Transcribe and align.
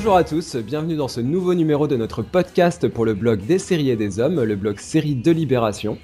Bonjour 0.00 0.14
à 0.14 0.22
tous, 0.22 0.54
bienvenue 0.54 0.94
dans 0.94 1.08
ce 1.08 1.20
nouveau 1.20 1.54
numéro 1.54 1.88
de 1.88 1.96
notre 1.96 2.22
podcast 2.22 2.86
pour 2.86 3.04
le 3.04 3.14
blog 3.14 3.44
des 3.44 3.58
séries 3.58 3.90
et 3.90 3.96
des 3.96 4.20
hommes, 4.20 4.40
le 4.40 4.54
blog 4.54 4.78
Série 4.78 5.16
de 5.16 5.32
Libération. 5.32 5.98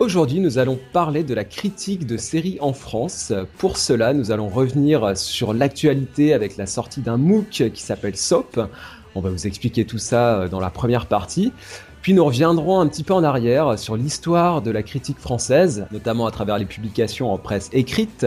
Aujourd'hui, 0.00 0.40
nous 0.40 0.58
allons 0.58 0.80
parler 0.92 1.22
de 1.22 1.32
la 1.32 1.44
critique 1.44 2.08
de 2.08 2.16
séries 2.16 2.58
en 2.60 2.72
France. 2.72 3.32
Pour 3.58 3.76
cela, 3.76 4.14
nous 4.14 4.32
allons 4.32 4.48
revenir 4.48 5.16
sur 5.16 5.54
l'actualité 5.54 6.34
avec 6.34 6.56
la 6.56 6.66
sortie 6.66 7.02
d'un 7.02 7.18
MOOC 7.18 7.70
qui 7.72 7.82
s'appelle 7.82 8.16
SOAP. 8.16 8.68
On 9.14 9.20
va 9.20 9.30
vous 9.30 9.46
expliquer 9.46 9.84
tout 9.84 9.98
ça 9.98 10.40
euh, 10.40 10.48
dans 10.48 10.58
la 10.58 10.70
première 10.70 11.06
partie. 11.06 11.52
Puis 12.02 12.14
nous 12.14 12.24
reviendrons 12.24 12.80
un 12.80 12.88
petit 12.88 13.04
peu 13.04 13.14
en 13.14 13.22
arrière 13.22 13.78
sur 13.78 13.96
l'histoire 13.96 14.60
de 14.60 14.72
la 14.72 14.82
critique 14.82 15.18
française, 15.18 15.86
notamment 15.92 16.26
à 16.26 16.32
travers 16.32 16.58
les 16.58 16.66
publications 16.66 17.32
en 17.32 17.38
presse 17.38 17.70
écrite, 17.72 18.26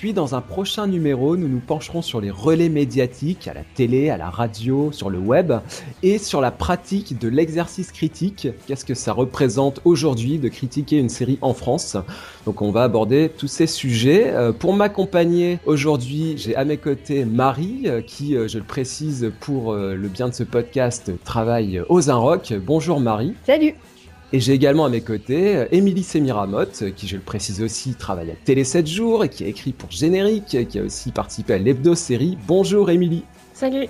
puis 0.00 0.14
dans 0.14 0.34
un 0.34 0.40
prochain 0.40 0.86
numéro, 0.86 1.36
nous 1.36 1.46
nous 1.46 1.60
pencherons 1.60 2.00
sur 2.00 2.22
les 2.22 2.30
relais 2.30 2.70
médiatiques 2.70 3.46
à 3.48 3.52
la 3.52 3.60
télé, 3.74 4.08
à 4.08 4.16
la 4.16 4.30
radio, 4.30 4.92
sur 4.92 5.10
le 5.10 5.18
web 5.18 5.52
et 6.02 6.16
sur 6.16 6.40
la 6.40 6.50
pratique 6.50 7.18
de 7.18 7.28
l'exercice 7.28 7.92
critique. 7.92 8.48
Qu'est-ce 8.66 8.86
que 8.86 8.94
ça 8.94 9.12
représente 9.12 9.82
aujourd'hui 9.84 10.38
de 10.38 10.48
critiquer 10.48 10.96
une 10.96 11.10
série 11.10 11.36
en 11.42 11.52
France? 11.52 11.98
Donc 12.46 12.62
on 12.62 12.70
va 12.70 12.84
aborder 12.84 13.30
tous 13.36 13.46
ces 13.46 13.66
sujets. 13.66 14.30
Euh, 14.30 14.52
pour 14.52 14.72
m'accompagner 14.72 15.58
aujourd'hui, 15.66 16.38
j'ai 16.38 16.56
à 16.56 16.64
mes 16.64 16.78
côtés 16.78 17.26
Marie 17.26 17.82
euh, 17.84 18.00
qui, 18.00 18.34
euh, 18.34 18.48
je 18.48 18.56
le 18.56 18.64
précise 18.64 19.30
pour 19.40 19.74
le 19.74 20.08
bien 20.08 20.30
de 20.30 20.34
ce 20.34 20.44
podcast, 20.44 21.12
travaille 21.24 21.82
aux 21.90 22.08
Inrock. 22.08 22.54
Bonjour 22.54 23.00
Marie. 23.00 23.34
Salut 23.44 23.74
et 24.32 24.40
j'ai 24.40 24.52
également 24.52 24.84
à 24.84 24.88
mes 24.88 25.00
côtés 25.00 25.56
euh, 25.56 25.66
Émilie 25.72 26.02
Semiramotte, 26.02 26.82
euh, 26.82 26.90
qui 26.90 27.08
je 27.08 27.16
le 27.16 27.22
précise 27.22 27.62
aussi 27.62 27.94
travaille 27.94 28.30
à 28.30 28.34
Télé 28.44 28.64
7 28.64 28.86
jours 28.86 29.24
et 29.24 29.28
qui 29.28 29.44
a 29.44 29.46
écrit 29.46 29.72
pour 29.72 29.90
Générique, 29.90 30.68
qui 30.68 30.78
a 30.78 30.82
aussi 30.82 31.12
participé 31.12 31.54
à 31.54 31.58
l'hebdo-série. 31.58 32.38
Bonjour 32.46 32.90
Émilie. 32.90 33.24
Salut. 33.54 33.88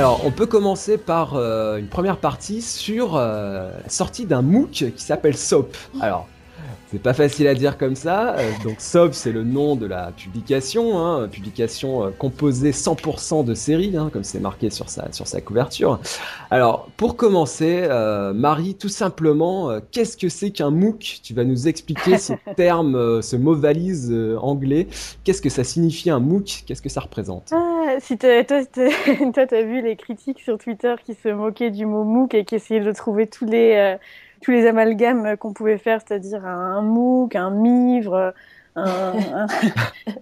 Alors, 0.00 0.22
on 0.24 0.30
peut 0.30 0.46
commencer 0.46 0.96
par 0.96 1.34
euh, 1.34 1.76
une 1.76 1.88
première 1.88 2.16
partie 2.16 2.62
sur 2.62 3.16
euh, 3.16 3.70
la 3.82 3.88
sortie 3.90 4.24
d'un 4.24 4.40
MOOC 4.40 4.94
qui 4.96 5.04
s'appelle 5.04 5.36
SOAP. 5.36 5.76
Alors, 6.00 6.26
c'est 6.90 7.02
pas 7.02 7.12
facile 7.12 7.46
à 7.46 7.54
dire 7.54 7.76
comme 7.76 7.94
ça. 7.94 8.34
Euh, 8.36 8.50
donc 8.64 8.80
SOAP, 8.80 9.12
c'est 9.12 9.30
le 9.30 9.44
nom 9.44 9.76
de 9.76 9.84
la 9.84 10.10
publication, 10.12 10.98
hein, 10.98 11.28
publication 11.28 12.10
composée 12.18 12.70
100% 12.70 13.44
de 13.44 13.52
séries, 13.52 13.94
hein, 13.94 14.08
comme 14.10 14.24
c'est 14.24 14.40
marqué 14.40 14.70
sur 14.70 14.88
sa, 14.88 15.12
sur 15.12 15.26
sa 15.26 15.42
couverture. 15.42 16.00
Alors, 16.50 16.88
pour 16.96 17.16
commencer, 17.16 17.86
Marie, 18.34 18.76
tout 18.76 18.88
simplement, 18.88 19.80
qu'est-ce 19.90 20.16
que 20.16 20.30
c'est 20.30 20.50
qu'un 20.50 20.70
MOOC? 20.70 21.20
Tu 21.22 21.34
vas 21.34 21.44
nous 21.44 21.68
expliquer 21.68 22.16
ce 22.16 22.32
terme, 22.56 23.20
ce 23.20 23.36
mot 23.36 23.54
valise 23.54 24.10
anglais. 24.40 24.88
Qu'est-ce 25.24 25.42
que 25.42 25.50
ça 25.50 25.62
signifie 25.62 26.08
un 26.08 26.20
MOOC? 26.20 26.64
Qu'est-ce 26.66 26.80
que 26.80 26.88
ça 26.88 27.02
représente? 27.02 27.52
Ah, 27.80 28.00
si 28.00 28.18
toi, 28.18 28.44
tu 28.44 28.52
as 28.52 29.62
vu 29.62 29.82
les 29.82 29.96
critiques 29.96 30.40
sur 30.40 30.58
Twitter 30.58 30.94
qui 31.04 31.14
se 31.14 31.28
moquaient 31.28 31.70
du 31.70 31.86
mot 31.86 32.04
MOOC 32.04 32.34
et 32.34 32.44
qui 32.44 32.56
essayaient 32.56 32.80
de 32.80 32.92
trouver 32.92 33.26
tous 33.26 33.46
les, 33.46 33.74
euh, 33.76 33.96
tous 34.42 34.50
les 34.50 34.66
amalgames 34.66 35.36
qu'on 35.36 35.52
pouvait 35.52 35.78
faire, 35.78 36.00
c'est-à-dire 36.06 36.44
un, 36.46 36.82
MOOC, 36.82 37.36
un 37.36 37.50
MIVRE, 37.50 38.32
un, 38.76 39.12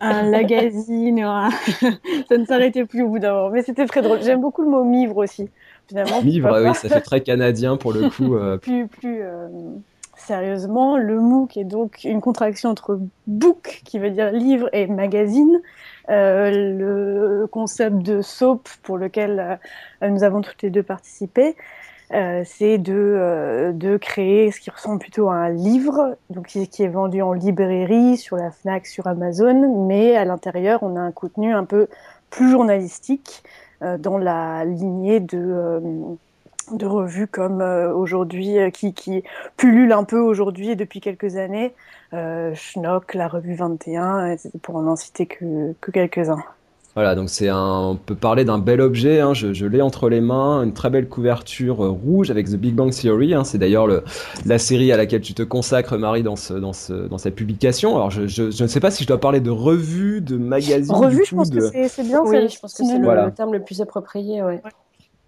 un, 0.00 0.22
magazine, 0.30 1.18
ça 2.28 2.38
ne 2.38 2.44
s'arrêtait 2.44 2.84
plus 2.84 3.02
au 3.02 3.08
bout 3.08 3.18
d'un 3.18 3.32
moment. 3.32 3.50
Mais 3.50 3.62
c'était 3.62 3.86
très 3.86 4.02
drôle. 4.02 4.22
J'aime 4.22 4.40
beaucoup 4.40 4.62
le 4.62 4.68
mot 4.68 4.84
MIVRE 4.84 5.16
aussi. 5.16 5.48
Finalement, 5.88 6.22
MIVRE, 6.22 6.60
oui, 6.64 6.74
ça 6.74 6.88
fait 6.88 7.00
très 7.00 7.22
canadien 7.22 7.76
pour 7.76 7.92
le 7.92 8.10
coup. 8.10 8.36
Euh. 8.36 8.58
plus, 8.58 8.86
plus 8.86 9.20
euh, 9.22 9.48
sérieusement, 10.16 10.96
le 10.96 11.20
MOOC 11.20 11.56
est 11.56 11.64
donc 11.64 12.04
une 12.04 12.20
contraction 12.20 12.70
entre 12.70 13.00
book, 13.26 13.80
qui 13.84 13.98
veut 13.98 14.10
dire 14.10 14.30
livre, 14.32 14.68
et 14.72 14.86
magazine. 14.86 15.60
Euh, 16.10 16.50
le 16.50 17.46
concept 17.46 17.96
de 17.98 18.22
soap 18.22 18.68
pour 18.82 18.96
lequel 18.96 19.58
euh, 20.02 20.08
nous 20.08 20.24
avons 20.24 20.40
toutes 20.40 20.62
les 20.62 20.70
deux 20.70 20.82
participé, 20.82 21.54
euh, 22.14 22.42
c'est 22.46 22.78
de, 22.78 23.72
de 23.74 23.98
créer 23.98 24.50
ce 24.50 24.60
qui 24.60 24.70
ressemble 24.70 25.00
plutôt 25.00 25.28
à 25.28 25.34
un 25.34 25.50
livre, 25.50 26.16
donc 26.30 26.46
qui, 26.46 26.82
est 26.82 26.88
vendu 26.88 27.20
en 27.20 27.34
librairie, 27.34 28.16
sur 28.16 28.36
la 28.36 28.50
Fnac, 28.50 28.86
sur 28.86 29.06
Amazon, 29.06 29.86
mais 29.86 30.16
à 30.16 30.24
l'intérieur, 30.24 30.82
on 30.82 30.96
a 30.96 31.00
un 31.00 31.12
contenu 31.12 31.52
un 31.52 31.64
peu 31.64 31.88
plus 32.30 32.50
journalistique 32.50 33.42
dans 33.98 34.18
la 34.18 34.64
lignée 34.64 35.20
de 35.20 35.80
de 36.72 36.86
revues 36.86 37.26
comme 37.26 37.62
aujourd'hui 37.62 38.56
qui, 38.72 38.94
qui 38.94 39.22
pullulent 39.56 39.92
un 39.92 40.04
peu 40.04 40.18
aujourd'hui 40.18 40.70
et 40.70 40.76
depuis 40.76 41.00
quelques 41.00 41.36
années 41.36 41.72
euh, 42.14 42.54
Schnock, 42.54 43.14
la 43.14 43.28
revue 43.28 43.54
21, 43.54 44.36
pour 44.62 44.76
en 44.76 44.96
citer 44.96 45.26
que, 45.26 45.74
quelques-uns. 45.92 46.42
Voilà, 46.94 47.14
donc 47.14 47.28
c'est 47.28 47.48
un, 47.48 47.80
on 47.90 47.96
peut 47.96 48.16
parler 48.16 48.44
d'un 48.44 48.58
bel 48.58 48.80
objet. 48.80 49.20
Hein, 49.20 49.34
je, 49.34 49.66
l'ai 49.66 49.82
entre 49.82 50.08
les 50.08 50.20
mains, 50.20 50.62
une 50.64 50.72
très 50.72 50.90
belle 50.90 51.08
couverture 51.08 51.84
euh, 51.84 51.90
rouge 51.90 52.30
avec 52.30 52.48
The 52.48 52.56
Big 52.56 52.74
Bang 52.74 52.90
Theory. 52.90 53.34
Hein, 53.34 53.44
c'est 53.44 53.58
d'ailleurs 53.58 53.86
la 54.46 54.58
série 54.58 54.90
à 54.90 54.96
laquelle 54.96 55.20
tu 55.20 55.34
te 55.34 55.42
consacres, 55.42 55.96
Marie, 55.96 56.22
dans 56.22 56.34
ce, 56.34 56.54
dans 56.54 56.72
ce, 56.72 56.94
dans 56.94 57.18
cette 57.18 57.36
publication. 57.36 57.94
Alors 57.94 58.10
je, 58.10 58.26
je, 58.26 58.62
ne 58.62 58.68
sais 58.68 58.80
pas 58.80 58.90
si 58.90 59.04
je 59.04 59.08
dois 59.08 59.20
parler 59.20 59.40
de 59.40 59.50
revue, 59.50 60.20
de 60.22 60.38
magazine. 60.38 60.92
Revue, 60.92 61.24
je 61.24 61.36
pense 61.36 61.50
que 61.50 61.60
c'est 61.60 62.02
bien. 62.04 62.22
Oui, 62.24 62.48
je 62.48 62.58
pense 62.58 62.74
que 62.74 62.84
c'est 62.84 62.98
le, 62.98 63.30
terme 63.32 63.52
le 63.52 63.62
plus 63.62 63.80
approprié. 63.80 64.42
Ouais. 64.42 64.60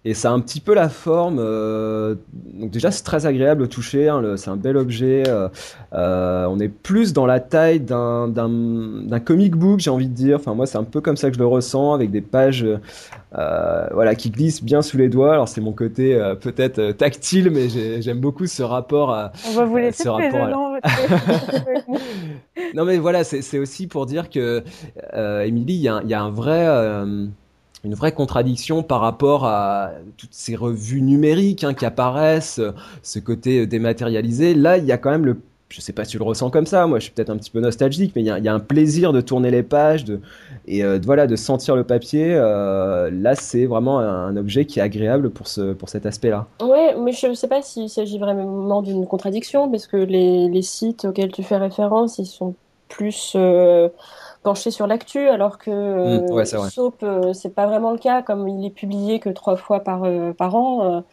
Et 0.03 0.15
ça 0.15 0.31
a 0.31 0.33
un 0.33 0.39
petit 0.39 0.59
peu 0.59 0.73
la 0.73 0.89
forme. 0.89 1.37
Euh, 1.39 2.15
donc 2.33 2.71
déjà, 2.71 2.89
c'est 2.89 3.03
très 3.03 3.27
agréable 3.27 3.61
au 3.61 3.67
toucher. 3.67 4.09
Hein, 4.09 4.35
c'est 4.35 4.49
un 4.49 4.55
bel 4.55 4.75
objet. 4.75 5.23
Euh, 5.27 5.47
euh, 5.93 6.47
on 6.49 6.59
est 6.59 6.69
plus 6.69 7.13
dans 7.13 7.27
la 7.27 7.39
taille 7.39 7.79
d'un, 7.79 8.33
comic 9.23 9.55
book, 9.55 9.79
j'ai 9.79 9.91
envie 9.91 10.07
de 10.07 10.13
dire. 10.13 10.37
Enfin, 10.37 10.55
moi, 10.55 10.65
c'est 10.65 10.79
un 10.79 10.83
peu 10.85 11.01
comme 11.01 11.17
ça 11.17 11.29
que 11.29 11.35
je 11.35 11.39
le 11.39 11.45
ressens, 11.45 11.93
avec 11.93 12.09
des 12.09 12.21
pages, 12.21 12.65
voilà, 13.31 14.15
qui 14.15 14.31
glissent 14.31 14.63
bien 14.63 14.81
sous 14.81 14.97
les 14.97 15.07
doigts. 15.07 15.33
Alors, 15.33 15.47
c'est 15.47 15.61
mon 15.61 15.73
côté 15.73 16.19
peut-être 16.41 16.93
tactile, 16.93 17.51
mais 17.51 17.69
j'aime 18.01 18.19
beaucoup 18.19 18.47
ce 18.47 18.63
rapport. 18.63 19.11
À, 19.11 19.31
on 19.49 19.53
va 19.53 19.65
vous 19.65 19.77
laisser 19.77 20.03
ce 20.03 20.09
rapport 20.09 20.47
Non, 22.73 22.85
mais 22.85 22.97
voilà, 22.97 23.23
c'est, 23.23 23.59
aussi 23.59 23.85
pour 23.85 24.07
dire 24.07 24.31
que 24.31 24.63
Émilie, 25.45 25.75
il 25.75 25.81
y, 25.81 26.09
y, 26.09 26.13
a 26.15 26.21
un 26.23 26.31
vrai 26.31 26.65
une 27.83 27.95
vraie 27.95 28.11
contradiction 28.11 28.83
par 28.83 29.01
rapport 29.01 29.45
à 29.45 29.91
toutes 30.17 30.33
ces 30.33 30.55
revues 30.55 31.01
numériques 31.01 31.63
hein, 31.63 31.73
qui 31.73 31.85
apparaissent, 31.85 32.61
ce 33.01 33.19
côté 33.19 33.65
dématérialisé. 33.65 34.53
Là, 34.53 34.77
il 34.77 34.85
y 34.85 34.91
a 34.91 34.97
quand 34.97 35.11
même 35.11 35.25
le 35.25 35.37
je 35.71 35.79
sais 35.79 35.93
pas 35.93 36.03
si 36.03 36.11
tu 36.11 36.17
le 36.17 36.23
ressens 36.23 36.49
comme 36.49 36.65
ça, 36.65 36.85
moi 36.85 36.99
je 36.99 37.05
suis 37.05 37.13
peut-être 37.13 37.29
un 37.29 37.37
petit 37.37 37.49
peu 37.49 37.59
nostalgique, 37.59 38.11
mais 38.15 38.21
il 38.21 38.27
y, 38.27 38.47
a 38.49 38.53
un 38.53 38.59
plaisir 38.59 39.13
de 39.13 39.21
tourner 39.21 39.51
les 39.51 39.63
pages 39.63 40.03
de, 40.03 40.19
et 40.67 40.83
euh, 40.83 40.99
voilà, 41.03 41.27
de 41.27 41.35
sentir 41.35 41.75
le 41.75 41.83
papier. 41.83 42.33
Euh, 42.33 43.09
là, 43.11 43.35
c'est 43.35 43.65
vraiment 43.65 43.99
un, 43.99 44.35
objet 44.35 44.65
qui 44.65 44.79
est 44.79 44.81
agréable 44.81 45.29
pour, 45.29 45.47
ce, 45.47 45.73
pour 45.73 45.89
cet 45.89 46.05
aspect-là. 46.05 46.47
Oui, 46.61 46.79
mais 46.99 47.11
je 47.11 47.27
ne 47.27 47.33
sais 47.33 47.47
pas 47.47 47.61
s'il 47.61 47.89
s'agit 47.89 48.19
vraiment 48.19 48.81
d'une 48.81 49.05
contradiction, 49.07 49.69
parce 49.69 49.87
que 49.87 49.97
les, 49.97 50.61
sites 50.61 51.05
auxquels 51.05 51.31
tu 51.31 51.43
fais 51.43 51.57
référence, 51.57 52.17
ils 52.17 52.25
sont 52.25 52.55
plus... 52.89 53.33
Euh, 53.35 53.89
penché 54.43 54.71
sur 54.71 54.87
l'actu, 54.87 55.27
alors 55.27 55.57
que 55.57 55.69
mmh, 56.19 56.31
ouais, 56.31 56.45
Soap, 56.45 57.03
euh, 57.03 57.33
c'est 57.33 57.53
pas 57.53 57.67
vraiment 57.67 57.91
le 57.91 57.97
cas, 57.97 58.21
comme 58.21 58.47
il 58.47 58.65
est 58.65 58.71
publié 58.71 59.19
que 59.19 59.29
trois 59.29 59.55
fois 59.55 59.81
par, 59.81 60.03
euh, 60.03 60.33
par 60.33 60.55
an. 60.55 61.03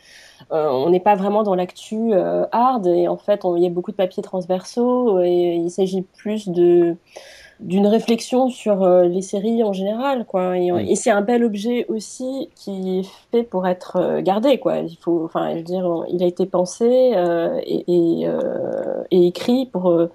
Euh, 0.52 0.68
on 0.70 0.88
n'est 0.90 1.00
pas 1.00 1.16
vraiment 1.16 1.42
dans 1.42 1.56
l'actu 1.56 2.12
hard 2.14 2.86
et 2.86 3.08
en 3.08 3.16
fait 3.16 3.40
il 3.56 3.62
y 3.62 3.66
a 3.66 3.70
beaucoup 3.70 3.90
de 3.90 3.96
papiers 3.96 4.22
transversaux 4.22 5.20
et 5.20 5.56
il 5.56 5.68
s'agit 5.68 6.02
plus 6.02 6.48
de 6.48 6.94
d'une 7.58 7.88
réflexion 7.88 8.48
sur 8.48 8.88
les 9.02 9.20
séries 9.20 9.64
en 9.64 9.72
général 9.72 10.24
quoi 10.26 10.56
et, 10.56 10.68
et 10.68 10.94
c'est 10.94 11.10
un 11.10 11.22
bel 11.22 11.42
objet 11.42 11.86
aussi 11.88 12.50
qui 12.54 13.00
est 13.00 13.08
fait 13.32 13.42
pour 13.42 13.66
être 13.66 14.20
gardé 14.20 14.60
quoi 14.60 14.76
il 14.76 14.96
faut 15.00 15.24
enfin 15.24 15.50
je 15.50 15.56
veux 15.56 15.64
dire 15.64 16.04
il 16.08 16.22
a 16.22 16.26
été 16.26 16.46
pensé 16.46 16.86
et, 16.86 17.84
et, 17.88 18.28
et, 19.10 19.26
écrit 19.26 19.66
pour 19.66 20.08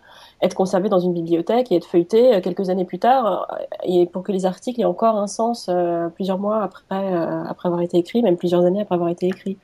être 0.43 0.55
conservé 0.55 0.89
dans 0.89 0.99
une 0.99 1.13
bibliothèque 1.13 1.71
et 1.71 1.75
être 1.77 1.87
feuilleté 1.87 2.35
euh, 2.35 2.41
quelques 2.41 2.69
années 2.69 2.85
plus 2.85 2.99
tard, 2.99 3.47
euh, 3.51 3.63
et 3.85 4.05
pour 4.05 4.23
que 4.23 4.31
les 4.31 4.45
articles 4.45 4.79
aient 4.81 4.85
encore 4.85 5.17
un 5.17 5.27
sens 5.27 5.67
euh, 5.69 6.09
plusieurs 6.09 6.37
mois 6.37 6.61
après, 6.61 7.13
après 7.47 7.67
avoir 7.69 7.81
été 7.81 7.97
écrits, 7.97 8.21
même 8.21 8.37
plusieurs 8.37 8.65
années 8.65 8.81
après 8.81 8.95
avoir 8.95 9.09
été 9.09 9.27
écrits. 9.27 9.57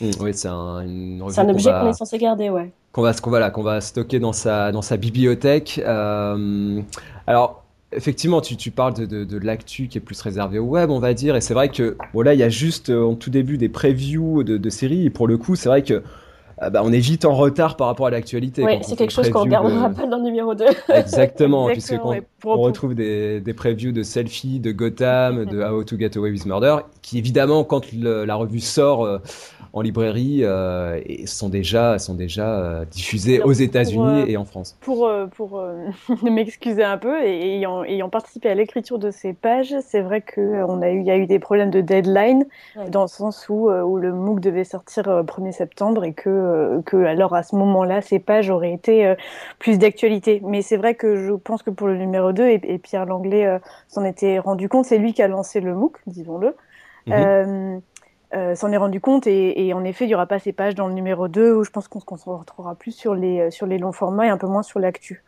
Mmh, 0.00 0.10
oui, 0.20 0.34
c'est 0.34 0.48
un, 0.48 0.84
un 0.84 1.48
objet 1.48 1.70
qu'on 1.70 1.88
est 1.88 1.94
censé 1.94 2.18
garder, 2.18 2.50
ouais. 2.50 2.70
Qu'on 2.92 3.02
va, 3.02 3.14
qu'on 3.14 3.30
va, 3.30 3.50
qu'on 3.50 3.62
va 3.62 3.80
stocker 3.80 4.18
dans 4.18 4.34
sa, 4.34 4.72
dans 4.72 4.82
sa 4.82 4.98
bibliothèque. 4.98 5.80
alors, 7.26 7.62
effectivement, 7.92 8.42
tu, 8.42 8.56
tu 8.56 8.70
parles 8.70 8.94
de, 8.94 9.06
de, 9.06 9.24
de 9.24 9.38
l'actu 9.38 9.88
qui 9.88 9.96
est 9.96 10.02
plus 10.02 10.20
réservé 10.20 10.58
au 10.58 10.66
web, 10.66 10.90
on 10.90 10.98
va 10.98 11.14
dire, 11.14 11.34
et 11.34 11.40
c'est 11.40 11.54
vrai 11.54 11.70
que 11.70 11.96
bon, 12.12 12.20
là, 12.20 12.34
il 12.34 12.40
y 12.40 12.42
a 12.42 12.50
juste 12.50 12.90
en 12.90 13.14
tout 13.14 13.30
début 13.30 13.56
des 13.56 13.70
previews 13.70 14.42
de, 14.42 14.58
de 14.58 14.70
séries, 14.70 15.06
et 15.06 15.10
pour 15.10 15.28
le 15.28 15.38
coup, 15.38 15.56
c'est 15.56 15.70
vrai 15.70 15.82
que 15.82 16.02
bah, 16.58 16.80
on 16.82 16.92
est 16.92 16.98
vite 16.98 17.24
en 17.24 17.34
retard 17.34 17.76
par 17.76 17.86
rapport 17.88 18.06
à 18.06 18.10
l'actualité. 18.10 18.64
Oui, 18.64 18.78
c'est 18.82 18.96
quelque 18.96 19.12
chose 19.12 19.28
qu'on 19.30 19.40
ne 19.40 19.44
regardera 19.44 19.90
pas 19.90 20.06
dans 20.06 20.18
le 20.18 20.24
numéro 20.24 20.54
2. 20.54 20.64
Exactement, 20.94 21.68
puisque 21.68 21.98
quand 21.98 22.14
on 22.44 22.60
retrouve 22.60 22.94
des, 22.94 23.40
des 23.40 23.54
previews 23.54 23.92
de 23.92 24.02
Selfie, 24.02 24.60
de 24.60 24.72
Gotham, 24.72 25.44
de 25.44 25.62
How 25.62 25.84
to 25.84 25.98
Get 25.98 26.16
Away 26.16 26.30
with 26.30 26.46
Murder, 26.46 26.78
qui 27.02 27.18
évidemment, 27.18 27.64
quand 27.64 27.92
la 27.92 28.34
revue 28.34 28.60
sort, 28.60 29.20
en 29.76 29.82
librairie 29.82 30.40
euh, 30.42 30.98
et 31.04 31.26
sont 31.26 31.50
déjà, 31.50 31.98
sont 31.98 32.14
déjà 32.14 32.48
euh, 32.48 32.84
diffusés 32.86 33.42
aux 33.42 33.52
États-Unis 33.52 34.22
euh, 34.22 34.26
et 34.26 34.38
en 34.38 34.46
France. 34.46 34.74
Pour, 34.80 35.06
pour 35.36 35.62
m'excuser 36.22 36.82
un 36.82 36.96
peu, 36.96 37.22
et 37.22 37.56
ayant, 37.56 37.84
ayant 37.84 38.08
participé 38.08 38.48
à 38.48 38.54
l'écriture 38.54 38.98
de 38.98 39.10
ces 39.10 39.34
pages, 39.34 39.74
c'est 39.86 40.00
vrai 40.00 40.22
qu'il 40.22 40.42
a 40.44 40.90
eu, 40.90 41.02
y 41.02 41.10
a 41.10 41.18
eu 41.18 41.26
des 41.26 41.38
problèmes 41.38 41.70
de 41.70 41.82
deadline, 41.82 42.46
dans 42.88 43.02
le 43.02 43.08
sens 43.08 43.50
où, 43.50 43.70
où 43.70 43.98
le 43.98 44.14
MOOC 44.14 44.40
devait 44.40 44.64
sortir 44.64 45.04
1er 45.04 45.52
septembre 45.52 46.04
et 46.04 46.14
que, 46.14 46.45
que 46.84 47.04
alors 47.04 47.34
à 47.34 47.42
ce 47.42 47.56
moment-là, 47.56 48.00
ces 48.02 48.18
pages 48.18 48.50
auraient 48.50 48.72
été 48.72 49.14
plus 49.58 49.78
d'actualité. 49.78 50.40
Mais 50.44 50.62
c'est 50.62 50.76
vrai 50.76 50.94
que 50.94 51.16
je 51.16 51.32
pense 51.32 51.62
que 51.62 51.70
pour 51.70 51.86
le 51.86 51.96
numéro 51.96 52.32
2, 52.32 52.48
et, 52.48 52.78
Pierre 52.78 53.06
Langlais 53.06 53.60
s'en 53.88 54.04
était 54.04 54.38
rendu 54.38 54.68
compte, 54.68 54.84
c'est 54.84 54.98
lui 54.98 55.12
qui 55.12 55.22
a 55.22 55.28
lancé 55.28 55.60
le 55.60 55.74
MOOC, 55.74 55.98
disons-le. 56.06 56.54
Mhm. 57.06 57.80
Euh, 58.34 58.56
s'en 58.56 58.72
est 58.72 58.76
rendu 58.76 59.00
compte 59.00 59.28
et, 59.28 59.72
en 59.72 59.84
effet, 59.84 60.04
il 60.04 60.08
n'y 60.08 60.14
aura 60.14 60.26
pas 60.26 60.40
ces 60.40 60.52
pages 60.52 60.74
dans 60.74 60.88
le 60.88 60.94
numéro 60.94 61.28
2 61.28 61.54
où 61.54 61.64
je 61.64 61.70
pense 61.70 61.86
qu'on 61.86 62.16
se 62.16 62.28
retrouvera 62.28 62.74
plus 62.74 62.90
sur 62.90 63.14
les, 63.14 63.40
euh, 63.40 63.50
sur 63.50 63.66
les 63.66 63.78
longs 63.78 63.92
formats 63.92 64.26
et 64.26 64.30
un 64.30 64.36
peu 64.36 64.48
moins 64.48 64.64
sur 64.64 64.80
l'actu. 64.80 65.22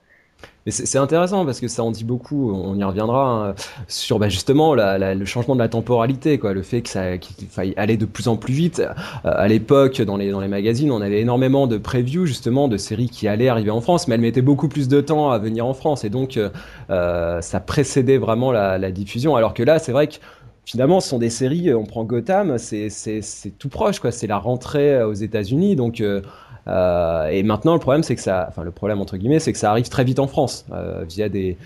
C'est 0.66 0.98
intéressant 0.98 1.46
parce 1.46 1.60
que 1.60 1.68
ça 1.68 1.82
en 1.82 1.90
dit 1.90 2.04
beaucoup, 2.04 2.52
on 2.52 2.76
y 2.76 2.84
reviendra, 2.84 3.48
hein, 3.48 3.54
sur 3.86 4.18
bah, 4.18 4.28
justement 4.28 4.74
le 4.74 5.24
changement 5.24 5.54
de 5.54 5.60
la 5.60 5.68
temporalité, 5.68 6.38
quoi, 6.38 6.52
le 6.52 6.62
fait 6.62 6.82
qu'il 6.82 7.48
faille 7.48 7.72
aller 7.78 7.96
de 7.96 8.04
plus 8.04 8.28
en 8.28 8.36
plus 8.36 8.52
vite. 8.52 8.80
Euh, 8.80 8.92
à 9.24 9.48
l'époque, 9.48 10.02
dans 10.02 10.18
les, 10.18 10.30
magazines, 10.30 10.90
on 10.90 11.00
avait 11.00 11.20
énormément 11.20 11.66
de 11.66 11.78
previews 11.78 12.26
justement 12.26 12.68
de 12.68 12.76
séries 12.76 13.08
qui 13.08 13.28
allaient 13.28 13.48
arriver 13.48 13.70
en 13.70 13.80
France, 13.80 14.08
mais 14.08 14.16
elles 14.16 14.20
mettaient 14.20 14.42
beaucoup 14.42 14.68
plus 14.68 14.88
de 14.88 15.00
temps 15.00 15.30
à 15.30 15.38
venir 15.38 15.64
en 15.64 15.72
France 15.74 16.04
et 16.04 16.10
donc 16.10 16.38
ça 16.88 17.60
précédait 17.60 18.18
vraiment 18.18 18.52
la, 18.52 18.90
diffusion. 18.90 19.36
Alors 19.36 19.54
que 19.54 19.62
là, 19.62 19.78
c'est 19.78 19.92
vrai 19.92 20.08
que 20.08 20.16
finalement, 20.68 21.00
ce 21.00 21.08
sont 21.08 21.18
des 21.18 21.30
séries. 21.30 21.70
Euh, 21.70 21.78
on 21.78 21.84
prend 21.84 22.04
Gotham, 22.04 22.58
c'est 22.58 22.90
tout 23.58 23.68
proche. 23.68 24.00
C'est 24.10 24.26
la 24.26 24.38
rentrée 24.38 24.94
euh, 24.94 25.08
aux 25.08 25.14
États-Unis, 25.14 25.76
donc. 25.76 26.00
Euh, 26.00 26.20
et 26.68 27.42
maintenant, 27.42 27.74
le 27.74 27.80
problème, 27.80 28.02
c'est 28.02 28.14
que 28.14 28.20
ça, 28.20 28.46
enfin, 28.48 28.62
le 28.62 28.70
problème 28.70 29.00
entre 29.00 29.16
guillemets, 29.16 29.38
c'est 29.40 29.52
que 29.52 29.58
ça 29.58 29.70
arrive 29.70 29.88
très 29.88 30.04
vite 30.04 30.18
en 30.18 30.26
France 30.26 30.66
via 31.08 31.28
des, 31.28 31.56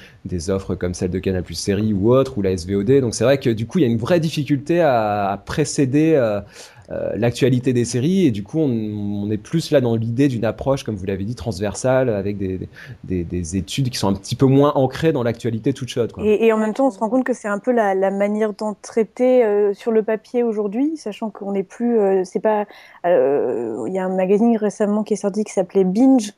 offres 0.49 0.75
comme 0.75 0.95
celle 0.95 1.11
de 1.11 1.19
Canal 1.19 1.45
Série 1.53 1.93
ou 1.93 2.13
autre 2.13 2.39
ou 2.39 2.43
la 2.43 2.57
SVOD. 2.57 3.01
Donc 3.01 3.15
c'est 3.15 3.25
vrai 3.25 3.39
que 3.39 3.51
du 3.51 3.67
coup, 3.67 3.79
il 3.79 3.83
y 3.83 3.85
a 3.85 3.89
une 3.89 3.99
vraie 3.99 4.21
difficulté 4.21 4.81
à, 4.81 5.31
à 5.31 5.37
précéder 5.37 6.15
euh, 6.15 6.41
l'actualité 6.89 7.73
des 7.73 7.85
séries 7.85 8.27
et 8.27 8.31
du 8.31 8.43
coup 8.43 8.59
on, 8.59 9.31
est 9.31 9.39
plus 9.39 9.71
là 9.71 9.81
dans 9.81 9.97
l'idée 9.97 10.29
d'une 10.29 10.45
approche 10.45 10.85
comme 10.85 10.97
vous 10.97 11.07
l'avez 11.07 11.25
dit 11.25 11.35
transversale 11.35 12.11
avec 12.11 12.37
des, 12.37 12.69
des, 13.05 13.57
études 13.57 13.89
qui 13.89 13.99
sont 13.99 14.09
un 14.09 14.15
petit 14.15 14.37
peu 14.37 14.47
moins 14.47 14.73
ancrées 14.75 15.13
dans 15.13 15.23
l'actualité 15.23 15.73
toute 15.73 15.89
chaude. 15.89 16.13
Et, 16.23 16.53
en 16.53 16.59
même 16.59 16.75
temps 16.75 16.89
on 16.89 16.91
se 16.91 16.99
rend 16.99 17.09
compte 17.09 17.25
que 17.25 17.33
c'est 17.33 17.49
un 17.49 17.59
peu 17.59 17.73
la, 17.73 17.95
manière 18.11 18.53
d'en 18.53 18.75
traiter 18.75 19.45
euh, 19.45 19.73
sur 19.73 19.93
le 19.93 20.03
papier 20.03 20.43
aujourd'hui 20.43 20.97
sachant 20.97 21.31
qu'on 21.31 21.53
n'est 21.53 21.63
plus 21.63 21.99
euh, 21.99 22.25
c'est 22.25 22.41
pas 22.41 22.67
il 23.05 23.93
y 23.93 23.99
a 23.99 24.05
un 24.05 24.15
magazine 24.15 24.57
récemment 24.57 25.03
qui 25.03 25.15
est 25.15 25.17
sorti 25.17 25.45
qui 25.45 25.53
s'appelait 25.53 25.85
Binge 25.85 26.33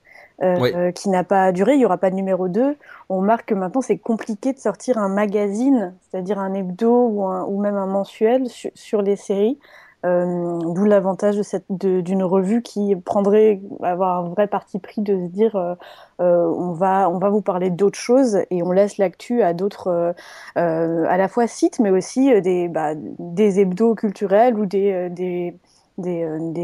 qui 0.94 1.08
n'a 1.08 1.25
pas 1.25 1.52
duré, 1.52 1.75
il 1.75 1.79
n'y 1.79 1.85
aura 1.85 1.99
pas 1.99 2.11
de 2.11 2.17
numéro 2.17 2.49
2. 2.49 2.76
On 3.08 3.20
marque 3.20 3.50
que 3.50 3.55
maintenant 3.55 3.81
c'est 3.81 3.99
compliqué 3.99 4.52
de 4.52 4.58
sortir 4.58 4.99
un 4.99 5.08
magazine, 5.08 5.94
c'est-à-dire 6.00 6.38
un 6.38 6.55
hebdo 6.55 6.90
ou, 6.90 7.25
ou 7.25 7.61
même 7.61 7.76
un 7.76 7.87
mensuel 7.87 8.47
sur 8.75 9.02
les 9.02 9.17
séries, 9.17 9.58
euh, 10.05 10.59
d'où 10.75 10.85
l'avantage 10.85 11.37
d'une 11.71 12.23
revue 12.25 12.62
qui 12.62 12.95
prendrait 12.95 13.61
avoir 13.83 14.25
un 14.25 14.29
vrai 14.29 14.47
parti 14.47 14.79
pris 14.79 15.01
de 15.01 15.17
se 15.17 15.31
dire 15.31 15.56
euh, 15.56 15.75
euh, 16.21 16.45
on 16.47 16.73
va 16.73 17.09
on 17.09 17.19
va 17.19 17.31
vous 17.31 17.41
parler 17.41 17.71
d'autres 17.71 17.99
choses 17.99 18.41
et 18.51 18.62
on 18.62 18.71
laisse 18.71 18.99
l'actu 18.99 19.43
à 19.43 19.55
d'autres 19.55 20.15
à 20.56 21.17
la 21.17 21.29
fois 21.29 21.47
sites 21.47 21.79
mais 21.81 21.91
aussi 21.91 22.41
des 22.43 22.69
bah, 22.69 22.95
des 22.95 23.61
hebdos 23.61 23.95
culturels 23.95 24.59
ou 24.59 24.67
des, 24.67 25.56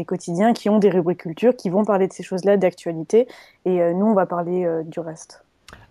quotidiens 0.05 0.53
qui 0.53 0.69
ont 0.69 0.77
des 0.77 0.89
rubriques 0.89 1.21
culture, 1.21 1.55
qui 1.55 1.69
vont 1.69 1.83
parler 1.85 2.07
de 2.07 2.13
ces 2.13 2.23
choses-là 2.23 2.57
d'actualité, 2.57 3.27
et 3.65 3.93
nous, 3.93 4.05
on 4.07 4.13
va 4.13 4.25
parler 4.25 4.67
du 4.85 4.99
reste. 4.99 5.43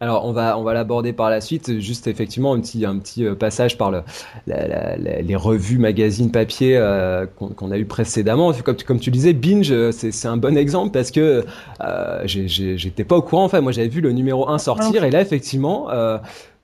Alors 0.02 0.24
on 0.24 0.32
va 0.32 0.58
on 0.58 0.62
va 0.62 0.72
l'aborder 0.72 1.12
par 1.12 1.28
la 1.28 1.42
suite. 1.42 1.78
Juste 1.78 2.06
effectivement 2.06 2.54
un 2.54 2.60
petit 2.60 2.86
un 2.86 2.98
petit 2.98 3.26
euh, 3.26 3.34
passage 3.34 3.76
par 3.76 3.90
le, 3.90 4.02
les 4.46 5.36
revues, 5.36 5.78
magazines, 5.78 6.30
papier 6.30 6.76
euh, 6.78 7.26
qu'on 7.26 7.70
a 7.70 7.76
eu 7.76 7.84
précédemment. 7.84 8.52
Comme 8.64 8.76
tu, 8.76 8.84
comme 8.86 8.98
tu 8.98 9.10
disais, 9.10 9.34
Binge 9.34 9.70
euh, 9.70 9.92
c'est 9.92 10.26
un 10.26 10.38
bon 10.38 10.56
exemple 10.56 10.92
parce 10.92 11.10
que 11.10 11.44
euh, 11.82 12.22
j'étais 12.24 13.04
pas 13.04 13.16
au 13.16 13.22
courant. 13.22 13.44
Enfin 13.44 13.60
moi 13.60 13.72
j'avais 13.72 13.88
vu 13.88 14.00
le 14.00 14.12
numéro 14.12 14.48
1 14.48 14.58
sortir 14.58 15.04
et 15.04 15.10
là 15.10 15.20
effectivement 15.20 15.88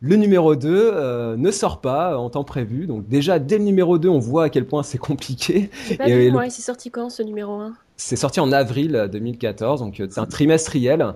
le 0.01 0.17
numéro 0.17 0.57
2 0.57 1.37
ne 1.37 1.51
sort 1.51 1.83
pas 1.83 2.19
en 2.19 2.31
temps 2.31 2.45
prévu. 2.45 2.87
Donc 2.87 3.07
déjà 3.07 3.39
dès 3.39 3.59
le 3.59 3.65
numéro 3.65 3.99
2 3.99 4.09
on 4.09 4.19
voit 4.19 4.45
à 4.45 4.49
quel 4.49 4.67
point 4.67 4.83
c'est 4.83 4.99
compliqué. 4.99 5.69
Pas 5.99 6.09
et, 6.09 6.27
vu, 6.27 6.33
moi, 6.33 6.47
il 6.47 6.51
s'est 6.51 6.63
sorti 6.63 6.91
quand 6.91 7.11
ce 7.11 7.23
numéro 7.23 7.53
1 7.53 7.75
c'est 7.96 8.16
sorti 8.16 8.40
en 8.40 8.52
avril 8.52 9.08
2014, 9.10 9.81
donc 9.81 10.00
euh, 10.00 10.06
c'est 10.10 10.20
un 10.20 10.26
trimestriel. 10.26 11.14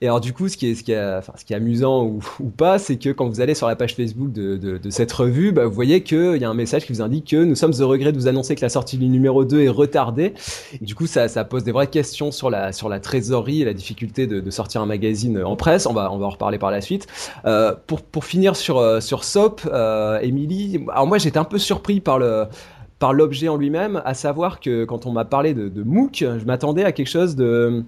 Et 0.00 0.06
alors 0.06 0.20
du 0.20 0.32
coup, 0.32 0.48
ce 0.48 0.56
qui 0.56 0.70
est, 0.70 0.74
ce 0.74 0.82
qui 0.82 0.92
est, 0.92 1.16
enfin, 1.16 1.32
ce 1.36 1.44
qui 1.44 1.52
est 1.52 1.56
amusant 1.56 2.04
ou, 2.04 2.20
ou 2.40 2.48
pas, 2.48 2.78
c'est 2.78 2.96
que 2.96 3.10
quand 3.10 3.28
vous 3.28 3.40
allez 3.40 3.54
sur 3.54 3.66
la 3.68 3.76
page 3.76 3.94
Facebook 3.94 4.32
de, 4.32 4.56
de, 4.56 4.78
de 4.78 4.90
cette 4.90 5.12
revue, 5.12 5.52
bah, 5.52 5.66
vous 5.66 5.74
voyez 5.74 6.02
qu'il 6.02 6.36
y 6.36 6.44
a 6.44 6.48
un 6.48 6.54
message 6.54 6.86
qui 6.86 6.92
vous 6.92 7.02
indique 7.02 7.28
que 7.30 7.44
nous 7.44 7.54
sommes 7.54 7.74
au 7.80 7.88
regret 7.88 8.12
de 8.12 8.18
vous 8.18 8.28
annoncer 8.28 8.54
que 8.54 8.62
la 8.62 8.68
sortie 8.68 8.98
du 8.98 9.08
numéro 9.08 9.44
2 9.44 9.62
est 9.62 9.68
retardée. 9.68 10.34
Et 10.80 10.84
du 10.84 10.94
coup, 10.94 11.06
ça, 11.06 11.28
ça 11.28 11.44
pose 11.44 11.64
des 11.64 11.72
vraies 11.72 11.86
questions 11.86 12.30
sur 12.30 12.50
la, 12.50 12.72
sur 12.72 12.88
la 12.88 13.00
trésorerie 13.00 13.62
et 13.62 13.64
la 13.64 13.74
difficulté 13.74 14.26
de, 14.26 14.40
de 14.40 14.50
sortir 14.50 14.80
un 14.80 14.86
magazine 14.86 15.42
en 15.42 15.56
presse. 15.56 15.86
On 15.86 15.92
va, 15.92 16.12
on 16.12 16.18
va 16.18 16.26
en 16.26 16.30
reparler 16.30 16.58
par 16.58 16.70
la 16.70 16.80
suite. 16.80 17.06
Euh, 17.44 17.74
pour, 17.86 18.02
pour 18.02 18.24
finir 18.24 18.56
sur, 18.56 18.78
euh, 18.78 19.00
sur 19.00 19.24
Soap, 19.24 19.62
euh, 19.70 20.18
Emily, 20.20 20.84
alors 20.90 21.06
moi 21.06 21.18
j'étais 21.18 21.38
un 21.38 21.44
peu 21.44 21.58
surpris 21.58 22.00
par 22.00 22.18
le 22.18 22.46
par 23.02 23.12
l'objet 23.12 23.48
en 23.48 23.56
lui-même, 23.56 24.00
à 24.04 24.14
savoir 24.14 24.60
que 24.60 24.84
quand 24.84 25.06
on 25.06 25.10
m'a 25.10 25.24
parlé 25.24 25.54
de, 25.54 25.68
de 25.68 25.82
MOOC, 25.82 26.18
je 26.20 26.44
m'attendais 26.44 26.84
à 26.84 26.92
quelque 26.92 27.08
chose 27.08 27.34
de 27.34 27.82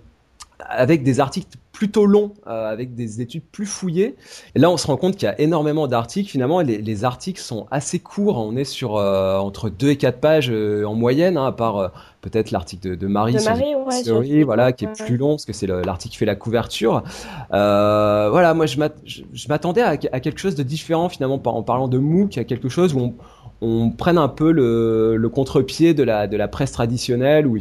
avec 0.59 1.05
des 1.05 1.21
articles 1.21 1.57
plutôt 1.71 2.05
longs, 2.05 2.33
euh, 2.49 2.69
avec 2.69 2.97
des 2.97 3.21
études 3.21 3.45
plus 3.45 3.67
fouillées. 3.67 4.17
Et 4.57 4.59
là, 4.59 4.71
on 4.71 4.77
se 4.77 4.89
rend 4.89 4.97
compte 4.97 5.15
qu'il 5.15 5.27
y 5.27 5.31
a 5.31 5.41
énormément 5.41 5.87
d'articles. 5.87 6.29
Finalement, 6.29 6.61
les, 6.61 6.79
les, 6.79 7.05
articles 7.05 7.41
sont 7.41 7.67
assez 7.71 8.01
courts. 8.01 8.39
On 8.39 8.57
est 8.57 8.65
sur 8.65 8.97
euh, 8.97 9.39
entre 9.39 9.71
2 9.71 9.91
et 9.91 9.97
4 9.97 10.19
pages 10.19 10.51
euh, 10.51 10.85
en 10.85 10.95
moyenne, 10.95 11.37
hein, 11.37 11.47
à 11.47 11.53
part 11.53 11.93
peut-être 12.21 12.51
l'article 12.51 12.91
de, 12.91 12.95
de, 12.97 13.07
Marie, 13.07 13.39
sur 13.41 14.19
ouais, 14.19 14.43
voilà, 14.43 14.73
qui 14.73 14.85
est 14.85 15.05
plus 15.05 15.17
long, 15.17 15.31
parce 15.31 15.45
que 15.45 15.53
c'est 15.53 15.69
l'article 15.69 16.13
qui 16.13 16.19
fait 16.19 16.27
la 16.27 16.37
couverture. 16.37 17.05
voilà, 17.51 18.53
moi, 18.55 18.67
je 18.67 19.49
m'attendais 19.49 19.83
à, 19.83 19.91
à, 19.91 19.97
quelque 20.21 20.39
chose 20.39 20.57
de 20.57 20.65
différent, 20.65 21.09
finalement, 21.09 21.41
en 21.45 21.63
parlant 21.63 21.87
de 21.87 21.99
MOOC, 21.99 22.39
à 22.39 22.45
quelque 22.45 22.69
chose 22.69 22.95
où 22.95 23.01
on, 23.01 23.15
on 23.65 23.91
prenne 23.91 24.19
un 24.19 24.29
peu 24.29 24.53
le, 24.53 25.29
contre-pied 25.29 25.95
de 25.95 26.03
la, 26.03 26.49
presse 26.49 26.73
traditionnelle 26.73 27.47
où 27.47 27.57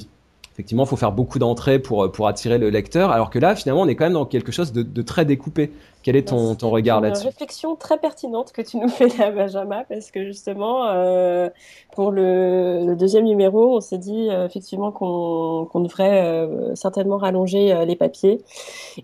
effectivement, 0.53 0.83
il 0.83 0.88
faut 0.88 0.95
faire 0.95 1.12
beaucoup 1.12 1.39
d'entrées 1.39 1.79
pour, 1.79 2.12
pour 2.12 2.27
attirer 2.27 2.60
le 2.60 2.69
lecteur, 2.69 3.12
alors 3.12 3.29
que 3.31 3.39
là, 3.39 3.55
finalement, 3.55 3.81
on 3.81 3.88
est 3.88 3.95
quand 3.95 4.05
même 4.05 4.13
dans 4.13 4.25
quelque 4.25 4.51
chose 4.51 4.72
de, 4.72 4.83
de 4.83 5.01
très 5.01 5.25
découpé. 5.25 5.72
Quel 6.03 6.17
est 6.17 6.27
ton, 6.27 6.53
ton 6.55 6.69
regard 6.69 7.00
là-dessus? 7.00 7.22
C'est 7.22 7.27
une 7.27 7.31
réflexion 7.31 7.75
très 7.77 7.98
pertinente 7.98 8.51
que 8.51 8.62
tu 8.62 8.77
nous 8.77 8.89
fais 8.89 9.07
là, 9.17 9.31
Benjamin, 9.31 9.83
parce 9.88 10.12
que 10.12 10.25
justement, 10.25 10.86
euh, 10.89 11.50
pour 11.93 12.12
le, 12.12 12.86
le, 12.86 12.95
deuxième 12.98 13.24
numéro, 13.24 13.77
on 13.77 13.79
s'est 13.79 13.98
dit 13.98 14.27
euh, 14.29 14.45
effectivement 14.45 14.91
qu'on 14.91 15.65
qu'on 15.72 15.79
devrait 15.79 16.25
euh, 16.25 16.75
certainement 16.75 17.15
rallonger 17.17 17.74
euh, 17.74 17.86
les 17.86 17.95
papiers. 17.95 18.41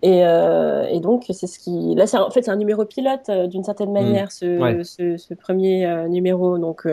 Et, 0.01 0.25
euh, 0.25 0.87
et 0.91 0.99
donc, 0.99 1.23
c'est 1.29 1.47
ce 1.47 1.57
qui... 1.57 1.95
Là, 1.95 2.03
en 2.21 2.31
fait, 2.31 2.43
c'est 2.43 2.51
un 2.51 2.57
numéro 2.57 2.83
pilote 2.83 3.31
d'une 3.47 3.63
certaine 3.63 3.91
mmh. 3.91 3.93
manière, 3.93 4.31
ce, 4.33 4.81
ce, 4.83 5.15
ce, 5.15 5.33
premier 5.33 5.87
numéro. 6.09 6.57
Donc, 6.57 6.85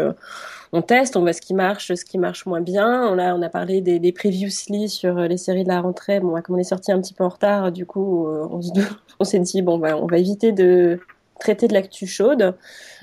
on 0.73 0.83
teste, 0.83 1.17
on 1.17 1.21
voit 1.21 1.33
ce 1.33 1.41
qui 1.41 1.55
marche, 1.55 1.95
ce 1.95 2.05
qui 2.05 2.19
marche 2.19 2.47
moins 2.47 2.61
bien. 2.61 3.09
On 3.13 3.19
a, 3.19 3.35
on 3.35 3.43
a 3.43 3.49
parlé 3.49 3.81
des, 3.81 3.99
des 3.99 4.13
previously 4.13 4.89
sur 4.89 5.15
les 5.15 5.37
séries 5.37 5.65
de 5.65 5.69
la 5.69 5.81
rentrée. 5.81 6.21
Bon, 6.21 6.41
comme 6.43 6.57
on 6.57 6.59
est 6.59 6.65
sorti 6.65 6.93
un 6.93 7.01
petit 7.01 7.15
peu 7.15 7.25
en 7.25 7.29
retard, 7.29 7.73
du 7.73 7.87
coup, 7.87 8.27
on 9.21 9.25
s'est 9.25 9.41
dit, 9.41 9.63
bon, 9.63 9.79
bah, 9.79 9.97
on 9.97 10.07
va 10.07 10.19
éviter 10.19 10.53
de 10.53 11.01
traiter 11.39 11.69
de 11.69 11.75
l'actu 11.75 12.07
chaude. 12.07 12.55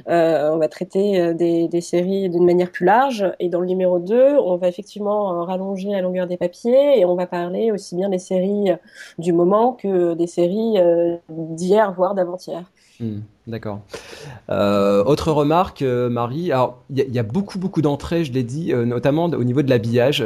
Euh, 0.08 0.52
on 0.52 0.58
va 0.58 0.68
traiter 0.68 1.20
euh, 1.20 1.34
des, 1.34 1.68
des 1.68 1.82
séries 1.82 2.30
d'une 2.30 2.46
manière 2.46 2.72
plus 2.72 2.86
large. 2.86 3.26
Et 3.40 3.50
dans 3.50 3.60
le 3.60 3.68
numéro 3.68 4.00
2, 4.00 4.38
on 4.38 4.58
va 4.58 4.68
effectivement 4.68 5.34
euh, 5.34 5.44
rallonger 5.44 5.90
la 5.90 6.02
longueur 6.02 6.28
des 6.28 6.38
papiers 6.38 7.00
et 7.00 7.06
on 7.06 7.16
va 7.16 7.28
parler 7.28 7.72
aussi 7.72 7.96
bien 7.96 8.10
des 8.10 8.20
séries 8.20 8.72
du 9.18 9.34
moment 9.34 9.74
que 9.74 10.14
des 10.14 10.28
séries 10.28 10.78
d'hier, 11.30 11.94
voire 11.94 12.16
d'avant-hier. 12.16 12.64
Hmm, 13.04 13.20
d'accord. 13.48 13.82
Euh, 14.50 15.04
autre 15.04 15.34
remarque, 15.34 15.82
euh, 15.82 16.10
Marie. 16.10 16.54
Alors, 16.54 16.82
il 16.90 17.14
y, 17.14 17.20
a 17.20 17.24
beaucoup, 17.24 17.60
beaucoup 17.60 17.82
d'entrées, 17.82 18.24
je 18.24 18.32
l'ai 18.32 18.44
dit, 18.44 18.72
euh, 18.72 18.86
notamment 18.86 19.26
au 19.26 19.44
niveau 19.44 19.62
de 19.62 19.70
l'habillage. 19.70 20.20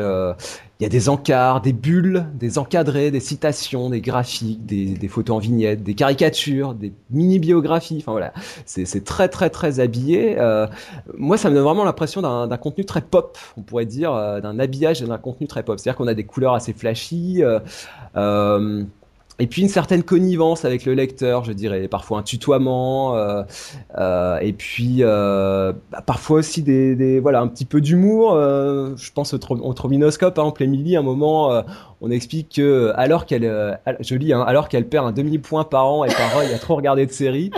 Il 0.79 0.84
y 0.84 0.86
a 0.86 0.89
des 0.89 1.10
encarts, 1.10 1.62
des 1.62 1.74
bulles, 1.74 2.27
des 2.36 2.60
encadrés, 2.60 3.10
des 3.10 3.19
citations, 3.19 3.89
des 3.89 4.00
graphiques, 4.00 4.63
des, 4.67 5.07
photos 5.07 5.38
en 5.38 5.39
vignettes, 5.39 5.81
des 5.81 5.96
caricatures, 5.96 6.75
des 6.75 6.93
mini-biographies. 7.10 7.98
Enfin 8.00 8.12
voilà, 8.12 8.31
c'est 8.65 9.03
très, 9.03 9.27
très, 9.27 9.50
très 9.50 9.79
habillé. 9.79 10.38
moi, 11.17 11.38
ça 11.38 11.50
me 11.50 11.55
donne 11.55 11.63
vraiment 11.63 11.84
l'impression 11.84 12.22
d'un 12.22 12.57
contenu 12.57 12.86
très 12.86 13.01
pop, 13.01 13.39
on 13.57 13.62
pourrait 13.63 13.88
dire, 13.88 14.12
d'un 14.13 14.60
habillage 14.60 15.01
et 15.01 15.07
d'un 15.07 15.17
contenu 15.17 15.48
très 15.48 15.63
pop. 15.63 15.79
C'est-à-dire 15.79 15.98
qu'on 15.98 16.07
a 16.07 16.13
des 16.13 16.25
couleurs 16.25 16.53
assez 16.53 16.74
flashy. 16.74 17.41
Et 19.39 19.48
puis 19.48 19.62
une 19.62 19.70
certaine 19.70 20.03
connivence 20.03 20.65
avec 20.65 20.86
le 20.86 20.94
lecteur, 20.94 21.44
je 21.44 21.51
dirais, 21.51 21.88
parfois 21.88 22.20
un 22.20 22.24
tutoiement, 22.24 23.15
euh, 23.15 23.44
euh, 23.98 24.38
et 24.39 24.53
puis 24.53 24.98
euh, 25.01 25.74
bah, 25.91 26.01
parfois 26.06 26.39
aussi 26.39 26.63
des, 26.63 26.96
des, 26.96 27.20
voilà 27.20 27.41
un 27.41 27.48
petit 27.48 27.65
peu 27.65 27.79
d'humour. 27.79 28.34
Euh, 28.34 28.96
je 28.98 29.12
pense 29.12 29.34
au, 29.34 29.39
au 29.50 29.74
Trominoscope, 29.74 30.34
par 30.34 30.46
exemple, 30.46 30.63
Emily, 30.63 30.96
à 30.96 31.00
un 31.00 31.03
moment, 31.03 31.51
euh, 31.51 31.62
on 32.01 32.10
explique 32.10 32.56
que 32.56 32.91
alors 32.96 33.25
qu'elle, 33.25 33.46
euh, 33.46 33.74
je 34.00 34.15
lis, 34.15 34.34
hein, 34.34 34.41
alors 34.41 34.70
qu'elle 34.70 34.88
perd 34.88 35.06
un 35.06 35.12
demi 35.12 35.38
point 35.38 35.63
par 35.63 35.88
an 35.88 36.03
et 36.03 36.10
par 36.10 36.44
il 36.44 36.53
a 36.53 36.60
trop 36.60 36.75
regardé 36.75 37.06
de 37.06 37.12
séries. 37.12 37.51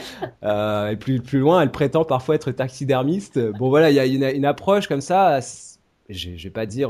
et 0.44 0.96
plus 0.98 1.22
plus 1.22 1.40
loin, 1.40 1.62
elle 1.62 1.72
prétend 1.72 2.04
parfois 2.04 2.36
être 2.36 2.52
taxidermiste. 2.52 3.40
Bon 3.58 3.70
voilà, 3.70 3.90
il 3.90 3.96
y 3.96 4.00
a 4.00 4.06
une, 4.06 4.24
une 4.24 4.46
approche 4.46 4.88
comme 4.88 5.02
ça. 5.02 5.40
Je, 6.10 6.30
je 6.36 6.44
vais 6.44 6.50
pas 6.50 6.66
dire 6.66 6.90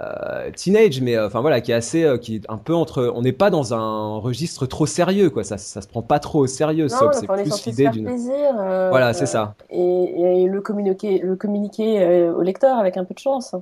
euh, 0.00 0.50
teenage, 0.52 1.00
mais 1.00 1.16
euh, 1.16 1.26
enfin 1.26 1.40
voilà, 1.40 1.60
qui 1.60 1.72
est 1.72 1.74
assez, 1.74 2.04
euh, 2.04 2.16
qui 2.16 2.36
est 2.36 2.42
un 2.48 2.56
peu 2.56 2.74
entre. 2.74 3.12
On 3.14 3.22
n'est 3.22 3.32
pas 3.32 3.50
dans 3.50 3.74
un 3.74 4.16
registre 4.18 4.64
trop 4.66 4.86
sérieux, 4.86 5.28
quoi. 5.28 5.44
Ça, 5.44 5.58
ça 5.58 5.82
se 5.82 5.88
prend 5.88 6.02
pas 6.02 6.18
trop 6.18 6.40
au 6.40 6.46
sérieux. 6.46 6.88
c'est 6.88 7.26
plus 7.26 7.66
l'idée 7.66 7.88
d'une. 7.88 8.06
plaisir. 8.06 8.54
voilà, 8.90 9.12
c'est 9.12 9.26
ça. 9.26 9.54
Et, 9.70 10.46
le 10.46 10.60
communiquer, 10.60 11.18
le 11.18 11.36
communiquer 11.36 12.28
au 12.30 12.42
lecteur 12.42 12.78
avec 12.78 12.96
un 12.96 13.04
peu 13.04 13.14
de 13.14 13.18
chance. 13.18 13.54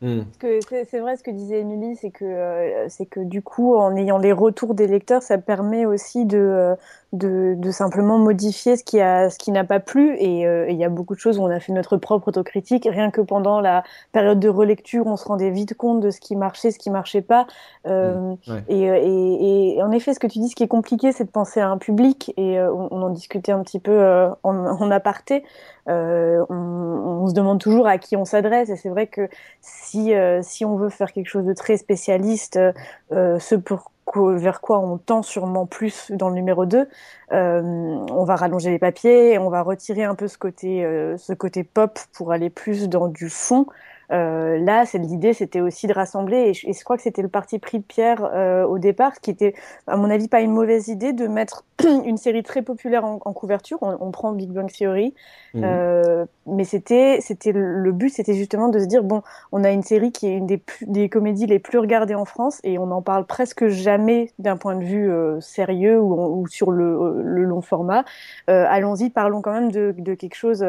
Hmm. 0.00 0.22
C'est 0.40 0.98
vrai 0.98 1.16
ce 1.16 1.22
que 1.22 1.30
disait 1.30 1.60
Émilie, 1.60 1.96
c'est 1.96 2.10
que 2.10 2.86
c'est 2.88 3.06
que 3.06 3.20
du 3.20 3.42
coup, 3.42 3.76
en 3.76 3.94
ayant 3.96 4.18
les 4.18 4.32
retours 4.32 4.74
des 4.74 4.86
lecteurs, 4.86 5.22
ça 5.22 5.38
permet 5.38 5.86
aussi 5.86 6.24
de 6.24 6.74
de, 7.14 7.54
de, 7.56 7.70
simplement 7.70 8.18
modifier 8.18 8.76
ce 8.76 8.84
qui 8.84 9.00
a 9.00 9.30
ce 9.30 9.38
qui 9.38 9.52
n'a 9.52 9.64
pas 9.64 9.80
plu. 9.80 10.16
Euh, 10.20 10.66
et 10.66 10.72
il 10.72 10.76
y 10.76 10.84
a 10.84 10.88
beaucoup 10.88 11.14
de 11.14 11.20
choses 11.20 11.38
où 11.38 11.42
on 11.42 11.50
a 11.50 11.60
fait 11.60 11.72
notre 11.72 11.96
propre 11.96 12.28
autocritique. 12.28 12.86
Rien 12.90 13.10
que 13.10 13.20
pendant 13.20 13.60
la 13.60 13.84
période 14.12 14.40
de 14.40 14.48
relecture 14.48 15.06
on 15.06 15.16
se 15.16 15.24
rendait 15.24 15.50
vite 15.50 15.74
compte 15.74 16.00
de 16.00 16.10
ce 16.10 16.20
qui 16.20 16.36
marchait 16.36 16.70
ce 16.70 16.78
qui 16.78 16.90
marchait 16.90 17.22
pas. 17.22 17.46
Euh, 17.86 18.34
mmh, 18.46 18.58
et, 18.68 18.82
et, 18.82 19.76
et, 19.76 19.82
en 19.82 19.92
effet 19.92 20.12
ce 20.12 20.20
que 20.20 20.26
tu 20.26 20.40
dis 20.40 20.48
ce 20.48 20.56
qui 20.56 20.64
est 20.64 20.68
compliqué 20.68 21.12
c'est 21.12 21.24
de 21.24 21.30
penser 21.30 21.60
à 21.60 21.68
un 21.68 21.78
public. 21.78 22.34
Et 22.36 22.58
euh, 22.58 22.72
on, 22.72 23.02
en 23.02 23.10
discutait 23.10 23.52
un 23.52 23.62
petit 23.62 23.78
peu 23.78 23.92
euh, 23.92 24.28
en, 24.42 24.56
en, 24.56 24.90
aparté. 24.90 25.44
On, 25.86 26.46
on, 26.50 27.26
se 27.28 27.34
demande 27.34 27.60
toujours 27.60 27.86
à 27.86 27.98
qui 27.98 28.16
on 28.16 28.24
s'adresse. 28.24 28.70
Et 28.70 28.76
c'est 28.76 28.88
vrai 28.88 29.06
que 29.06 29.28
si 29.60 30.12
si 30.42 30.64
on 30.64 30.76
veut 30.76 30.90
faire 30.90 31.12
quelque 31.12 31.28
chose 31.28 31.44
de 31.44 31.52
très 31.52 31.76
spécialiste 31.76 32.58
ce 33.10 33.54
pour 33.54 33.90
vers 34.16 34.60
quoi 34.60 34.78
on 34.78 34.98
tend 34.98 35.22
sûrement 35.22 35.66
plus 35.66 36.10
dans 36.10 36.28
le 36.28 36.34
numéro 36.34 36.66
2. 36.66 36.88
Euh, 37.32 37.62
on 37.62 38.24
va 38.24 38.36
rallonger 38.36 38.70
les 38.70 38.78
papiers, 38.78 39.38
on 39.38 39.48
va 39.48 39.62
retirer 39.62 40.04
un 40.04 40.14
peu 40.14 40.28
ce 40.28 40.38
côté, 40.38 40.84
euh, 40.84 41.16
ce 41.16 41.32
côté 41.32 41.64
pop 41.64 41.98
pour 42.12 42.32
aller 42.32 42.50
plus 42.50 42.88
dans 42.88 43.08
du 43.08 43.28
fond. 43.28 43.66
Euh, 44.12 44.58
là, 44.58 44.84
l'idée, 44.94 45.32
c'était 45.32 45.60
aussi 45.60 45.86
de 45.86 45.92
rassembler, 45.92 46.36
et 46.36 46.54
je, 46.54 46.84
crois 46.84 46.96
que 46.96 47.02
c'était 47.02 47.22
le 47.22 47.28
parti 47.28 47.58
pris 47.58 47.78
de 47.78 47.84
Pierre 47.84 48.24
euh, 48.24 48.64
au 48.64 48.78
départ, 48.78 49.20
qui 49.20 49.30
était, 49.30 49.54
à 49.86 49.96
mon 49.96 50.10
avis, 50.10 50.28
pas 50.28 50.40
une 50.40 50.52
mauvaise 50.52 50.88
idée 50.88 51.12
de 51.12 51.26
mettre 51.26 51.64
une 52.04 52.16
série 52.16 52.42
très 52.42 52.62
populaire 52.62 53.04
en, 53.04 53.18
couverture. 53.18 53.78
On, 53.80 54.10
prend 54.10 54.32
Big 54.32 54.50
Bang 54.50 54.70
Theory, 54.70 55.14
mhm. 55.54 55.62
euh, 55.64 56.26
mais 56.46 56.64
c'était, 56.64 57.18
c'était 57.20 57.52
le 57.52 57.92
but, 57.92 58.10
c'était 58.10 58.34
justement 58.34 58.68
de 58.68 58.78
se 58.78 58.84
dire 58.84 59.02
bon, 59.02 59.22
on 59.52 59.64
a 59.64 59.70
une 59.70 59.82
série 59.82 60.12
qui 60.12 60.26
est 60.28 60.36
une 60.36 60.46
des, 60.46 60.62
des 60.82 61.08
comédies 61.08 61.46
les 61.46 61.58
plus 61.58 61.78
regardées 61.78 62.14
en 62.14 62.24
France, 62.24 62.60
et 62.64 62.78
on 62.78 62.90
en 62.90 63.02
parle 63.02 63.26
presque 63.26 63.68
jamais 63.68 64.30
d'un 64.38 64.56
point 64.56 64.76
de 64.76 64.84
vue 64.84 65.10
euh, 65.10 65.40
sérieux 65.40 66.00
ou, 66.00 66.42
ou, 66.42 66.46
sur 66.46 66.70
le, 66.70 67.22
le, 67.22 67.44
long 67.44 67.60
format. 67.60 68.04
Euh, 68.48 68.64
allons-y, 68.68 69.10
parlons 69.10 69.42
quand 69.42 69.52
même 69.52 69.72
de, 69.72 69.94
de 69.96 70.14
quelque 70.14 70.36
chose 70.36 70.64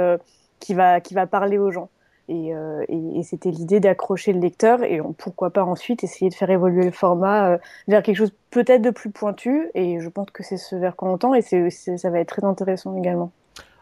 qui 0.59 0.73
va, 0.73 0.99
qui 0.99 1.13
va 1.13 1.27
parler 1.27 1.57
aux 1.57 1.71
gens. 1.71 1.89
Euh, 2.29 2.83
et, 2.87 3.23
c'était 3.23 3.51
l'idée 3.51 3.79
d'accrocher 3.79 4.33
le 4.33 4.39
lecteur 4.39 4.83
et 4.83 4.99
pourquoi 5.17 5.51
pas 5.51 5.63
ensuite 5.63 6.03
essayer 6.03 6.29
de 6.29 6.35
faire 6.35 6.49
évoluer 6.49 6.85
le 6.85 6.91
format 6.91 7.51
euh, 7.51 7.57
vers 7.87 8.01
quelque 8.01 8.17
chose 8.17 8.33
peut-être 8.49 8.81
de 8.81 8.89
plus 8.89 9.11
pointu. 9.11 9.69
Et 9.75 9.99
je 9.99 10.09
pense 10.09 10.29
que 10.31 10.43
c'est 10.43 10.57
ce 10.57 10.75
vers 10.75 10.95
quoi 10.95 11.09
on 11.09 11.17
tend 11.17 11.33
et 11.33 11.41
ça 11.41 12.09
va 12.09 12.19
être 12.19 12.29
très 12.29 12.43
intéressant 12.43 12.97
également. 12.97 13.31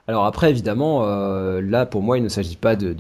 Alors 0.06 0.26
après, 0.26 0.50
évidemment, 0.50 1.06
euh, 1.06 1.62
là, 1.62 1.86
pour 1.86 2.02
moi, 2.02 2.18
il 2.18 2.24
ne 2.24 2.30
s'agit 2.30 2.58
pas 2.58 2.76
de, 2.76 2.94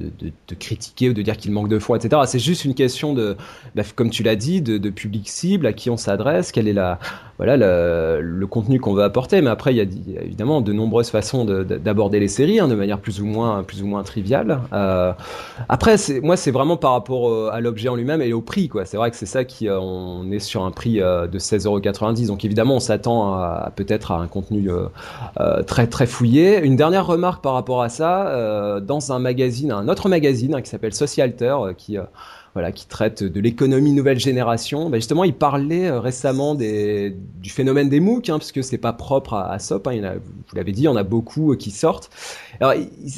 critiquer 0.57 1.09
ou 1.09 1.13
de 1.13 1.21
dire 1.21 1.35
qu'il 1.35 1.51
manque 1.51 1.67
de 1.67 1.77
fond, 1.77 1.95
etc. 1.95 2.21
C'est 2.25 2.39
juste 2.39 2.63
une 2.63 2.75
question 2.75 3.13
de, 3.13 3.35
bah, 3.75 3.83
comme 3.95 4.09
tu 4.09 4.23
l'as 4.23 4.37
dit, 4.37 4.61
de, 4.61 4.89
public 4.89 5.27
cible, 5.27 5.65
à 5.65 5.73
qui 5.73 5.89
on 5.89 5.97
s'adresse, 5.97 6.53
quelle 6.53 6.67
est 6.67 6.73
la, 6.73 6.99
voilà, 7.37 7.57
le 7.57 8.47
contenu 8.47 8.79
qu'on 8.79 8.93
veut 8.93 9.03
apporter. 9.03 9.41
Mais 9.41 9.49
après, 9.49 9.73
il 9.73 9.77
y 9.77 10.17
a 10.17 10.21
évidemment 10.21 10.61
de 10.61 10.73
nombreuses 10.73 11.09
façons 11.09 11.45
d'aborder 11.45 12.19
les 12.19 12.27
séries, 12.27 12.59
hein, 12.59 12.67
de 12.67 12.75
manière 12.75 12.99
plus 12.99 13.21
ou 13.21 13.25
moins, 13.25 13.63
plus 13.63 13.81
ou 13.81 13.87
moins 13.87 14.03
triviale. 14.03 14.59
Euh, 14.73 15.13
après, 15.69 15.95
moi, 16.21 16.37
c'est 16.37 16.51
vraiment 16.51 16.77
par 16.77 16.91
rapport 16.91 17.51
à 17.51 17.59
l'objet 17.61 17.89
en 17.89 17.95
lui-même 17.95 18.21
et 18.21 18.33
au 18.33 18.41
prix. 18.41 18.69
C'est 18.85 18.97
vrai 18.97 19.11
que 19.11 19.17
c'est 19.17 19.25
ça 19.25 19.43
qui, 19.43 19.67
euh, 19.67 19.79
on 19.79 20.31
est 20.31 20.39
sur 20.39 20.63
un 20.63 20.71
prix 20.71 21.01
euh, 21.01 21.27
de 21.27 21.39
16,90€. 21.39 22.27
Donc 22.27 22.45
évidemment, 22.45 22.75
on 22.75 22.79
s'attend 22.79 23.33
à, 23.33 23.71
peut-être 23.75 24.11
à 24.11 24.17
un 24.17 24.27
contenu 24.27 24.69
euh, 24.69 25.63
très 25.63 25.87
très 25.87 26.07
fouillé. 26.07 26.59
Une 26.63 26.75
dernière 26.75 27.05
remarque 27.05 27.43
par 27.43 27.53
rapport 27.53 27.81
à 27.81 27.89
ça, 27.89 28.27
euh, 28.27 28.79
dans 28.79 29.11
un 29.11 29.19
magazine, 29.19 29.71
un 29.71 29.87
autre 29.87 30.09
magazine 30.09 30.55
hein, 30.55 30.61
qui 30.61 30.69
s'appelle 30.69 30.93
Socialter, 30.93 31.55
euh, 31.59 31.73
qui 31.73 31.97
euh, 31.97 32.03
voilà, 32.53 32.71
qui 32.71 32.87
traite 32.87 33.23
de 33.23 33.39
l'économie 33.39 33.93
nouvelle 33.93 34.19
génération. 34.19 34.89
Bah 34.89 34.97
justement, 34.97 35.23
il 35.23 35.33
parlait 35.33 35.89
récemment 35.91 36.53
des, 36.53 37.15
du 37.41 37.49
phénomène 37.49 37.89
des 37.89 37.99
MOOC, 37.99 38.29
hein, 38.29 38.37
puisque 38.37 38.63
c'est 38.63 38.77
pas 38.77 38.93
propre 38.93 39.33
à, 39.33 39.51
à 39.51 39.59
SOP. 39.59 39.87
Hein, 39.87 39.93
il 39.93 40.05
a, 40.05 40.13
vous 40.13 40.55
l'avez 40.55 40.71
dit, 40.71 40.81
il 40.81 40.85
y 40.85 40.87
en 40.87 40.95
a 40.95 41.03
beaucoup 41.03 41.55
qui 41.55 41.71
sortent. 41.71 42.11
Alors, 42.59 42.73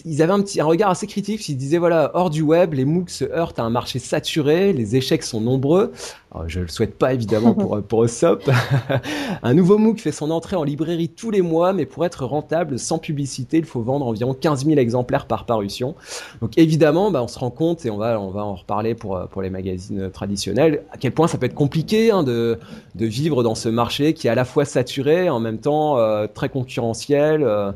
ils, 0.06 0.22
avaient 0.22 0.32
un 0.32 0.42
petit 0.42 0.62
un 0.62 0.65
regard 0.65 0.89
assez 0.89 1.06
critique. 1.06 1.48
Ils 1.50 1.58
disaient 1.58 1.77
voilà, 1.77 2.12
hors 2.13 2.30
du 2.30 2.42
web, 2.42 2.74
les 2.74 2.86
MOOC 2.86 3.10
se 3.10 3.25
heurtent 3.25 3.60
à 3.60 3.63
un 3.63 3.70
marché 3.70 4.00
saturé, 4.00 4.72
les 4.72 4.96
échecs 4.96 5.24
sont 5.24 5.42
nombreux. 5.42 5.92
Alors, 6.32 6.48
je 6.48 6.62
le 6.62 6.68
souhaite 6.70 6.98
pas 6.98 7.13
évidemment 7.13 7.54
pour 7.56 7.82
pour 7.84 8.10
SOP. 8.10 8.50
un 9.44 9.54
nouveau 9.54 9.77
MOOC 9.77 10.00
fait 10.00 10.13
son 10.13 10.32
entrée 10.32 10.56
en 10.56 10.63
librairie 10.63 11.10
tous 11.10 11.30
les 11.30 11.42
mois, 11.42 11.74
mais 11.74 11.86
pour 11.86 12.06
être 12.06 12.24
rentable 12.25 12.80
sans 12.80 13.00
publicité, 13.00 13.58
il 13.58 13.65
faut 13.65 13.82
vendre 13.82 14.08
environ 14.08 14.34
15 14.34 14.65
000 14.65 14.77
exemplaires 14.77 15.25
par 15.27 15.46
parution. 15.46 15.96
Donc 16.42 16.58
évidemment, 16.58 17.12
bah, 17.12 17.22
on 17.22 17.27
se 17.27 17.38
rend 17.38 17.51
compte 17.51 17.86
et 17.86 17.89
on 17.89 17.98
va 17.98 18.20
on 18.20 18.32
va 18.32 18.46
en 18.46 18.56
reparler 18.56 18.96
pour 18.96 19.25
pour 19.32 19.41
les 19.41 19.50
magazines 19.50 20.10
traditionnels 20.12 20.84
à 20.91 20.98
quel 20.98 21.12
point 21.12 21.27
ça 21.27 21.38
peut 21.38 21.46
être 21.46 21.55
compliqué 21.55 22.12
hein, 22.12 22.24
de 22.24 22.58
de 22.96 23.05
vivre 23.05 23.44
dans 23.44 23.55
ce 23.55 23.70
marché 23.70 24.13
qui 24.13 24.27
est 24.27 24.29
à 24.29 24.36
la 24.36 24.46
fois 24.46 24.65
saturé 24.65 25.29
en 25.29 25.39
même 25.39 25.60
temps 25.60 25.98
euh, 25.98 26.27
très 26.27 26.50
concurrentiel. 26.50 27.44
Euh, 27.44 27.72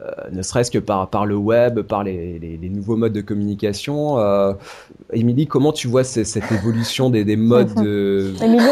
euh, 0.00 0.10
ne 0.32 0.42
serait-ce 0.42 0.70
que 0.70 0.78
par, 0.78 1.08
par 1.08 1.24
le 1.24 1.36
web, 1.36 1.80
par 1.82 2.02
les, 2.02 2.38
les, 2.38 2.68
nouveaux 2.68 2.96
modes 2.96 3.12
de 3.12 3.20
communication. 3.20 4.18
Euh, 4.18 4.52
Émilie, 5.12 5.46
comment 5.46 5.72
tu 5.72 5.86
vois 5.86 6.02
cette 6.02 6.50
évolution 6.50 7.10
des, 7.10 7.24
des 7.24 7.36
modes 7.36 7.74
de... 7.74 8.32
Émilie, 8.42 8.64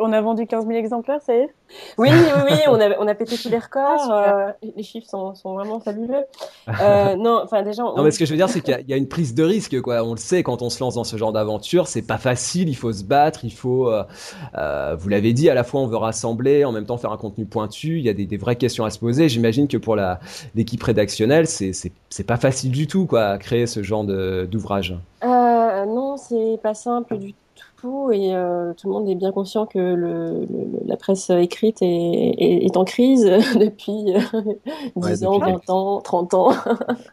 on, 0.00 0.12
a 0.12 0.20
vendu 0.20 0.46
15 0.46 0.66
000 0.66 0.76
exemplaires, 0.76 1.20
ça 1.22 1.34
y 1.34 1.38
est? 1.38 1.50
Oui, 1.98 2.08
oui, 2.10 2.42
oui, 2.50 2.56
on 2.68 2.80
a, 2.80 2.98
on 2.98 3.06
a 3.06 3.14
pété 3.14 3.36
tous 3.36 3.48
les 3.48 3.58
records. 3.58 4.08
Ah, 4.10 4.48
euh, 4.62 4.68
les 4.76 4.82
chiffres 4.82 5.08
sont, 5.08 5.34
sont 5.34 5.54
vraiment 5.54 5.78
fabuleux. 5.78 6.24
non, 6.66 7.42
enfin 7.44 7.62
déjà... 7.62 7.84
Non, 7.84 8.02
mais 8.02 8.10
ce 8.10 8.18
que 8.18 8.24
je 8.24 8.32
veux 8.32 8.36
dire, 8.36 8.48
c'est 8.48 8.60
qu'il 8.60 8.76
y, 8.88 8.90
y, 8.90 8.94
a 8.94 8.96
une 8.96 9.08
prise 9.08 9.34
de 9.34 9.44
risque, 9.44 9.80
quoi. 9.80 10.02
On 10.02 10.12
le 10.12 10.18
sait, 10.18 10.42
quand 10.42 10.62
on 10.62 10.70
se 10.70 10.80
lance 10.80 10.94
dans 10.96 11.04
ce 11.04 11.16
genre 11.16 11.32
c'est 11.86 12.06
pas 12.06 12.18
facile, 12.18 12.68
il 12.68 12.76
faut 12.76 12.92
se 12.92 13.04
battre, 13.04 13.44
il 13.44 13.52
faut... 13.52 13.90
vous 14.52 15.08
l'avez 15.08 15.32
dit, 15.32 15.48
à 15.50 15.54
la 15.54 15.64
fois 15.64 15.80
on 15.80 15.86
veut 15.86 15.96
rassembler, 15.96 16.64
en 16.64 16.72
même 16.72 16.86
temps 16.86 16.98
faire 16.98 17.12
un 17.12 17.16
contenu 17.16 17.46
pointu, 17.46 17.98
il 17.98 18.04
y 18.04 18.08
a 18.08 18.14
des, 18.14 18.26
des 18.26 18.36
vraies 18.36 18.56
questions 18.56 18.84
à 18.84 18.90
se 18.90 18.98
poser. 18.98 19.28
J'imagine 19.28 19.68
que 19.68 19.76
pour 19.76 19.96
l'équipe 20.54 20.82
rédactionnelle, 20.82 21.46
c'est 21.46 22.26
pas 22.26 22.36
facile 22.36 22.70
du 22.70 22.86
tout 22.86 23.06
quoi, 23.06 23.26
à 23.26 23.38
créer 23.38 23.66
ce 23.66 23.82
genre 23.82 24.04
d'ouvrage. 24.04 24.94
Euh, 25.24 25.86
non, 25.86 26.16
c'est 26.16 26.58
pas 26.62 26.74
simple 26.74 27.18
du 27.18 27.32
tout 27.32 27.38
et 28.10 28.34
euh, 28.34 28.72
tout 28.74 28.88
le 28.88 28.94
monde 28.94 29.08
est 29.08 29.14
bien 29.14 29.32
conscient 29.32 29.66
que 29.66 29.78
le, 29.78 30.46
la 30.84 30.96
presse 30.96 31.30
écrite 31.30 31.78
est, 31.80 32.64
est, 32.64 32.76
en 32.76 32.84
crise 32.84 33.24
depuis 33.54 34.14
10 34.96 35.24
ans, 35.24 35.38
20 35.38 35.70
ans, 35.70 36.00
30 36.00 36.34
ans. 36.34 36.52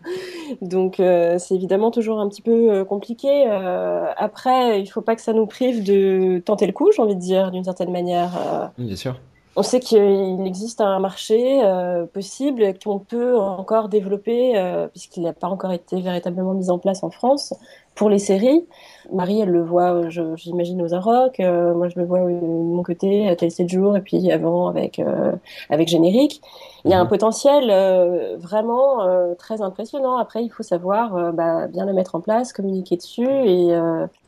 Donc 0.62 1.00
euh, 1.00 1.38
c'est 1.40 1.56
évidemment 1.56 1.92
toujours 1.92 2.20
un 2.20 2.28
petit 2.30 2.42
peu 2.42 2.72
euh, 2.72 2.86
compliqué. 2.86 3.46
après, 3.46 4.82
il 4.82 4.88
faut 4.88 5.02
pas 5.02 5.16
que 5.16 5.22
ça 5.22 5.34
nous 5.34 5.46
prive 5.46 5.84
de 5.84 6.40
tenter 6.40 6.68
le 6.68 6.74
coup, 6.74 6.92
j'ai 6.92 7.02
envie 7.02 7.16
de 7.16 7.22
dire, 7.22 7.52
d'une 7.52 7.64
certaine 7.64 7.92
manière. 7.92 8.72
Bien 8.78 8.96
sûr 8.96 9.16
on 9.56 9.62
sait 9.62 9.80
qu'il 9.80 10.42
existe 10.46 10.82
un 10.82 11.00
marché 11.00 11.64
euh, 11.64 12.06
possible 12.06 12.74
qu'on 12.84 13.00
peut 13.00 13.38
encore 13.38 13.88
développer, 13.88 14.58
euh, 14.58 14.88
puisqu'il 14.88 15.24
n'a 15.24 15.34
pas 15.34 15.48
encore 15.48 15.72
été 15.72 16.02
véritablement 16.02 16.54
mis 16.54 16.72
en 16.72 16.80
place 16.80 17.04
en 17.04 17.12
France. 17.12 17.54
Pour 17.96 18.10
les 18.10 18.20
séries. 18.20 18.66
Marie, 19.12 19.42
elle 19.42 19.50
le 19.50 19.62
voit, 19.62 20.10
j'imagine, 20.36 20.82
aux 20.82 20.94
Arocs. 20.94 21.40
Euh, 21.40 21.74
moi, 21.74 21.90
je 21.90 22.00
le 22.00 22.06
vois 22.06 22.20
de 22.20 22.40
mon 22.40 22.82
côté, 22.84 23.28
à 23.28 23.36
tel 23.36 23.52
7 23.52 23.70
jours, 23.70 23.98
et 23.98 24.02
puis 24.02 24.32
avant 24.32 24.68
avec, 24.68 25.00
euh, 25.00 25.34
avec 25.70 25.88
Générique. 25.90 26.42
Il 26.86 26.92
y 26.92 26.94
a 26.94 27.00
un 27.00 27.04
mhm. 27.04 27.10
potentiel 27.10 27.70
euh, 27.70 28.36
vraiment 28.38 29.00
très 29.38 29.62
impressionnant. 29.62 30.18
Après, 30.18 30.44
il 30.44 30.50
faut 30.50 30.64
savoir 30.64 31.34
bah, 31.34 31.68
bien 31.68 31.86
le 31.86 31.94
mettre 31.94 32.16
en 32.16 32.22
place, 32.22 32.54
communiquer 32.54 32.98
dessus. 32.98 33.28
Et, 33.28 33.70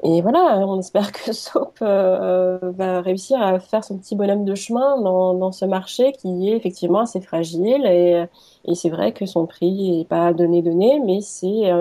et 0.03 0.21
voilà, 0.21 0.59
on 0.65 0.79
espère 0.79 1.11
que 1.11 1.33
Soap 1.33 1.79
va 1.81 3.01
réussir 3.01 3.41
à 3.41 3.59
faire 3.59 3.83
son 3.83 3.97
petit 3.97 4.15
bonhomme 4.15 4.45
de 4.45 4.55
chemin 4.55 5.01
dans, 5.01 5.33
dans 5.33 5.51
ce 5.51 5.65
marché 5.65 6.13
qui 6.13 6.49
est 6.49 6.55
effectivement 6.55 6.99
assez 6.99 7.21
fragile. 7.21 7.85
Et, 7.85 8.25
et 8.65 8.75
c'est 8.75 8.89
vrai 8.89 9.11
que 9.11 9.25
son 9.25 9.45
prix 9.45 9.97
n'est 9.97 10.05
pas 10.05 10.33
donné 10.33 10.61
donné, 10.61 11.01
mais 11.05 11.21
c'est 11.21 11.71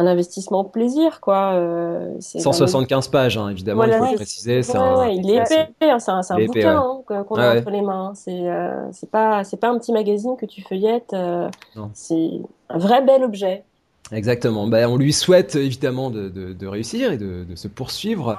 un 0.00 0.06
investissement 0.06 0.64
plaisir, 0.64 1.20
quoi. 1.20 1.60
175 2.20 3.06
euh, 3.06 3.10
pages, 3.10 3.36
hein, 3.36 3.50
évidemment, 3.50 3.84
il 3.84 3.92
faut 3.92 4.04
le 4.06 4.14
préciser. 4.14 4.62
c'est 4.62 4.78
un... 4.78 5.06
il 5.08 5.30
est 5.30 5.36
épais, 5.36 5.90
hein, 5.90 5.98
c'est 5.98 6.10
un, 6.10 6.20
un 6.30 6.46
bouquin 6.46 6.78
hein, 6.78 7.24
qu'on 7.24 7.36
a 7.36 7.58
entre 7.58 7.70
les 7.70 7.82
mains. 7.82 8.12
C'est 8.14 8.48
euh, 8.48 8.90
pas 9.10 9.42
un 9.42 9.78
petit 9.78 9.92
magazine 9.92 10.36
que 10.38 10.46
tu 10.46 10.62
feuillettes. 10.62 11.12
Euh, 11.12 11.50
c'est 11.92 12.30
un 12.70 12.78
vrai 12.78 13.04
bel 13.04 13.22
objet. 13.22 13.62
Exactement. 14.10 14.66
Ben, 14.66 14.88
on 14.88 14.96
lui 14.96 15.12
souhaite 15.12 15.54
évidemment 15.54 16.10
de, 16.10 16.28
de, 16.30 16.52
de 16.54 16.66
réussir 16.66 17.12
et 17.12 17.18
de, 17.18 17.44
de 17.44 17.54
se 17.54 17.68
poursuivre. 17.68 18.38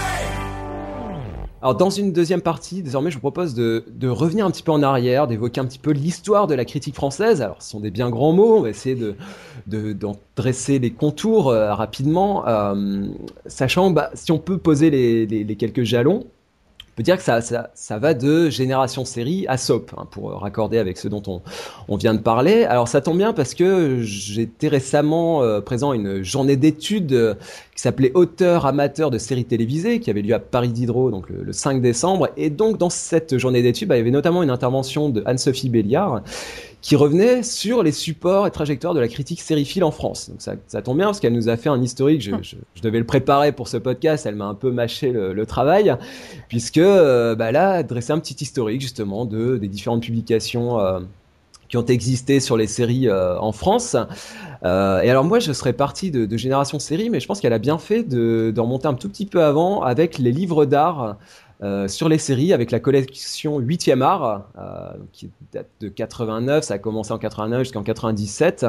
Alors 1.61 1.75
dans 1.75 1.91
une 1.91 2.11
deuxième 2.11 2.41
partie, 2.41 2.81
désormais 2.81 3.11
je 3.11 3.15
vous 3.15 3.21
propose 3.21 3.53
de, 3.53 3.83
revenir 4.07 4.45
un 4.45 4.51
petit 4.51 4.63
peu 4.63 4.71
en 4.71 4.81
arrière, 4.81 5.27
d'évoquer 5.27 5.61
un 5.61 5.65
petit 5.65 5.77
peu 5.77 5.91
l'histoire 5.91 6.47
de 6.47 6.55
la 6.55 6.65
critique 6.65 6.95
française. 6.95 7.41
Alors 7.41 7.61
ce 7.61 7.69
sont 7.69 7.79
des 7.79 7.91
bien 7.91 8.09
grands 8.09 8.33
mots, 8.33 8.57
on 8.57 8.61
va 8.61 8.69
essayer 8.69 8.95
de 8.95 9.15
d'en 9.93 10.15
dresser 10.35 10.79
les 10.79 10.91
contours 10.91 11.49
euh, 11.49 11.75
rapidement, 11.75 12.47
euh, 12.47 13.05
sachant 13.45 13.91
bah, 13.91 14.09
si 14.15 14.31
on 14.31 14.39
peut 14.39 14.57
poser 14.57 14.89
les 14.89 15.55
quelques 15.55 15.83
jalons 15.83 16.25
on 16.91 16.97
peut 16.97 17.03
dire 17.03 17.15
que 17.15 17.23
ça, 17.23 17.39
ça, 17.39 17.69
ça, 17.73 17.99
va 17.99 18.13
de 18.13 18.49
génération 18.49 19.05
série 19.05 19.45
à 19.47 19.55
SOP, 19.55 19.91
hein, 19.97 20.05
pour 20.11 20.31
raccorder 20.31 20.77
avec 20.77 20.97
ce 20.97 21.07
dont 21.07 21.23
on, 21.25 21.41
on, 21.87 21.95
vient 21.95 22.13
de 22.13 22.19
parler. 22.19 22.65
Alors 22.65 22.89
ça 22.89 22.99
tombe 22.99 23.17
bien 23.17 23.31
parce 23.31 23.53
que 23.53 24.01
j'étais 24.01 24.67
récemment 24.67 25.41
euh, 25.41 25.61
présent 25.61 25.91
à 25.91 25.95
une 25.95 26.21
journée 26.21 26.57
d'études 26.57 27.13
euh, 27.13 27.35
qui 27.75 27.81
s'appelait 27.81 28.11
Auteur 28.13 28.65
amateur 28.65 29.09
de 29.09 29.17
séries 29.17 29.45
télévisées, 29.45 30.01
qui 30.01 30.09
avait 30.09 30.21
lieu 30.21 30.33
à 30.33 30.39
Paris 30.39 30.69
Diderot 30.69 31.11
donc 31.11 31.29
le, 31.29 31.53
5 31.53 31.81
décembre. 31.81 32.27
Et 32.35 32.49
donc 32.49 32.77
dans 32.77 32.89
cette 32.89 33.37
journée 33.37 33.61
d'études, 33.61 33.87
bah, 33.87 33.95
il 33.95 33.99
y 33.99 34.01
avait 34.01 34.11
notamment 34.11 34.43
une 34.43 34.49
intervention 34.49 35.07
de 35.07 35.23
Anne-Sophie 35.25 35.69
Béliard 35.69 36.23
qui 36.81 36.95
revenait 36.95 37.43
sur 37.43 37.83
les 37.83 37.91
supports 37.91 38.47
et 38.47 38.51
trajectoires 38.51 38.93
de 38.93 38.99
la 38.99 39.07
critique 39.07 39.41
sériephile 39.41 39.83
en 39.83 39.91
France. 39.91 40.29
Donc 40.29 40.41
ça, 40.41 40.81
tombe 40.81 40.97
bien 40.97 41.07
parce 41.07 41.19
qu'elle 41.19 41.33
nous 41.33 41.47
a 41.47 41.55
fait 41.55 41.69
un 41.69 41.81
historique. 41.81 42.21
Je, 42.21 42.55
devais 42.81 42.99
le 42.99 43.05
préparer 43.05 43.51
pour 43.51 43.67
ce 43.67 43.77
podcast. 43.77 44.25
Elle 44.25 44.35
m'a 44.35 44.45
un 44.45 44.55
peu 44.55 44.71
mâché 44.71 45.11
le, 45.11 45.45
travail, 45.45 45.95
puisque 46.47 46.77
euh, 46.77 47.35
bah 47.35 47.51
là, 47.51 47.71
a 47.71 47.83
dressé 47.83 48.13
un 48.13 48.19
petit 48.19 48.37
historique 48.41 48.81
justement 48.81 49.25
de 49.25 49.57
des 49.57 49.67
différentes 49.67 50.01
publications. 50.03 50.79
Euh, 50.79 50.99
qui 51.71 51.77
ont 51.77 51.85
existé 51.85 52.41
sur 52.41 52.57
les 52.57 52.67
séries 52.67 53.07
euh, 53.07 53.39
en 53.39 53.53
France. 53.53 53.95
Euh, 54.65 54.99
et 55.01 55.09
alors 55.09 55.23
moi, 55.23 55.39
je 55.39 55.53
serais 55.53 55.71
parti 55.71 56.11
de, 56.11 56.35
Génération 56.35 56.79
Série, 56.79 57.09
mais 57.09 57.21
je 57.21 57.27
pense 57.27 57.39
qu'elle 57.39 57.53
a 57.53 57.59
bien 57.59 57.77
fait 57.77 58.03
de, 58.03 58.51
de, 58.53 58.59
remonter 58.59 58.87
un 58.87 58.93
tout 58.93 59.07
petit 59.07 59.25
peu 59.25 59.41
avant 59.41 59.81
avec 59.81 60.17
les 60.17 60.33
livres 60.33 60.65
d'art 60.65 61.15
euh, 61.63 61.87
sur 61.87 62.09
les 62.09 62.17
séries 62.17 62.53
avec 62.53 62.71
la 62.71 62.79
collection 62.79 63.59
8e 63.59 64.01
art, 64.01 64.47
euh, 64.57 64.93
qui 65.13 65.29
date 65.53 65.67
de 65.79 65.89
89, 65.89 66.63
ça 66.63 66.73
a 66.73 66.77
commencé 66.79 67.11
en 67.11 67.19
89 67.19 67.59
jusqu'en 67.59 67.83
97. 67.83 68.65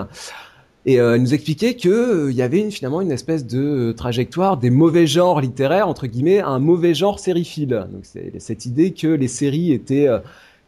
Et 0.85 1.01
euh, 1.01 1.17
nous 1.17 1.33
expliquait 1.33 1.75
qu'il 1.75 2.33
y 2.33 2.43
avait 2.43 2.71
finalement 2.71 3.01
une 3.01 3.13
espèce 3.13 3.47
de 3.47 3.93
trajectoire 3.97 4.59
des 4.59 4.69
mauvais 4.69 5.07
genres 5.07 5.41
littéraires, 5.41 5.89
entre 5.89 6.07
guillemets, 6.07 6.41
un 6.41 6.59
mauvais 6.59 6.93
genre 6.93 7.19
sériephile. 7.19 7.87
Donc 7.91 8.05
c'est 8.05 8.39
cette 8.41 8.67
idée 8.67 8.93
que 8.93 9.07
les 9.07 9.29
séries 9.29 9.73
étaient 9.73 10.09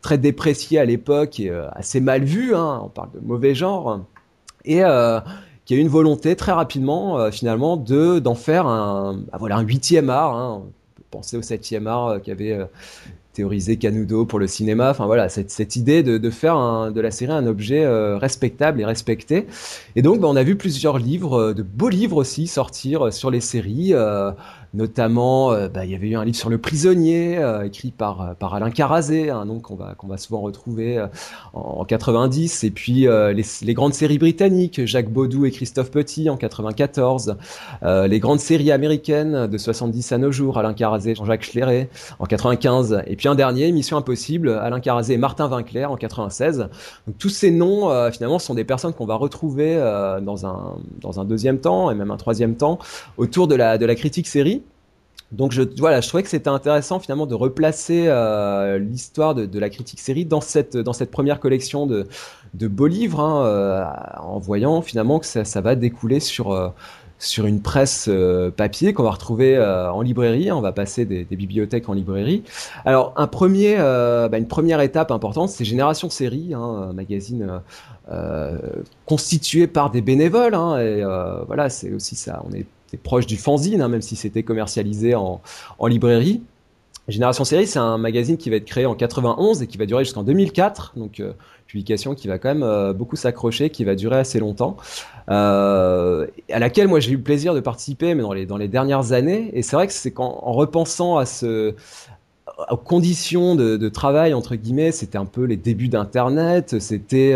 très 0.01 0.17
dépréciées 0.17 0.79
à 0.79 0.87
l'époque 0.87 1.41
et 1.41 1.51
assez 1.73 2.01
mal 2.01 2.25
vues, 2.25 2.55
hein, 2.55 2.81
on 2.85 2.89
parle 2.89 3.11
de 3.13 3.21
mauvais 3.21 3.55
genre, 3.55 4.01
et 4.65 4.83
qu'il 5.65 5.77
y 5.77 5.79
a 5.79 5.83
eu 5.83 5.85
une 5.85 5.89
volonté 5.89 6.37
très 6.37 6.53
rapidement 6.53 7.31
finalement 7.33 7.77
de 7.77 8.21
d'en 8.21 8.37
faire 8.37 8.67
un, 8.67 9.25
bah, 9.31 9.39
voilà, 9.39 9.57
un 9.57 9.63
huitième 9.63 10.11
art. 10.11 10.37
Hein, 10.37 10.63
penser 11.15 11.37
au 11.37 11.43
7e 11.43 11.87
art 11.87 12.09
euh, 12.09 12.19
qui 12.19 12.33
avait 12.33 12.53
euh, 12.53 12.65
théorisé 13.33 13.77
Canudo 13.77 14.27
pour 14.27 14.39
le 14.41 14.47
cinéma. 14.49 14.91
Enfin 14.91 15.07
voilà, 15.07 15.29
cette, 15.29 15.51
cette 15.51 15.77
idée 15.77 16.03
de, 16.03 16.19
de 16.19 16.31
faire 16.31 16.91
de 16.93 17.01
la 17.01 17.11
série 17.11 17.33
un 17.33 17.47
objet 17.47 17.85
euh, 17.85 18.19
respectable 18.19 18.81
et 18.81 18.85
respecté. 18.85 19.47
Et 19.97 20.03
donc, 20.03 20.21
bah, 20.21 20.29
on 20.29 20.37
a 20.37 20.43
vu 20.43 20.57
plusieurs 20.57 20.99
livres, 20.99 21.53
de 21.53 21.63
beaux 21.63 21.89
livres 21.89 22.17
aussi 22.17 22.47
sortir 22.47 23.13
sur 23.13 23.31
les 23.31 23.41
séries. 23.41 23.93
Notamment, 24.75 25.53
euh, 25.53 25.69
bah, 25.69 25.85
il 25.85 25.93
y 25.93 25.95
avait 25.95 26.09
eu 26.09 26.17
un 26.17 26.25
livre 26.25 26.37
sur 26.37 26.51
le 26.51 26.59
prisonnier, 26.59 27.39
euh, 27.39 27.65
écrit 27.65 27.93
par, 27.93 28.21
euh, 28.21 28.35
par 28.35 28.55
Alain 28.55 28.71
Carazé, 28.71 29.31
un 29.31 29.45
nom 29.45 29.61
qu'on 29.61 29.77
va, 29.77 29.95
qu'on 29.95 30.09
va 30.09 30.17
souvent 30.17 30.41
retrouver 30.41 31.01
en, 31.53 31.61
en, 31.61 31.85
90. 31.85 32.65
Et 32.65 32.71
puis 32.73 33.03
les, 33.03 33.45
les, 33.63 33.75
grandes 33.75 33.95
séries 33.95 34.19
britanniques, 34.19 34.85
Jacques 34.85 35.11
Baudou 35.11 35.45
et 35.45 35.53
Christophe 35.53 35.93
Petit 35.93 36.29
en 36.29 36.37
94. 36.37 37.37
les 37.83 38.19
grandes 38.19 38.41
séries 38.41 38.73
américaines 38.73 39.47
de 39.47 39.59
70 39.59 40.11
à 40.11 40.19
nos 40.19 40.33
jours, 40.33 40.59
Alain 40.59 40.75
Carazé, 40.75 41.15
Jean-Jacques 41.15 41.45
Schleré 41.45 41.89
en 42.19 42.25
95. 42.25 43.03
Et 43.07 43.15
puis 43.15 43.29
un 43.29 43.37
dernier, 43.37 43.71
Mission 43.71 43.97
Impossible, 43.97 44.49
Alain 44.49 44.81
Carazé 44.81 45.15
et 45.15 45.19
Martin 45.19 45.49
Winkler 45.49 45.85
en 45.85 45.97
96. 45.97 46.69
Donc 47.07 47.19
tous 47.19 47.29
ces 47.29 47.53
noms, 47.53 47.91
finalement, 48.11 48.41
sont 48.41 48.55
des 48.55 48.65
personnes 48.65 48.93
qu'on 48.93 49.07
va 49.07 49.15
retrouver 49.15 49.77
dans, 50.23 50.47
un, 50.47 50.79
dans 51.01 51.21
un 51.21 51.25
deuxième 51.25 51.61
temps 51.61 51.91
et 51.91 51.95
même 51.95 52.11
un 52.11 52.17
troisième 52.17 52.57
temps 52.57 52.79
autour 53.19 53.47
de 53.47 53.55
la, 53.55 53.79
de 53.79 53.87
la 53.87 53.95
critique 53.95 54.27
série. 54.27 54.64
Donc 55.35 55.53
je, 55.53 55.63
voilà, 55.79 56.01
je 56.01 56.09
trouvais 56.09 56.23
que 56.23 56.29
c'était 56.29 56.49
intéressant 56.49 57.01
finalement 57.01 57.27
de 57.27 57.35
replacer 57.35 58.05
euh, 58.07 58.79
l'histoire 58.79 59.35
de, 59.35 59.59
la 59.59 59.69
critique 59.69 60.01
série 60.01 60.25
dans 60.25 60.41
cette, 60.41 60.77
dans 60.77 60.93
cette 60.93 61.11
première 61.11 61.41
collection 61.41 61.87
de, 61.87 62.07
de 62.55 62.69
beaux 62.69 62.87
livres, 62.87 63.21
hein, 63.21 63.45
euh, 63.45 63.85
en 64.21 64.39
voyant 64.39 64.81
finalement 64.81 65.19
que 65.19 65.27
ça, 65.27 65.45
ça 65.45 65.61
va 65.61 65.75
découler 65.75 66.21
sur, 66.21 66.53
euh, 66.53 66.69
sur 67.19 67.47
une 67.47 67.61
presse 67.63 68.09
papier 68.57 68.93
qu'on 68.93 69.03
va 69.03 69.11
retrouver 69.11 69.59
en 69.59 70.03
librairie. 70.03 70.53
On 70.53 70.61
va 70.61 70.73
passer 70.73 71.05
des, 71.05 71.25
bibliothèques 71.25 71.89
en 71.89 71.95
librairie. 71.95 72.43
Alors 72.85 73.13
un 73.17 73.27
premier, 73.27 73.77
bah, 73.77 74.37
une 74.37 74.49
première 74.49 74.81
étape 74.81 75.11
importante, 75.11 75.49
c'est 75.49 75.65
Génération 75.65 76.11
Série, 76.11 76.53
hein, 76.55 76.89
un 76.91 76.93
magazine 76.93 77.61
constitué 79.07 79.67
par 79.67 79.91
des 79.91 80.03
bénévoles. 80.03 80.55
Hein, 80.55 80.79
et 80.81 81.03
voilà, 81.47 81.71
c'est 81.71 81.93
aussi 81.93 82.15
ça. 82.15 82.43
On 82.47 82.53
est 82.53 82.67
proche 82.97 83.27
du 83.27 83.37
fanzine, 83.37 83.83
hein, 83.83 83.89
même 83.89 84.03
si 84.03 84.17
c'était 84.17 84.43
commercialisé 84.43 85.15
en, 85.15 85.41
librairie. 85.87 86.43
Génération 87.07 87.45
Série, 87.45 87.67
c'est 87.67 87.79
un 87.79 87.99
magazine 87.99 88.39
qui 88.39 88.49
va 88.49 88.57
être 88.57 88.65
créé 88.65 88.87
en 88.87 88.95
91 88.95 89.63
et 89.63 89.67
qui 89.67 89.77
va 89.77 89.85
durer 89.85 90.05
jusqu'en 90.05 90.23
2004, 90.23 90.95
donc 90.97 91.21
euh, 91.21 91.33
publication 91.67 92.15
qui 92.15 92.29
va 92.29 92.39
quand 92.39 92.49
même 92.49 92.63
euh, 92.63 92.95
beaucoup 92.95 93.17
s'accrocher, 93.17 93.69
qui 93.69 93.85
va 93.85 93.95
durer 93.95 94.17
assez 94.17 94.39
longtemps, 94.39 94.79
euh, 95.29 96.27
à 96.51 96.59
laquelle 96.59 96.89
moi 96.89 97.01
j'ai 97.01 97.11
eu 97.13 97.17
le 97.17 97.23
plaisir 97.23 97.53
de 97.53 97.61
participer, 97.61 98.15
mais 98.15 98.23
dans 98.23 98.33
les 98.33 98.47
dans 98.47 98.57
les 98.57 98.69
dernières 98.69 99.13
années. 99.13 99.51
Et 99.53 99.61
c'est 99.61 99.77
vrai 99.77 99.87
que 99.87 99.93
c'est 99.93 100.13
qu'en 100.13 100.41
en 100.43 100.53
repensant 100.53 101.19
à 101.19 101.27
ce 101.27 101.75
aux 102.71 102.77
conditions 102.77 103.55
de, 103.55 103.77
de 103.77 103.89
travail 103.91 104.33
entre 104.33 104.55
guillemets, 104.55 104.93
c'était 104.93 105.19
un 105.19 105.27
peu 105.27 105.45
les 105.45 105.57
débuts 105.57 105.89
d'Internet, 105.89 106.81
c'était 106.81 107.35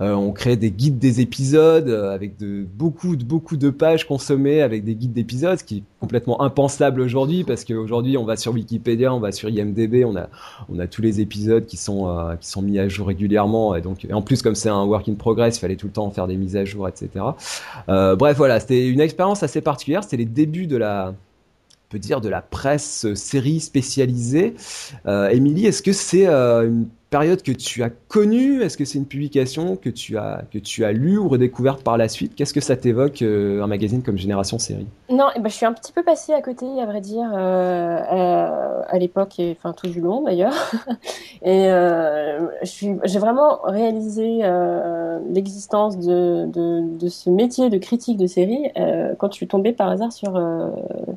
euh, 0.00 0.12
on 0.12 0.32
crée 0.32 0.56
des 0.56 0.72
guides 0.72 0.98
des 0.98 1.20
épisodes 1.20 1.88
euh, 1.88 2.12
avec 2.12 2.36
de, 2.36 2.66
beaucoup, 2.74 3.14
de, 3.14 3.24
beaucoup 3.24 3.56
de 3.56 3.70
pages 3.70 4.06
consommées 4.06 4.60
avec 4.60 4.84
des 4.84 4.96
guides 4.96 5.12
d'épisodes, 5.12 5.58
ce 5.58 5.62
qui 5.62 5.78
est 5.78 5.82
complètement 6.00 6.42
impensable 6.42 7.00
aujourd'hui 7.00 7.44
parce 7.44 7.64
qu'aujourd'hui 7.64 8.18
on 8.18 8.24
va 8.24 8.36
sur 8.36 8.52
Wikipédia, 8.52 9.14
on 9.14 9.20
va 9.20 9.30
sur 9.30 9.48
IMDb, 9.48 10.04
on 10.04 10.16
a, 10.16 10.28
on 10.68 10.80
a 10.80 10.88
tous 10.88 11.00
les 11.00 11.20
épisodes 11.20 11.64
qui 11.64 11.76
sont, 11.76 12.08
euh, 12.08 12.34
qui 12.34 12.48
sont 12.48 12.62
mis 12.62 12.78
à 12.80 12.88
jour 12.88 13.06
régulièrement 13.06 13.76
et 13.76 13.82
donc 13.82 14.06
en 14.12 14.20
plus 14.20 14.42
comme 14.42 14.56
c'est 14.56 14.68
un 14.68 14.84
work 14.84 15.08
in 15.08 15.14
progress, 15.14 15.58
il 15.58 15.60
fallait 15.60 15.76
tout 15.76 15.86
le 15.86 15.92
temps 15.92 16.10
faire 16.10 16.26
des 16.26 16.36
mises 16.36 16.56
à 16.56 16.64
jour, 16.64 16.88
etc. 16.88 17.24
bref 17.86 18.36
voilà, 18.36 18.58
c'était 18.58 18.88
une 18.88 19.00
expérience 19.00 19.44
assez 19.44 19.60
particulière, 19.60 20.02
c'était 20.02 20.16
les 20.16 20.24
débuts 20.24 20.66
de 20.66 20.76
la 20.76 21.14
peut 21.90 21.98
dire 22.00 22.20
de 22.20 22.28
la 22.28 22.40
presse 22.42 23.06
série 23.14 23.60
spécialisée. 23.60 24.54
Émilie, 25.06 25.66
est-ce 25.66 25.82
que 25.82 25.92
c'est 25.92 26.26
une 26.26 26.88
période 27.14 27.42
que 27.42 27.52
tu 27.52 27.84
as 27.84 27.90
connue 27.90 28.62
Est-ce 28.62 28.76
que 28.76 28.84
c'est 28.84 28.98
une 28.98 29.06
publication 29.06 29.76
que 29.76 29.88
tu 29.88 30.18
as 30.18 30.42
que 30.50 30.58
tu 30.58 30.84
as 30.84 30.90
lue 30.90 31.16
ou 31.16 31.28
redécouverte 31.28 31.84
par 31.84 31.96
la 31.96 32.08
suite? 32.08 32.34
Qu'est-ce 32.34 32.52
que 32.52 32.60
ça 32.60 32.74
t'évoque 32.76 33.22
un 33.22 33.68
magazine 33.68 34.02
comme 34.02 34.18
Génération 34.18 34.58
Série? 34.58 34.88
Non, 35.08 35.26
eh 35.36 35.38
ben, 35.38 35.48
je 35.48 35.54
suis 35.54 35.64
un 35.64 35.72
petit 35.72 35.92
peu 35.92 36.02
passée 36.02 36.32
à 36.32 36.42
côté, 36.42 36.66
à 36.80 36.86
vrai 36.86 37.00
dire, 37.00 37.32
à, 37.32 38.98
l'époque 38.98 39.38
et 39.38 39.56
enfin 39.56 39.72
tout 39.72 39.86
du 39.86 40.00
long 40.00 40.22
d'ailleurs. 40.22 40.54
et 41.44 41.68
j'ai 42.64 43.18
vraiment 43.20 43.60
réalisé 43.62 44.40
l'existence 45.30 45.96
de, 45.98 46.46
de, 46.46 46.98
de, 46.98 47.08
ce 47.08 47.30
métier 47.30 47.70
de 47.70 47.78
critique 47.78 48.16
de 48.16 48.26
série 48.26 48.72
quand 49.18 49.30
je 49.30 49.36
suis 49.36 49.46
tombée 49.46 49.72
par 49.72 49.88
hasard 49.88 50.12
sur 50.12 50.32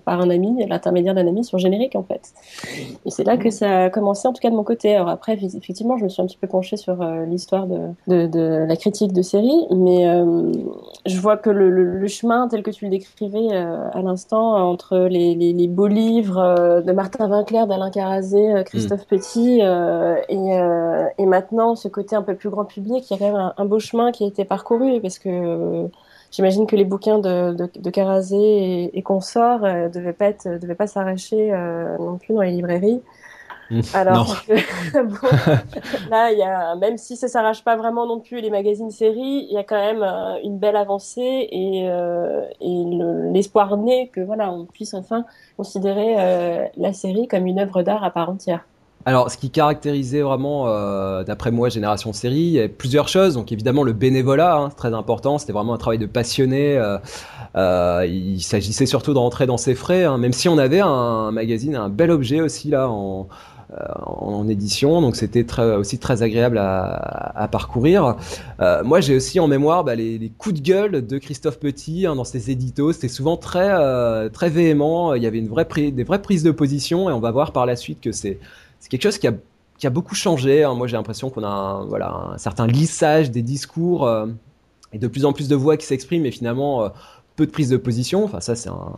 par 0.05 0.21
un 0.21 0.29
ami, 0.29 0.63
l'intermédiaire 0.67 1.15
d'un 1.15 1.27
ami 1.27 1.43
sur 1.43 1.57
générique 1.57 1.95
en 1.95 2.03
fait. 2.03 2.33
Et 3.05 3.09
c'est 3.09 3.23
là 3.23 3.37
que 3.37 3.49
ça 3.49 3.85
a 3.85 3.89
commencé, 3.89 4.27
en 4.27 4.33
tout 4.33 4.41
cas 4.41 4.51
de 4.51 4.55
mon 4.55 4.63
côté. 4.63 4.95
Alors 4.95 5.09
après, 5.09 5.33
effectivement, 5.33 5.86
je 5.95 6.03
me 6.03 6.09
suis 6.09 6.21
un 6.21 6.25
petit 6.25 6.37
peu 6.37 6.47
penchée 6.47 6.75
sur 6.75 7.01
euh, 7.01 7.23
l'histoire 7.25 7.67
de, 7.67 8.27
de, 8.27 8.65
la 8.67 8.75
critique 8.75 9.13
de 9.13 9.21
série, 9.21 9.65
mais 9.69 10.07
euh, 10.09 10.51
je 11.05 11.19
vois 11.19 11.37
que 11.37 11.49
le, 11.49 11.69
le, 11.69 12.07
chemin 12.07 12.47
tel 12.49 12.63
que 12.63 12.71
tu 12.71 12.85
le 12.85 12.91
décrivais 12.91 13.47
euh, 13.51 13.89
à 13.93 14.01
l'instant, 14.01 14.55
entre 14.69 14.97
les, 15.09 15.35
les, 15.35 15.67
beaux 15.67 15.87
livres 15.87 16.81
de 16.85 16.91
Martin 16.91 17.29
Winkler, 17.29 17.65
d'Alain 17.67 17.91
Carazé, 17.91 18.63
Christophe 18.65 19.03
mm. 19.03 19.17
Petit, 19.17 19.61
et, 19.61 21.21
et, 21.21 21.25
maintenant 21.25 21.75
ce 21.75 21.87
côté 21.87 22.15
un 22.15 22.23
peu 22.23 22.35
plus 22.35 22.49
grand 22.49 22.65
public, 22.65 23.09
il 23.09 23.13
y 23.13 23.15
a 23.15 23.19
quand 23.19 23.31
même 23.31 23.35
un, 23.35 23.53
un 23.55 23.65
beau 23.65 23.79
chemin 23.79 24.11
qui 24.11 24.23
a 24.23 24.27
été 24.27 24.43
parcouru, 24.43 24.99
parce 24.99 25.19
que 25.19 25.87
J'imagine 26.29 26.67
que 26.67 26.75
les 26.75 26.83
bouquins 26.83 27.19
de, 27.19 27.53
de, 27.53 27.69
de 27.73 27.89
Carazé 27.89 28.35
et, 28.35 28.97
et 28.97 29.01
consorts 29.01 29.63
euh, 29.63 29.87
devaient 29.87 30.11
pas 30.11 30.25
être, 30.25 30.59
devaient 30.59 30.75
pas 30.75 30.87
s'arracher 30.87 31.51
non 31.99 32.17
plus 32.17 32.33
dans 32.33 32.41
les 32.41 32.51
librairies. 32.51 33.01
Alors 33.93 34.43
bon, 34.93 35.27
là, 36.09 36.31
y 36.31 36.41
a, 36.41 36.75
même 36.75 36.97
si 36.97 37.15
ça 37.17 37.27
s'arrache 37.27 37.63
pas 37.63 37.75
vraiment 37.75 38.05
non 38.05 38.19
plus 38.19 38.41
les 38.41 38.49
magazines 38.49 38.91
séries, 38.91 39.47
il 39.49 39.53
y 39.53 39.57
a 39.57 39.63
quand 39.63 39.75
même 39.75 40.03
euh, 40.03 40.39
une 40.43 40.57
belle 40.57 40.75
avancée 40.75 41.47
et, 41.51 41.87
euh, 41.89 42.43
et 42.61 42.83
l'espoir 43.33 43.77
né 43.77 44.09
que 44.13 44.21
voilà, 44.21 44.51
on 44.51 44.65
puisse 44.65 44.93
enfin 44.93 45.25
considérer 45.57 46.15
euh, 46.17 46.65
la 46.77 46.93
série 46.93 47.27
comme 47.27 47.45
une 47.45 47.59
œuvre 47.59 47.83
d'art 47.83 48.03
à 48.03 48.11
part 48.11 48.29
entière. 48.29 48.63
Alors, 49.07 49.31
ce 49.31 49.37
qui 49.37 49.51
caractérisait 49.51 50.21
vraiment, 50.21 50.67
euh, 50.67 51.23
d'après 51.23 51.49
moi, 51.49 51.69
Génération 51.69 52.11
Série, 52.11 52.35
il 52.35 52.51
y 52.51 52.59
avait 52.59 52.67
plusieurs 52.67 53.07
choses. 53.07 53.35
Donc, 53.35 53.53
évidemment, 53.53 53.83
le 53.83 53.93
bénévolat, 53.93 54.57
hein, 54.57 54.67
c'est 54.69 54.75
très 54.75 54.93
important. 54.93 55.37
C'était 55.37 55.53
vraiment 55.53 55.73
un 55.73 55.77
travail 55.77 55.97
de 55.97 56.07
passionné. 56.07 56.77
Euh, 56.77 56.97
euh, 57.55 58.05
il 58.05 58.41
s'agissait 58.41 58.85
surtout 58.85 59.13
de 59.13 59.17
rentrer 59.17 59.45
dans 59.45 59.55
ses 59.55 59.75
frais, 59.75 60.03
hein, 60.03 60.17
même 60.17 60.33
si 60.33 60.49
on 60.49 60.57
avait 60.57 60.81
un 60.81 61.31
magazine, 61.31 61.77
un 61.77 61.87
bel 61.87 62.11
objet 62.11 62.41
aussi 62.41 62.69
là 62.69 62.89
en, 62.89 63.29
en 64.05 64.47
édition, 64.47 65.01
donc 65.01 65.15
c'était 65.17 65.45
aussi 65.61 65.99
très 65.99 66.23
agréable 66.23 66.57
à, 66.57 67.47
parcourir. 67.51 68.15
Euh, 68.61 68.83
moi, 68.83 69.01
j'ai 69.01 69.15
aussi 69.15 69.39
en 69.39 69.47
mémoire 69.47 69.83
bah, 69.83 69.95
les, 69.95 70.31
coups 70.37 70.55
de 70.55 70.61
gueule 70.61 71.05
de 71.05 71.17
Christophe 71.17 71.59
Petit 71.59 72.05
hein, 72.05 72.15
dans 72.15 72.23
ses 72.23 72.49
éditos. 72.49 72.93
C'était 72.93 73.09
souvent 73.09 73.35
très, 73.35 73.69
euh, 73.69 74.29
très 74.29 74.49
véhément. 74.49 75.15
Il 75.15 75.23
y 75.23 75.27
avait 75.27 75.39
une 75.39 75.49
vraie 75.49 75.67
des 75.91 76.03
vraies 76.03 76.21
prises 76.21 76.43
de 76.43 76.51
position, 76.51 77.09
et 77.09 77.13
on 77.13 77.19
va 77.19 77.31
voir 77.31 77.51
par 77.51 77.65
la 77.65 77.75
suite 77.75 77.99
que 77.99 78.11
c'est 78.11 78.39
quelque 78.89 79.03
chose 79.03 79.17
qui 79.17 79.27
a, 79.27 79.33
qui 79.77 79.87
a 79.87 79.89
beaucoup 79.89 80.15
changé. 80.15 80.63
Hein. 80.63 80.73
Moi, 80.73 80.87
j'ai 80.87 80.97
l'impression 80.97 81.29
qu'on 81.29 81.43
a 81.43 81.49
un, 81.49 81.85
voilà, 81.85 82.31
un 82.33 82.37
certain 82.37 82.67
lissage 82.67 83.31
des 83.31 83.41
discours 83.41 84.05
euh, 84.07 84.27
et 84.93 84.97
de 84.99 85.07
plus 85.07 85.25
en 85.25 85.33
plus 85.33 85.47
de 85.47 85.55
voix 85.55 85.77
qui 85.77 85.85
s'expriment, 85.85 86.25
et 86.25 86.31
finalement 86.31 86.83
euh, 86.83 86.89
peu 87.35 87.45
de 87.45 87.51
prise 87.51 87.69
de 87.69 87.77
position. 87.77 88.23
Enfin, 88.23 88.39
ça, 88.39 88.55
c'est 88.55 88.69
un, 88.69 88.93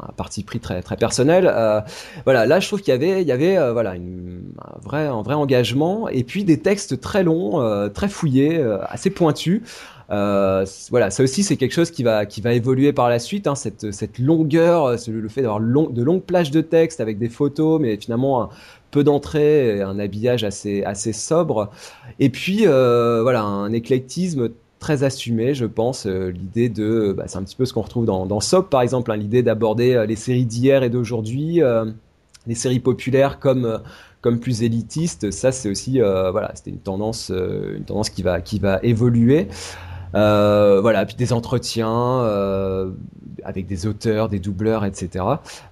un, 0.00 0.12
parti 0.12 0.42
pris 0.42 0.60
très 0.60 0.82
très 0.82 0.96
personnel. 0.96 1.50
Euh, 1.52 1.80
voilà, 2.24 2.46
là, 2.46 2.60
je 2.60 2.66
trouve 2.66 2.80
qu'il 2.80 2.92
y 2.92 2.94
avait, 2.94 3.22
il 3.22 3.28
y 3.28 3.32
avait 3.32 3.56
voilà 3.72 3.94
une, 3.94 4.52
un 4.62 4.78
vrai 4.80 5.06
un 5.06 5.22
vrai 5.22 5.34
engagement, 5.34 6.08
et 6.08 6.24
puis 6.24 6.44
des 6.44 6.60
textes 6.60 7.00
très 7.00 7.22
longs, 7.22 7.90
très 7.90 8.08
fouillés, 8.08 8.62
assez 8.88 9.10
pointus. 9.10 9.62
Euh, 10.08 10.64
voilà, 10.90 11.10
ça 11.10 11.24
aussi 11.24 11.42
c'est 11.42 11.56
quelque 11.56 11.72
chose 11.72 11.90
qui 11.90 12.04
va 12.04 12.26
qui 12.26 12.40
va 12.40 12.52
évoluer 12.52 12.92
par 12.92 13.08
la 13.08 13.18
suite. 13.18 13.46
Hein, 13.46 13.56
cette 13.56 13.90
cette 13.92 14.18
longueur, 14.18 14.96
le 15.08 15.28
fait 15.28 15.42
d'avoir 15.42 15.60
de 15.60 16.02
longues 16.02 16.22
plages 16.22 16.52
de 16.52 16.60
texte 16.60 17.00
avec 17.00 17.18
des 17.18 17.28
photos, 17.28 17.80
mais 17.80 17.96
finalement 17.96 18.44
un, 18.44 18.48
peu 18.90 19.04
d'entrée, 19.04 19.82
un 19.82 19.98
habillage 19.98 20.44
assez, 20.44 20.82
assez 20.84 21.12
sobre. 21.12 21.70
Et 22.18 22.30
puis, 22.30 22.62
euh, 22.66 23.20
voilà, 23.22 23.42
un 23.42 23.72
éclectisme 23.72 24.50
très 24.78 25.02
assumé, 25.04 25.54
je 25.54 25.66
pense. 25.66 26.06
Euh, 26.06 26.30
l'idée 26.30 26.68
de, 26.68 27.14
bah, 27.16 27.24
c'est 27.26 27.38
un 27.38 27.42
petit 27.42 27.56
peu 27.56 27.64
ce 27.64 27.72
qu'on 27.72 27.82
retrouve 27.82 28.06
dans, 28.06 28.26
dans 28.26 28.40
SOP, 28.40 28.70
par 28.70 28.82
exemple, 28.82 29.10
hein, 29.10 29.16
l'idée 29.16 29.42
d'aborder 29.42 29.94
euh, 29.94 30.06
les 30.06 30.16
séries 30.16 30.46
d'hier 30.46 30.82
et 30.82 30.90
d'aujourd'hui, 30.90 31.60
les 32.46 32.54
séries 32.54 32.80
populaires 32.80 33.38
comme 33.38 33.80
comme 34.22 34.40
plus 34.40 34.62
élitistes. 34.62 35.30
Ça, 35.30 35.52
c'est 35.52 35.68
aussi, 35.68 36.00
voilà, 36.00 36.52
c'était 36.54 36.70
une 36.70 36.78
tendance, 36.78 37.30
une 37.30 37.84
tendance 37.84 38.10
qui 38.10 38.22
va 38.22 38.40
qui 38.40 38.58
va 38.58 38.80
évoluer. 38.82 39.48
Voilà, 40.16 41.06
puis 41.06 41.16
des 41.16 41.32
entretiens, 41.32 42.24
avec 43.46 43.66
des 43.66 43.86
auteurs, 43.86 44.28
des 44.28 44.40
doubleurs, 44.40 44.84
etc. 44.84 45.24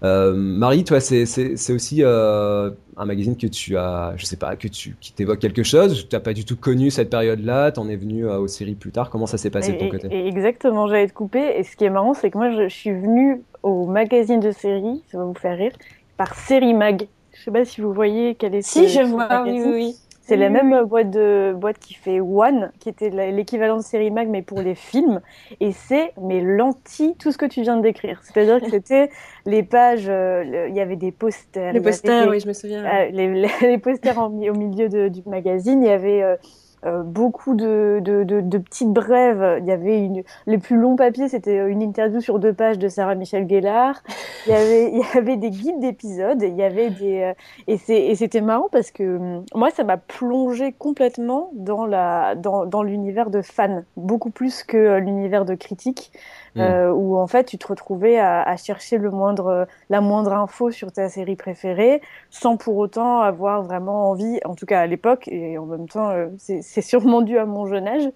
Euh, 0.05 0.33
Marie, 0.35 0.85
toi, 0.85 1.01
c'est 1.01 1.73
aussi 1.73 1.99
euh, 2.03 2.71
un 2.97 3.05
magazine 3.05 3.37
que 3.37 3.49
tu 3.49 3.77
as, 3.77 4.15
je 4.17 4.25
sais 4.25 4.37
pas, 4.37 4.55
que 4.55 4.69
tu, 4.69 4.97
qui 5.01 5.13
t'évoque 5.13 5.41
quelque 5.41 5.65
chose? 5.65 6.07
Tu 6.09 6.15
n'as 6.15 6.21
pas 6.21 6.33
du 6.33 6.45
tout 6.45 6.57
connu 6.57 6.91
cette 6.91 7.11
période-là? 7.11 7.73
Tu 7.73 7.81
en 7.81 7.89
es 7.89 7.97
venu 7.97 8.27
euh, 8.27 8.39
aux 8.39 8.47
séries 8.47 8.77
plus 8.77 8.93
tard? 8.93 9.11
Comment 9.11 9.27
ça 9.27 9.39
s'est 9.39 9.51
passé 9.51 9.73
de 9.73 9.79
ton 9.79 9.89
côté? 9.89 10.09
Exactement, 10.27 10.87
j'allais 10.87 11.09
te 11.09 11.13
couper. 11.13 11.59
Et 11.59 11.65
ce 11.65 11.77
qui 11.77 11.85
est 11.85 11.91
marrant, 11.91 12.15
c'est 12.15 12.31
que 12.31 12.39
moi, 12.39 12.51
je, 12.53 12.69
suis 12.69 12.93
venue 12.93 13.43
au 13.65 13.87
magazine 13.87 14.41
de 14.41 14.53
séries, 14.53 15.03
ça 15.11 15.19
va 15.19 15.25
vous 15.25 15.35
faire 15.35 15.59
rire, 15.59 15.73
par 16.17 16.35
Série 16.35 16.75
Mag. 16.75 17.09
Je 17.33 17.43
sais 17.43 17.51
pas 17.51 17.65
si 17.65 17.81
vous 17.81 17.93
voyez 17.93 18.37
quel 18.37 18.55
est. 18.55 18.63
Si, 18.63 18.89
je 18.89 19.01
vois, 19.01 19.43
oui, 19.43 19.63
oui. 19.67 19.97
C'est 20.27 20.37
la 20.37 20.49
même 20.49 20.85
boîte 20.85 21.11
de 21.11 21.55
boîte 21.55 21.79
qui 21.79 21.93
fait 21.93 22.19
One, 22.19 22.73
qui 22.81 22.89
était 22.89 23.11
l'équivalent 23.11 23.77
de 23.77 23.83
série 23.83 24.11
mag 24.11 24.29
mais 24.29 24.41
pour 24.41 24.61
les 24.61 24.75
films, 24.75 25.21
et 25.61 25.73
c'est 25.73 26.13
mais 26.21 26.41
l'anti 26.41 27.15
tout 27.19 27.31
ce 27.31 27.37
que 27.37 27.45
tu 27.45 27.61
viens 27.61 27.77
de 27.77 27.83
décrire. 27.83 28.21
C'est-à-dire 28.23 28.61
que 28.61 28.71
c'était 28.71 29.11
les 29.47 29.63
pages, 29.63 30.09
euh, 30.09 30.67
il 30.69 30.75
y 30.75 30.81
avait 30.81 30.97
des 30.97 31.13
posters. 31.13 31.75
Les 31.75 31.81
posters, 31.81 32.29
oui, 32.29 32.41
je 32.41 32.49
me 32.49 32.55
souviens. 32.55 32.85
Euh, 32.85 33.11
les, 33.11 33.79
posters 33.83 34.17
au 34.19 34.31
milieu 34.31 34.89
du 35.11 35.23
magazine, 35.27 35.83
il 35.83 35.89
y 35.89 35.93
avait 35.93 36.39
euh, 36.85 36.95
euh, 36.95 37.03
beaucoup 37.03 37.55
de, 37.55 38.01
de, 38.03 38.25
de, 38.25 38.59
petites 38.59 38.93
brèves. 38.93 39.59
Il 39.61 39.67
y 39.67 39.73
avait 39.73 39.99
une, 39.99 40.23
les 40.47 40.59
plus 40.59 40.77
longs 40.77 40.97
papiers, 40.97 41.29
c'était 41.29 41.69
une 41.69 41.83
interview 41.83 42.21
sur 42.21 42.39
deux 42.39 42.53
pages 42.53 42.79
de 42.79 42.89
Sarah 42.89 43.15
Michel 43.15 43.49
Gellar. 43.49 44.03
Il 44.47 44.53
y 44.53 44.55
avait, 44.55 44.91
il 44.93 44.99
y 44.99 45.19
avait 45.19 45.37
des 45.37 45.51
guides 45.51 45.81
d'épisodes. 45.81 46.43
Il 46.43 46.55
y 46.55 46.63
avait 46.63 46.91
des 46.91 47.35
euh, 47.69 47.75
et 47.89 48.15
c'était 48.15 48.41
marrant 48.41 48.69
parce 48.71 48.91
que 48.91 49.17
hum, 49.17 49.45
moi 49.55 49.71
ça 49.71 49.85
m'a 49.85 49.97
plongé 49.97 50.73
complètement 50.73 51.51
dans 51.55 51.87
la 51.87 52.35
dans, 52.35 52.67
dans 52.67 52.83
l'univers 52.83 53.31
de 53.31 53.43
fan, 53.43 53.85
beaucoup 53.97 54.31
plus 54.31 54.63
que 54.65 54.77
euh, 54.77 55.01
l'univers 55.01 55.45
de 55.45 55.55
critique. 55.55 56.13
Mm. 56.55 56.61
euh, 56.61 56.93
où 56.93 57.17
en 57.17 57.27
fait 57.27 57.45
tu 57.45 57.59
te 57.59 57.67
retrouvais 57.67 58.19
à, 58.19 58.43
à, 58.43 58.57
chercher 58.57 58.99
le 58.99 59.11
moindre, 59.11 59.67
la 59.91 60.01
moindre 60.01 60.33
info 60.33 60.71
sur 60.71 60.93
ta 60.93 61.09
série 61.09 61.37
préférée, 61.37 62.01
sans 62.31 62.57
pour 62.57 62.77
autant 62.77 63.21
avoir 63.21 63.63
vraiment 63.63 64.11
envie, 64.11 64.39
en 64.45 64.55
tout 64.55 64.67
cas 64.67 64.81
à 64.81 64.87
l'époque, 64.87 65.27
et 65.29 65.59
en 65.59 65.67
même 65.67 65.89
temps 65.89 66.11
euh, 66.11 66.29
c'est 66.39 66.83
sûrement 66.83 67.23
dû 67.23 67.39
à 67.39 67.47
mon 67.47 67.67
jeune 67.67 67.89
âge, 67.89 68.09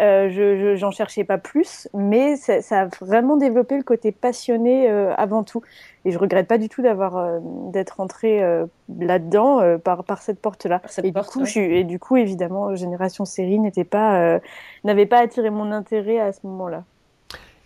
euh, 0.00 0.30
je 0.30 0.74
j'en 0.76 0.90
cherchais 0.90 1.24
pas 1.24 1.38
plus, 1.38 1.88
mais 1.94 2.36
ça, 2.36 2.62
ça, 2.62 2.82
a 2.82 2.86
vraiment 3.00 3.36
développé 3.36 3.76
le 3.76 3.82
côté 3.82 4.10
passionné 4.12 4.90
euh, 4.90 5.14
avant 5.16 5.44
tout. 5.44 5.62
Et 6.04 6.10
je 6.10 6.18
regrette 6.18 6.48
pas 6.48 6.58
du 6.58 6.68
tout 6.68 6.82
d'avoir 6.82 7.16
euh, 7.16 7.38
d'être 7.70 8.00
entrée 8.00 8.42
euh, 8.42 8.66
là-dedans 8.98 9.78
par 9.78 10.04
par 10.04 10.22
cette 10.22 10.40
porte-là. 10.40 10.80
Et, 11.02 11.10
du 11.10 11.20
coup, 11.20 11.44
et 11.56 11.84
du 11.84 11.98
coup, 11.98 12.16
évidemment, 12.16 12.74
Génération 12.74 13.24
Série 13.24 13.58
n'était 13.58 13.84
pas 13.84 14.40
n'avait 14.84 15.06
pas 15.06 15.18
attiré 15.18 15.50
mon 15.50 15.70
intérêt 15.72 16.18
à 16.18 16.32
ce 16.32 16.40
moment-là. 16.46 16.84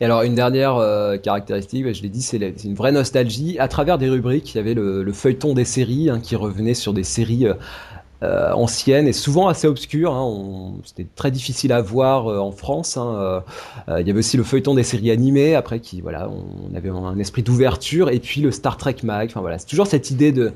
Et 0.00 0.04
alors 0.04 0.22
une 0.22 0.34
dernière 0.34 0.76
euh, 0.76 1.16
caractéristique, 1.16 1.84
bah, 1.84 1.92
je 1.92 2.02
l'ai 2.02 2.08
dit, 2.08 2.22
c'est 2.22 2.64
une 2.64 2.74
vraie 2.74 2.92
nostalgie. 2.92 3.58
À 3.58 3.68
travers 3.68 3.96
des 3.96 4.08
rubriques, 4.08 4.54
il 4.54 4.58
y 4.58 4.60
avait 4.60 4.74
le, 4.74 5.02
le 5.02 5.12
feuilleton 5.12 5.54
des 5.54 5.64
séries 5.64 6.10
hein, 6.10 6.20
qui 6.20 6.36
revenait 6.36 6.74
sur 6.74 6.92
des 6.92 7.04
séries 7.04 7.46
euh, 8.22 8.52
ancienne 8.52 9.06
et 9.06 9.12
souvent 9.12 9.48
assez 9.48 9.66
obscure. 9.66 10.14
Hein. 10.14 10.72
C'était 10.84 11.06
très 11.14 11.30
difficile 11.30 11.72
à 11.72 11.82
voir 11.82 12.30
euh, 12.30 12.38
en 12.38 12.50
France. 12.50 12.96
Hein. 12.96 13.14
Euh, 13.16 13.40
euh, 13.88 14.00
il 14.00 14.06
y 14.06 14.10
avait 14.10 14.20
aussi 14.20 14.36
le 14.36 14.42
feuilleton 14.42 14.74
des 14.74 14.82
séries 14.82 15.10
animées, 15.10 15.54
après 15.54 15.80
qui 15.80 16.00
voilà, 16.00 16.30
on 16.30 16.74
avait 16.74 16.88
un 16.88 17.18
esprit 17.18 17.42
d'ouverture, 17.42 18.08
et 18.08 18.18
puis 18.18 18.40
le 18.40 18.50
Star 18.50 18.76
Trek 18.76 18.96
Mag. 19.02 19.28
Enfin 19.28 19.40
voilà, 19.40 19.58
c'est 19.58 19.66
toujours 19.66 19.86
cette 19.86 20.10
idée 20.10 20.32
de, 20.32 20.52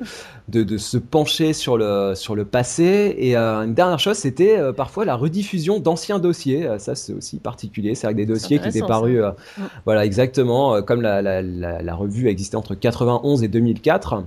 de, 0.49 0.62
de, 0.62 0.79
se 0.79 0.96
pencher 0.96 1.53
sur 1.53 1.77
le 1.77 2.14
sur 2.14 2.35
le 2.35 2.44
passé. 2.44 3.14
Et 3.18 3.37
une 3.37 3.75
dernière 3.75 3.99
chose, 3.99 4.16
c'était 4.16 4.59
parfois 4.73 5.05
la 5.05 5.14
rediffusion 5.14 5.81
d'anciens 5.81 6.18
dossiers. 6.18 6.68
ça, 6.79 6.94
c'est 6.94 7.12
aussi 7.12 7.38
particulier. 7.38 7.94
C'est 7.94 8.07
avec 8.07 8.16
des 8.16 8.27
dossiers 8.27 8.59
qui 8.59 8.68
étaient 8.68 8.81
parus, 8.81 9.20
mm. 9.20 9.62
voilà, 9.85 10.05
exactement, 10.05 10.83
comme 10.83 11.03
la, 11.03 11.23
la, 11.23 11.42
la, 11.42 11.83
la 11.83 11.94
revue 11.94 12.29
existait 12.29 12.57
entre 12.57 12.75
91 12.75 13.42
et 13.42 13.49
2004 13.49 14.25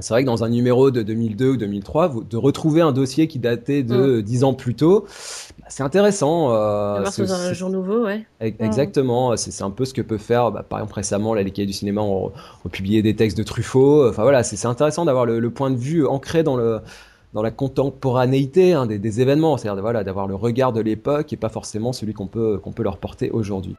c'est 0.00 0.14
vrai 0.14 0.22
que 0.22 0.26
dans 0.26 0.44
un 0.44 0.48
numéro 0.48 0.90
de 0.90 1.02
2002 1.02 1.50
ou 1.50 1.56
2003, 1.56 2.14
de 2.30 2.36
retrouver 2.36 2.80
un 2.80 2.92
dossier 2.92 3.26
qui 3.26 3.38
datait 3.38 3.82
de 3.82 4.18
mm. 4.18 4.22
10 4.22 4.44
ans 4.44 4.54
plus 4.54 4.74
tôt, 4.74 5.06
bah, 5.58 5.66
c'est 5.68 5.82
intéressant. 5.82 6.54
Euh, 6.54 7.04
c'est 7.10 7.28
un 7.28 7.52
jour 7.52 7.68
nouveau, 7.68 8.04
ouais. 8.04 8.24
Exactement, 8.40 9.36
c'est 9.36 9.64
un 9.64 9.70
peu 9.70 9.84
ce 9.84 9.94
que 9.94 10.02
peut 10.02 10.18
faire, 10.18 10.52
bah, 10.52 10.64
par 10.68 10.78
exemple 10.78 10.94
récemment, 10.94 11.34
la 11.34 11.42
Ligue 11.42 11.66
du 11.66 11.72
cinéma 11.72 12.02
ont, 12.02 12.32
publié 12.70 13.02
des 13.02 13.16
textes 13.16 13.36
de 13.36 13.42
Truffaut. 13.42 14.08
Enfin 14.08 14.22
voilà, 14.22 14.44
c'est 14.44 14.66
intéressant 14.66 15.04
d'avoir 15.04 15.26
le, 15.26 15.50
point 15.50 15.70
de 15.70 15.76
vue 15.76 16.06
ancré 16.06 16.42
dans 16.42 16.56
le 16.56 16.80
dans 17.34 17.42
la 17.42 17.50
contemporanéité 17.50 18.72
hein, 18.72 18.86
des, 18.86 18.98
des, 18.98 19.20
événements, 19.20 19.58
c'est-à-dire 19.58 19.82
voilà, 19.82 20.02
d'avoir 20.02 20.26
le 20.26 20.34
regard 20.34 20.72
de 20.72 20.80
l'époque 20.80 21.30
et 21.32 21.36
pas 21.36 21.50
forcément 21.50 21.92
celui 21.92 22.14
qu'on 22.14 22.26
peut, 22.26 22.58
qu'on 22.58 22.72
peut 22.72 22.82
leur 22.82 22.96
porter 22.96 23.30
aujourd'hui. 23.30 23.76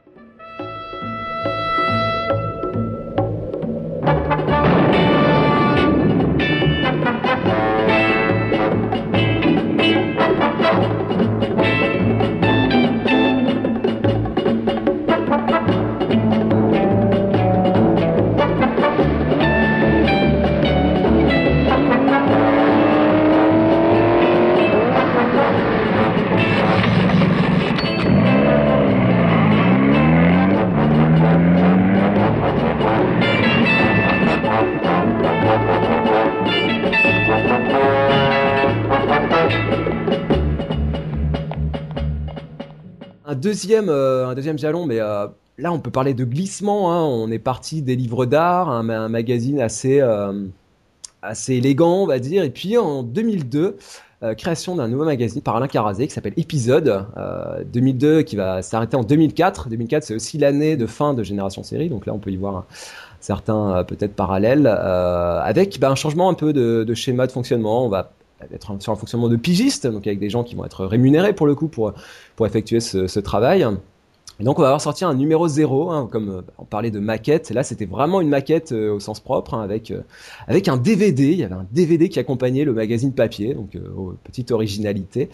Deuxième, 43.60 43.88
euh, 43.90 44.26
un 44.26 44.34
deuxième 44.34 44.58
jalon, 44.58 44.86
mais 44.86 45.00
euh, 45.00 45.26
là 45.58 45.70
on 45.70 45.80
peut 45.80 45.90
parler 45.90 46.14
de 46.14 46.24
glissement. 46.24 46.92
Hein. 46.92 47.04
On 47.04 47.30
est 47.30 47.38
parti 47.38 47.82
des 47.82 47.94
livres 47.94 48.24
d'art, 48.24 48.70
un, 48.70 49.08
magazine 49.08 49.60
assez, 49.60 50.00
euh, 50.00 50.46
assez 51.20 51.54
élégant, 51.54 52.02
on 52.02 52.06
va 52.06 52.18
dire. 52.18 52.42
Et 52.42 52.50
puis 52.50 52.78
en 52.78 53.02
2002, 53.02 53.76
création 54.36 54.76
d'un 54.76 54.88
nouveau 54.88 55.04
magazine 55.04 55.40
par 55.42 55.56
Alain 55.56 55.66
Carazé 55.66 56.06
qui 56.06 56.14
s'appelle 56.14 56.34
Épisode. 56.36 57.06
2002 57.72 58.22
qui 58.22 58.36
va 58.36 58.62
s'arrêter 58.62 58.96
en 58.96 59.02
2004. 59.02 59.68
2004 59.68 60.04
c'est 60.04 60.14
aussi 60.14 60.38
l'année 60.38 60.76
de 60.76 60.86
fin 60.86 61.12
de 61.12 61.22
Génération 61.22 61.62
Série, 61.62 61.88
donc 61.88 62.06
là 62.06 62.14
on 62.14 62.18
peut 62.18 62.30
y 62.30 62.36
voir 62.36 62.64
certains 63.20 63.84
peut-être 63.84 64.14
parallèles, 64.14 64.66
avec 64.66 65.78
bah, 65.80 65.90
un 65.90 65.94
changement 65.94 66.30
un 66.30 66.34
peu 66.34 66.52
de, 66.52 66.84
de, 66.84 66.94
schéma 66.94 67.26
de 67.26 67.32
fonctionnement. 67.32 67.84
On 67.84 67.88
va 67.88 68.12
être 68.52 68.80
sur 68.80 68.92
un 68.92 68.96
fonctionnement 68.96 69.28
de 69.28 69.36
pigiste, 69.36 69.86
donc 69.86 70.06
avec 70.06 70.18
des 70.18 70.30
gens 70.30 70.44
qui 70.44 70.54
vont 70.54 70.64
être 70.64 70.84
rémunérés 70.84 71.32
pour 71.32 71.46
le 71.46 71.54
coup 71.54 71.68
pour, 71.68 71.92
effectuer 72.46 72.80
ce 72.80 73.20
travail. 73.20 73.66
Et 74.40 74.44
donc 74.44 74.58
on 74.58 74.62
va 74.62 74.68
avoir 74.68 74.80
sorti 74.80 75.04
un 75.04 75.12
numéro 75.12 75.46
0, 75.48 75.90
hein, 75.90 76.08
comme 76.10 76.30
euh, 76.30 76.42
on 76.56 76.64
parlait 76.64 76.90
de 76.90 76.98
maquette. 76.98 77.50
Là 77.50 77.62
c'était 77.62 77.84
vraiment 77.84 78.22
une 78.22 78.30
maquette 78.30 78.72
euh, 78.72 78.94
au 78.94 78.98
sens 78.98 79.20
propre, 79.20 79.52
hein, 79.52 79.60
avec 79.60 79.90
euh, 79.90 80.00
avec 80.48 80.66
un 80.66 80.78
DVD. 80.78 81.32
Il 81.32 81.38
y 81.38 81.44
avait 81.44 81.54
un 81.54 81.66
DVD 81.70 82.08
qui 82.08 82.18
accompagnait 82.18 82.64
le 82.64 82.72
magazine 82.72 83.12
papier, 83.12 83.52
donc 83.52 83.76
petite 84.24 84.50
originalité. 84.50 85.28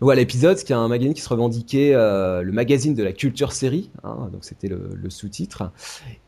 Voilà 0.00 0.20
l'épisode, 0.20 0.58
qui 0.58 0.72
est 0.72 0.76
un 0.76 0.88
magazine 0.88 1.14
qui 1.14 1.20
se 1.20 1.28
revendiquait 1.28 1.92
le 1.92 2.50
magazine 2.52 2.94
de 2.94 3.02
la 3.02 3.12
culture 3.12 3.52
série, 3.52 3.90
hein, 4.02 4.30
donc 4.32 4.44
c'était 4.44 4.68
le, 4.68 5.10
sous-titre. 5.10 5.70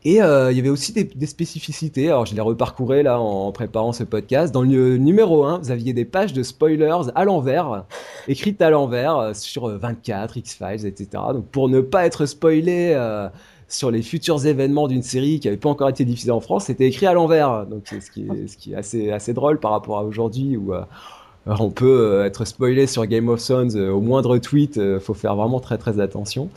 Et 0.03 0.13
il 0.13 0.17
y 0.17 0.19
avait 0.21 0.69
aussi 0.69 0.93
des, 0.93 1.25
spécificités. 1.25 2.09
Alors 2.09 2.25
je 2.25 2.35
les 2.35 2.41
reparcourais 2.41 3.01
là 3.01 3.19
en, 3.19 3.51
préparant 3.51 3.91
ce 3.91 4.03
podcast. 4.03 4.53
Dans 4.53 4.61
le 4.61 4.97
numéro 4.97 5.45
1, 5.45 5.59
vous 5.59 5.71
aviez 5.71 5.93
des 5.93 6.05
pages 6.05 6.33
de 6.33 6.43
spoilers 6.43 7.09
à 7.15 7.25
l'envers, 7.25 7.85
écrites 8.27 8.61
à 8.61 8.69
l'envers 8.69 9.35
sur 9.35 9.67
24 9.67 10.37
X-Files, 10.37 10.85
etc. 10.85 11.07
Donc 11.33 11.47
pour 11.47 11.67
ne 11.69 11.81
pas 11.81 12.05
être 12.05 12.22
spoiler 12.25 12.93
euh, 12.95 13.29
sur 13.67 13.91
les 13.91 14.01
futurs 14.01 14.45
événements 14.45 14.87
d'une 14.87 15.03
série 15.03 15.39
qui 15.39 15.47
n'avait 15.47 15.57
pas 15.57 15.69
encore 15.69 15.89
été 15.89 16.05
diffusée 16.05 16.31
en 16.31 16.39
France, 16.39 16.65
c'était 16.65 16.87
écrit 16.87 17.05
à 17.05 17.13
l'envers. 17.13 17.65
Donc, 17.65 17.87
ce 17.87 17.99
ce 17.99 18.57
qui 18.57 18.73
est 18.73 18.75
assez, 18.75 19.11
assez 19.11 19.33
drôle 19.33 19.59
par 19.59 19.71
rapport 19.71 19.97
à 19.97 20.03
aujourd'hui 20.03 20.57
où 20.57 20.73
euh, 20.73 20.83
on 21.45 21.69
peut 21.71 21.99
euh, 21.99 22.25
être 22.25 22.45
spoilé 22.45 22.87
sur 22.87 23.05
Game 23.05 23.29
of 23.29 23.43
Thrones 23.43 23.77
au 23.77 23.99
moindre 23.99 24.37
tweet. 24.37 24.79
faut 24.99 25.13
faire 25.13 25.35
vraiment 25.35 25.59
très 25.59 25.77
très 25.77 25.99
attention. 25.99 26.49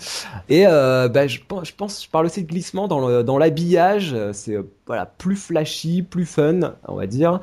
Et 0.49 0.65
bah, 0.65 1.27
je, 1.27 1.39
pense, 1.47 1.69
je 1.69 1.75
pense, 1.75 2.05
je 2.05 2.11
parle 2.11 2.27
aussi 2.27 2.43
de 2.43 2.49
glissement 2.49 2.89
dans 2.89 3.39
l'habillage. 3.39 4.15
c'est 4.33 4.57
voilà 4.87 5.07
plus 5.07 5.37
flashy, 5.37 6.03
plus 6.03 6.27
fun, 6.27 6.75
on 6.87 6.97
va 6.97 7.07
dire 7.07 7.41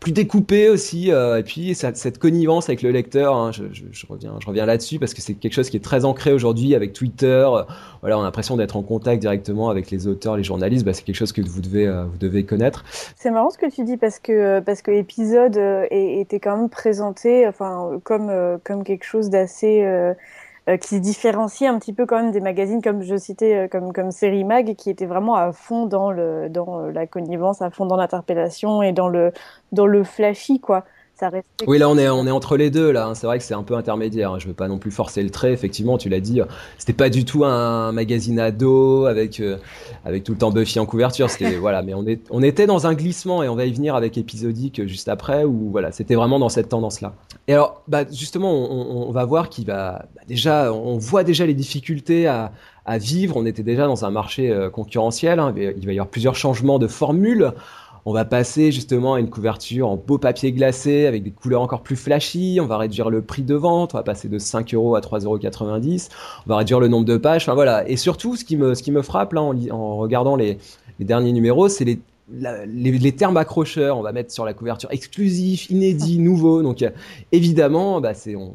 plus 0.00 0.12
découpé 0.12 0.68
aussi 0.68 1.10
euh, 1.10 1.38
et 1.38 1.42
puis 1.42 1.74
cette 1.74 2.18
connivence 2.18 2.68
avec 2.68 2.82
le 2.82 2.90
lecteur 2.90 3.34
hein, 3.34 3.52
je, 3.52 3.62
reviens 4.08 4.36
je 4.40 4.46
reviens 4.46 4.66
là-dessus 4.66 4.98
parce 4.98 5.14
que 5.14 5.22
c'est 5.22 5.34
quelque 5.34 5.54
chose 5.54 5.70
qui 5.70 5.76
est 5.76 5.84
très 5.84 6.04
ancré 6.04 6.32
aujourd'hui 6.32 6.74
avec 6.74 6.92
Twitter. 6.92 7.26
Euh, 7.26 7.62
voilà 8.00 8.18
on 8.18 8.20
a 8.20 8.24
l'impression 8.24 8.56
d'être 8.56 8.76
en 8.76 8.82
contact 8.82 9.20
directement 9.20 9.70
avec 9.70 9.90
les 9.90 10.06
auteurs 10.06 10.36
les 10.36 10.44
journalistes. 10.44 10.84
Bah, 10.84 10.92
c'est 10.92 11.04
quelque 11.04 11.16
chose 11.16 11.32
que 11.32 11.40
vous 11.40 11.60
devez 11.60 11.86
euh, 11.86 12.04
vous 12.04 12.18
devez 12.18 12.44
connaître. 12.44 12.84
C'est 13.16 13.30
marrant 13.30 13.50
ce 13.50 13.58
que 13.58 13.70
tu 13.70 13.84
dis 13.84 13.96
parce 13.96 14.18
que 14.18 14.60
parce 14.60 14.82
que 14.82 14.90
l'épisode 14.90 15.58
était 15.90 16.40
quand 16.40 16.56
même 16.56 16.68
présenté 16.68 17.46
enfin 17.46 18.00
comme 18.04 18.30
comme 18.64 18.84
quelque 18.84 19.04
chose 19.04 19.30
d'assez 19.30 19.84
euh, 20.68 20.78
qui 20.78 20.88
se 20.88 20.96
différencie 20.96 21.68
un 21.70 21.78
petit 21.78 21.92
peu 21.92 22.06
quand 22.06 22.16
même 22.16 22.30
des 22.30 22.40
magazines 22.40 22.80
comme 22.80 23.02
je 23.02 23.16
citais 23.16 23.54
euh, 23.66 23.68
comme 23.68 23.92
comme 23.92 24.10
Série 24.10 24.44
Mag 24.44 24.74
qui 24.76 24.88
était 24.88 25.04
vraiment 25.04 25.34
à 25.34 25.52
fond 25.52 25.84
dans 25.86 26.10
le 26.10 26.48
dans 26.48 26.80
euh, 26.80 26.90
la 26.92 27.06
connivence, 27.06 27.60
à 27.60 27.70
fond 27.70 27.84
dans 27.84 27.96
l'interpellation 27.96 28.82
et 28.82 28.92
dans 28.92 29.08
le 29.08 29.32
dans 29.72 29.86
le 29.86 30.04
flashy 30.04 30.60
quoi. 30.60 30.84
Oui, 31.66 31.78
là 31.78 31.88
on 31.88 31.96
est 31.96 32.08
on 32.08 32.26
est 32.26 32.30
entre 32.30 32.56
les 32.56 32.70
deux 32.70 32.90
là. 32.90 33.06
Hein. 33.06 33.14
C'est 33.14 33.26
vrai 33.26 33.38
que 33.38 33.44
c'est 33.44 33.54
un 33.54 33.62
peu 33.62 33.74
intermédiaire. 33.74 34.32
Hein. 34.32 34.38
Je 34.38 34.48
veux 34.48 34.54
pas 34.54 34.68
non 34.68 34.78
plus 34.78 34.90
forcer 34.90 35.22
le 35.22 35.30
trait. 35.30 35.52
Effectivement, 35.52 35.96
tu 35.98 36.08
l'as 36.08 36.20
dit, 36.20 36.40
c'était 36.78 36.92
pas 36.92 37.08
du 37.08 37.24
tout 37.24 37.44
un 37.44 37.92
magazine 37.92 38.40
ado 38.40 39.06
avec 39.06 39.40
euh, 39.40 39.58
avec 40.04 40.24
tout 40.24 40.32
le 40.32 40.38
temps 40.38 40.50
Buffy 40.50 40.78
en 40.80 40.86
couverture. 40.86 41.30
C'était 41.30 41.56
voilà, 41.58 41.82
mais 41.82 41.94
on 41.94 42.06
est 42.06 42.20
on 42.30 42.42
était 42.42 42.66
dans 42.66 42.86
un 42.86 42.94
glissement 42.94 43.42
et 43.42 43.48
on 43.48 43.54
va 43.56 43.64
y 43.64 43.72
venir 43.72 43.94
avec 43.94 44.18
épisodique 44.18 44.86
juste 44.86 45.08
après 45.08 45.44
où 45.44 45.70
voilà, 45.70 45.92
c'était 45.92 46.14
vraiment 46.14 46.38
dans 46.38 46.48
cette 46.48 46.68
tendance 46.68 47.00
là. 47.00 47.14
Et 47.46 47.52
alors, 47.52 47.82
bah 47.88 48.04
justement, 48.10 48.52
on, 48.52 49.08
on 49.08 49.12
va 49.12 49.24
voir 49.24 49.48
qu'il 49.50 49.66
va 49.66 50.06
bah, 50.14 50.22
déjà, 50.26 50.72
on 50.72 50.98
voit 50.98 51.24
déjà 51.24 51.46
les 51.46 51.54
difficultés 51.54 52.26
à 52.26 52.52
à 52.84 52.98
vivre. 52.98 53.36
On 53.36 53.46
était 53.46 53.62
déjà 53.62 53.86
dans 53.86 54.04
un 54.04 54.10
marché 54.10 54.50
euh, 54.50 54.70
concurrentiel. 54.70 55.38
Hein. 55.38 55.54
Il 55.56 55.86
va 55.86 55.92
y 55.92 55.96
avoir 55.96 56.08
plusieurs 56.08 56.36
changements 56.36 56.78
de 56.78 56.86
formules. 56.86 57.52
On 58.06 58.12
va 58.12 58.26
passer 58.26 58.70
justement 58.70 59.14
à 59.14 59.20
une 59.20 59.30
couverture 59.30 59.88
en 59.88 59.96
beau 59.96 60.18
papier 60.18 60.52
glacé 60.52 61.06
avec 61.06 61.22
des 61.22 61.30
couleurs 61.30 61.62
encore 61.62 61.82
plus 61.82 61.96
flashy. 61.96 62.58
On 62.60 62.66
va 62.66 62.76
réduire 62.76 63.08
le 63.08 63.22
prix 63.22 63.42
de 63.42 63.54
vente. 63.54 63.94
On 63.94 63.96
va 63.96 64.02
passer 64.02 64.28
de 64.28 64.38
5 64.38 64.74
euros 64.74 64.94
à 64.94 65.00
3,90 65.00 65.24
euros. 65.24 65.38
On 66.46 66.50
va 66.50 66.56
réduire 66.58 66.80
le 66.80 66.88
nombre 66.88 67.06
de 67.06 67.16
pages. 67.16 67.44
Enfin 67.44 67.54
voilà. 67.54 67.88
Et 67.88 67.96
surtout, 67.96 68.36
ce 68.36 68.44
qui 68.44 68.58
me, 68.58 68.74
ce 68.74 68.82
qui 68.82 68.92
me 68.92 69.00
frappe 69.00 69.32
là 69.32 69.40
en, 69.40 69.96
regardant 69.96 70.36
les, 70.36 70.58
derniers 71.00 71.32
numéros, 71.32 71.68
c'est 71.68 71.84
les, 71.84 71.98
les, 72.66 73.12
termes 73.12 73.38
accrocheurs, 73.38 73.98
on 73.98 74.02
va 74.02 74.12
mettre 74.12 74.32
sur 74.32 74.44
la 74.44 74.52
couverture 74.52 74.92
exclusif, 74.92 75.70
inédit, 75.70 76.18
nouveau. 76.18 76.62
Donc 76.62 76.84
évidemment, 77.32 78.02
bah, 78.02 78.12
c'est 78.12 78.36
on, 78.36 78.52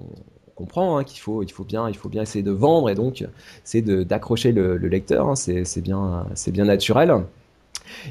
comprend 0.53 0.97
hein, 0.97 1.03
qu'il 1.05 1.21
faut, 1.21 1.41
faut 1.51 1.63
bien, 1.63 1.87
il 1.89 1.95
faut 1.95 2.09
bien 2.09 2.21
essayer 2.21 2.43
de 2.43 2.51
vendre 2.51 2.89
et 2.89 2.95
donc 2.95 3.25
c'est 3.63 3.81
d'accrocher 3.81 4.51
le, 4.51 4.77
le, 4.77 4.87
lecteur. 4.89 5.27
Hein, 5.27 5.35
c'est 5.35 5.81
bien, 5.81 6.27
c'est 6.35 6.51
bien 6.51 6.65
naturel. 6.65 7.23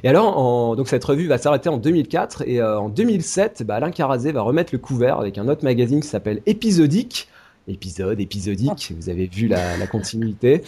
Et 0.02 0.08
alors, 0.08 0.76
donc 0.76 0.88
cette 0.88 1.04
revue 1.04 1.26
va 1.26 1.38
s'arrêter 1.38 1.68
en 1.68 1.78
2004 1.78 2.42
et 2.46 2.60
euh, 2.60 2.78
en 2.78 2.88
2007, 2.88 3.62
bah, 3.64 3.76
Alain 3.76 3.90
Carazé 3.90 4.32
va 4.32 4.42
remettre 4.42 4.70
le 4.72 4.78
couvert 4.78 5.18
avec 5.18 5.38
un 5.38 5.48
autre 5.48 5.64
magazine 5.64 6.00
qui 6.00 6.08
s'appelle 6.08 6.42
Épisodique. 6.46 7.28
Épisode, 7.70 8.18
épisodique, 8.18 8.94
vous 8.98 9.10
avez 9.10 9.26
vu 9.26 9.46
la, 9.46 9.86
continuité. 9.88 10.62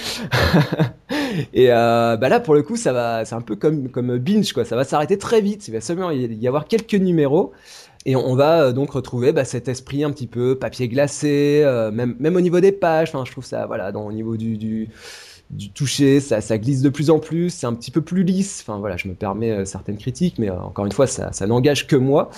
et 1.54 1.72
euh, 1.72 2.18
bah 2.18 2.28
là, 2.28 2.40
pour 2.40 2.54
le 2.54 2.62
coup, 2.62 2.76
ça 2.76 2.92
va, 2.92 3.24
c'est 3.24 3.34
un 3.34 3.40
peu 3.40 3.56
comme 3.56 3.88
comme 3.88 4.18
binge 4.18 4.52
quoi. 4.52 4.66
Ça 4.66 4.76
va 4.76 4.84
s'arrêter 4.84 5.16
très 5.16 5.40
vite. 5.40 5.66
Il 5.66 5.70
va 5.70 5.80
seulement 5.80 6.10
y 6.10 6.46
avoir 6.46 6.66
quelques 6.66 6.92
numéros. 6.92 7.52
Et 8.04 8.16
on 8.16 8.34
va 8.34 8.64
euh, 8.64 8.72
donc 8.72 8.90
retrouver 8.90 9.32
bah, 9.32 9.46
cet 9.46 9.68
esprit 9.68 10.04
un 10.04 10.10
petit 10.10 10.26
peu 10.26 10.58
papier 10.58 10.88
glacé, 10.88 11.64
même, 11.90 12.16
même 12.18 12.36
au 12.36 12.42
niveau 12.42 12.60
des 12.60 12.72
pages. 12.72 13.12
Je 13.14 13.32
trouve 13.32 13.46
ça, 13.46 13.64
voilà, 13.64 13.96
au 13.96 14.12
niveau 14.12 14.36
du 14.36 14.90
du 15.50 15.70
toucher, 15.70 16.20
ça, 16.20 16.40
ça, 16.40 16.58
glisse 16.58 16.80
de 16.80 16.88
plus 16.88 17.10
en 17.10 17.18
plus, 17.18 17.50
c'est 17.50 17.66
un 17.66 17.74
petit 17.74 17.90
peu 17.90 18.00
plus 18.00 18.22
lisse. 18.22 18.62
Enfin 18.62 18.78
voilà, 18.78 18.96
je 18.96 19.08
me 19.08 19.14
permets 19.14 19.50
euh, 19.50 19.64
certaines 19.64 19.96
critiques, 19.96 20.38
mais 20.38 20.48
euh, 20.48 20.60
encore 20.60 20.86
une 20.86 20.92
fois, 20.92 21.08
ça, 21.08 21.32
ça 21.32 21.46
n'engage 21.48 21.88
que 21.88 21.96
moi. 21.96 22.30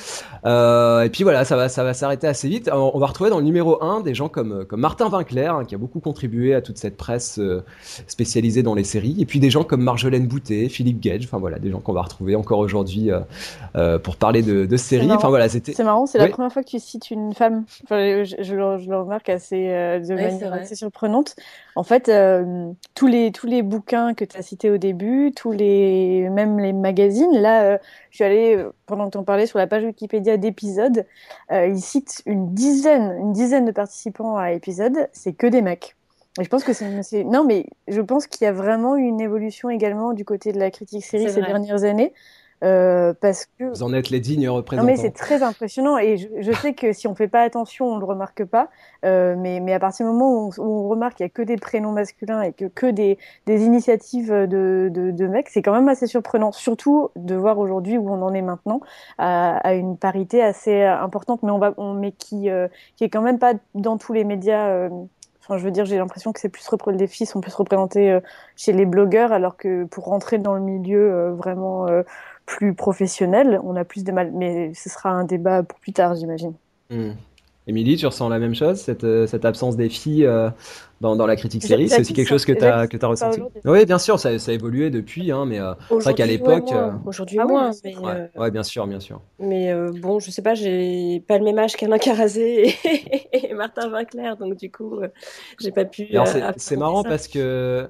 Euh, 0.47 1.03
et 1.03 1.11
puis 1.11 1.23
voilà, 1.23 1.45
ça 1.45 1.57
va, 1.57 1.69
ça 1.69 1.85
va 1.85 1.93
s'arrêter 1.93 2.27
assez 2.27 2.49
vite. 2.49 2.71
on 2.73 2.99
va 2.99 3.07
retrouver 3.07 3.29
dans 3.29 3.39
le 3.39 3.45
numéro 3.45 3.83
1 3.83 4.01
des 4.01 4.15
gens 4.15 4.29
comme, 4.29 4.65
comme 4.65 4.81
Martin 4.81 5.11
Vinclair, 5.11 5.55
hein, 5.55 5.65
qui 5.67 5.75
a 5.75 5.79
beaucoup 5.79 6.01
contribué 6.01 6.55
à 6.55 6.63
toute 6.63 6.79
cette 6.79 6.97
presse 6.97 7.39
spécialisée 8.07 8.63
dans 8.63 8.75
les 8.75 8.85
séries, 8.85 9.17
et 9.19 9.27
puis 9.27 9.41
des 9.41 9.51
gens 9.51 9.65
comme 9.65 9.83
Marjolaine 9.83 10.27
Boutet, 10.27 10.69
Philippe 10.71 11.01
Gage, 11.01 11.25
enfin 11.25 11.39
voilà, 11.39 11.59
des 11.59 11.71
gens 11.71 11.81
qu'on 11.81 11.93
va 11.93 12.03
retrouver 12.03 12.35
encore 12.35 12.61
aujourd'hui 12.61 13.11
pour 14.03 14.17
parler 14.17 14.43
de, 14.43 14.65
de 14.65 14.77
séries. 14.77 15.13
Enfin 15.13 15.29
voilà, 15.29 15.49
c'était. 15.49 15.75
C'est 15.75 15.85
marrant, 15.85 16.07
c'est 16.07 16.19
la 16.19 16.29
première 16.29 16.53
fois 16.53 16.63
que 16.63 16.69
tu 16.69 16.79
cites 16.79 17.11
une 17.11 17.35
femme. 17.35 17.65
Enfin, 17.85 18.25
je, 18.25 18.37
je, 18.41 18.55
le, 18.55 18.97
remarque 18.97 19.29
assez 19.29 19.57
de 19.67 20.15
manière 20.15 20.53
assez 20.55 20.77
surprenante. 20.77 21.37
En 21.77 21.85
fait, 21.85 22.11
tous 23.03 23.09
les 23.09 23.33
tous 23.33 23.49
les 23.49 23.63
bouquins 23.63 24.15
que 24.15 24.25
tu 24.25 24.37
as 24.37 24.43
cités 24.43 24.71
au 24.71 24.79
début, 24.79 25.33
tous 25.35 25.51
les 25.51 26.29
même 26.31 26.61
les 26.61 26.73
magazines. 26.73 27.33
Là, 27.33 27.65
euh, 27.65 27.79
je 28.11 28.17
suis 28.17 28.25
allée 28.25 28.55
euh, 28.57 28.71
pendant 28.87 29.07
que 29.07 29.11
tu 29.11 29.19
en 29.19 29.25
parlais 29.25 29.47
sur 29.47 29.59
la 29.59 29.67
page 29.67 29.83
Wikipédia 29.83 30.37
d'épisodes. 30.37 31.05
Euh, 31.51 31.67
ils 31.67 31.81
citent 31.81 32.23
une 32.27 32.55
dizaine 32.55 33.19
une 33.19 33.33
dizaine 33.33 33.65
de 33.65 33.73
participants 33.73 34.37
à 34.37 34.53
épisodes. 34.53 35.09
C'est 35.11 35.33
que 35.33 35.49
des 35.49 35.63
mecs. 35.63 35.97
Et 36.41 36.45
je 36.45 36.49
pense 36.49 36.63
que 36.63 36.73
c'est 36.73 37.25
non, 37.25 37.45
mais 37.45 37.67
je 37.89 38.01
pense 38.01 38.29
qu'il 38.29 38.45
y 38.45 38.49
a 38.49 38.53
vraiment 38.53 38.95
une 38.95 39.21
évolution 39.21 39.69
également 39.69 40.13
du 40.13 40.25
côté 40.25 40.53
de 40.53 40.61
la 40.61 40.71
critique 40.71 41.05
série 41.05 41.29
ces 41.29 41.43
dernières 41.43 41.83
années. 41.83 42.13
Euh, 42.63 43.13
parce 43.21 43.47
que 43.59 43.65
vous 43.65 43.83
en 43.83 43.93
êtes 43.93 44.11
les 44.11 44.21
dignes 44.21 44.49
représentants. 44.49 44.87
Non 44.87 44.93
mais 44.93 44.97
c'est 44.97 45.11
très 45.11 45.43
impressionnant 45.43 45.99
et 45.99 46.17
je, 46.17 46.53
sais 46.53 46.75
que 46.75 46.93
si 46.93 47.09
on 47.09 47.15
fait 47.15 47.27
pas 47.27 47.43
attention, 47.43 47.87
on 47.87 47.99
le 47.99 48.05
remarque 48.05 48.45
pas. 48.45 48.69
Euh, 49.05 49.35
mais, 49.37 49.59
mais 49.59 49.73
à 49.73 49.81
partir 49.81 50.07
du 50.07 50.13
moment 50.13 50.47
où 50.47 50.53
on, 50.59 50.89
remarque 50.89 51.17
qu'il 51.17 51.25
y 51.25 51.27
a 51.27 51.31
que 51.31 51.43
des 51.43 51.57
prénoms 51.57 51.91
masculins 51.91 52.41
et 52.43 52.53
que 52.53 52.67
que 52.67 52.87
des, 52.87 53.19
des 53.47 53.65
initiatives 53.65 54.31
de, 54.31 54.89
de, 54.93 55.11
de 55.11 55.27
mecs, 55.27 55.49
c'est 55.49 55.63
quand 55.63 55.73
même 55.73 55.89
assez 55.89 56.07
surprenant. 56.07 56.53
Surtout 56.53 57.11
de 57.17 57.35
voir 57.35 57.59
aujourd'hui 57.59 57.99
où 57.99 58.09
on 58.09 58.23
en 58.23 58.33
est 58.33 58.43
maintenant 58.43 58.81
à, 59.19 59.57
à 59.57 59.75
une 59.75 59.97
parité 59.97 60.41
assez 60.41 60.83
importante, 60.83 61.43
mais 61.43 61.51
on 61.51 61.59
va, 61.59 61.75
on, 61.79 61.95
mais 61.95 62.13
qui 62.13 62.49
euh, 62.49 62.69
qui 62.97 63.03
est 63.03 63.11
quand 63.11 63.23
même 63.23 63.41
pas 63.41 63.55
dans 63.75 63.99
tous 63.99 64.13
les 64.13 64.23
médias. 64.23 64.69
Euh, 64.69 64.89
Enfin, 65.45 65.59
je 65.59 65.65
veux 65.65 65.73
dire, 65.73 65.85
j'ai 65.85 65.99
l'impression 65.99 66.33
que 66.33 66.39
c'est 66.39 66.49
plus 66.49 66.65
les 66.87 67.07
filles 67.09 67.27
sont 67.27 67.41
plus 67.41 67.55
représentées 67.55 68.13
euh, 68.13 68.21
chez 68.55 68.73
les 68.73 68.87
blogueurs, 68.87 69.33
alors 69.33 69.57
que 69.57 69.85
pour 69.85 70.05
rentrer 70.05 70.39
dans 70.39 70.55
le 70.55 70.61
milieu 70.61 71.13
euh, 71.13 71.35
vraiment 71.35 71.89
euh, 71.89 72.05
plus 72.47 72.75
professionnel, 72.75 73.61
on 73.65 73.77
a 73.77 73.85
plus 73.85 74.05
de 74.05 74.13
mal. 74.13 74.33
Mais 74.33 74.73
ce 74.75 74.89
sera 74.89 75.11
un 75.11 75.25
débat 75.25 75.63
pour 75.63 75.79
plus 75.79 75.93
tard, 75.93 76.15
j'imagine. 76.15 76.55
Hmm. 76.91 77.13
Émilie, 77.69 77.97
tu 77.97 78.07
ressens 78.07 78.29
la 78.29 78.41
même 78.41 78.57
chose, 78.57 78.79
cette, 78.79 79.05
euh, 79.05 79.29
cette 79.29 79.45
absence 79.45 79.77
des 79.77 79.89
filles 79.89 80.27
euh, 80.27 80.51
dans, 81.01 81.15
dans, 81.15 81.27
la 81.27 81.37
critique 81.37 81.63
série? 81.63 81.89
C'est 81.89 82.01
aussi 82.01 82.13
quelque 82.13 82.29
chose 82.29 82.45
que 82.45 82.53
tu 82.53 82.65
as, 82.65 82.89
que 82.89 82.97
as 83.01 83.07
ressenti? 83.07 83.41
Oui, 83.65 83.87
bien 83.87 83.99
sûr, 83.99 84.19
ça, 84.19 84.37
ça, 84.41 84.51
a 84.51 84.55
évolué 84.55 84.91
depuis, 84.91 85.31
hein, 85.31 85.47
mais 85.47 85.61
euh, 85.61 85.73
c'est 85.89 85.95
vrai 85.95 86.15
qu'à 86.15 86.27
l'époque. 86.27 86.73
Aujourd'hui, 87.07 87.39
ah 87.41 87.45
moins. 87.45 87.71
mais, 87.85 87.95
ouais, 88.37 88.51
bien 88.51 88.65
sûr, 88.65 88.85
bien 88.89 88.99
sûr. 88.99 89.21
Mais 89.39 89.73
bon, 90.01 90.19
je 90.19 90.33
sais 90.33 90.43
pas, 90.43 90.55
j'ai 90.55 91.23
pas 91.29 91.39
le 91.39 91.45
même 91.45 91.59
âge 91.59 91.77
qu'Alain 91.77 91.99
Carazé 91.99 92.75
et, 92.85 93.51
et, 93.51 93.55
Martin 93.55 93.89
Vinclair, 93.89 94.37
donc 94.37 94.57
du 94.57 94.71
coup, 94.71 94.99
j'ai 95.61 95.71
pas 95.71 95.85
pu. 95.85 96.09
c'est 96.57 96.77
marrant 96.77 97.05
parce 97.05 97.29
que, 97.29 97.89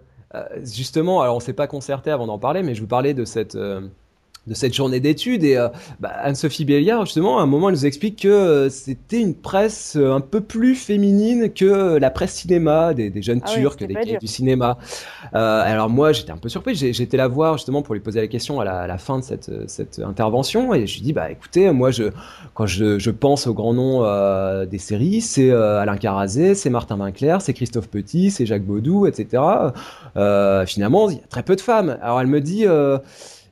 justement, 0.63 1.23
alors 1.23 1.37
on 1.37 1.41
s'est 1.41 1.55
pas 1.55 1.67
concerté 1.67 2.11
avant 2.11 2.27
d'en 2.27 2.39
parler, 2.39 2.63
mais 2.63 2.75
je 2.75 2.83
vous 2.83 2.89
parlais 2.89 3.15
de 3.15 3.25
cette 3.25 3.57
de 4.47 4.55
cette 4.55 4.75
journée 4.75 5.01
d'études. 5.01 5.45
Et 5.45 5.57
euh, 5.57 5.69
bah, 6.01 6.11
Anne-Sophie 6.23 6.65
Béliard, 6.65 7.05
justement, 7.07 7.39
à 7.39 7.43
un 7.43 7.47
moment, 7.47 7.69
elle 7.69 7.77
nous 7.77 7.87
explique 7.87 8.23
que 8.23 8.29
euh, 8.29 8.71
c'était 8.71 9.21
une 9.21 9.35
presse 9.35 9.95
euh, 9.97 10.13
un 10.13 10.21
peu 10.21 10.41
plus 10.41 10.75
féminine 10.75 11.53
que 11.53 11.97
la 11.97 12.11
presse 12.11 12.35
cinéma, 12.35 12.93
des, 12.95 13.11
des 13.11 13.23
jeunes 13.23 13.41
ah 13.45 13.51
Turcs, 13.51 13.77
des 13.77 14.19
du 14.21 14.27
cinéma. 14.27 14.79
alors 15.33 15.89
moi, 15.89 16.13
j'étais 16.13 16.33
un 16.33 16.37
peu 16.37 16.49
surpris. 16.49 16.75
J'étais 16.75 17.17
la 17.17 17.29
voir 17.29 17.57
justement 17.57 17.83
pour 17.83 17.95
lui 17.95 18.01
poser 18.01 18.21
la 18.21 18.27
question 18.27 18.61
à 18.61 18.65
la, 18.65 18.81
à 18.81 18.87
la 18.87 18.99
fin 18.99 19.19
de 19.19 19.25
cette, 19.25 19.51
cette, 19.69 20.01
intervention. 20.01 20.75
Et 20.75 20.87
je 20.87 20.97
lui 20.97 21.03
dis, 21.03 21.13
bah 21.13 21.31
écoutez, 21.31 21.71
moi, 21.71 21.91
je, 21.91 22.05
quand 22.55 22.67
je, 22.67 22.99
je 22.99 23.11
pense 23.11 23.47
au 23.47 23.55
grand 23.55 23.75
nom 23.75 24.03
des 24.65 24.79
séries, 24.79 25.21
c'est 25.21 25.51
Alain 25.53 25.97
Carazé, 25.97 26.55
c'est 26.55 26.71
Martin 26.71 26.97
Vinclair, 26.97 27.41
c'est 27.43 27.55
Christophe 27.55 27.89
Petit, 27.89 28.31
c'est 28.31 28.47
Jacques 28.47 28.65
Baudou, 28.65 29.07
etc. 29.07 29.43
finalement, 30.67 31.11
il 31.11 31.17
y 31.17 31.21
a 31.21 31.27
très 31.29 31.43
peu 31.43 31.55
de 31.55 31.61
femmes. 31.61 31.99
Alors 32.03 32.21
elle 32.21 32.27
me 32.27 32.41
dit 32.41 32.67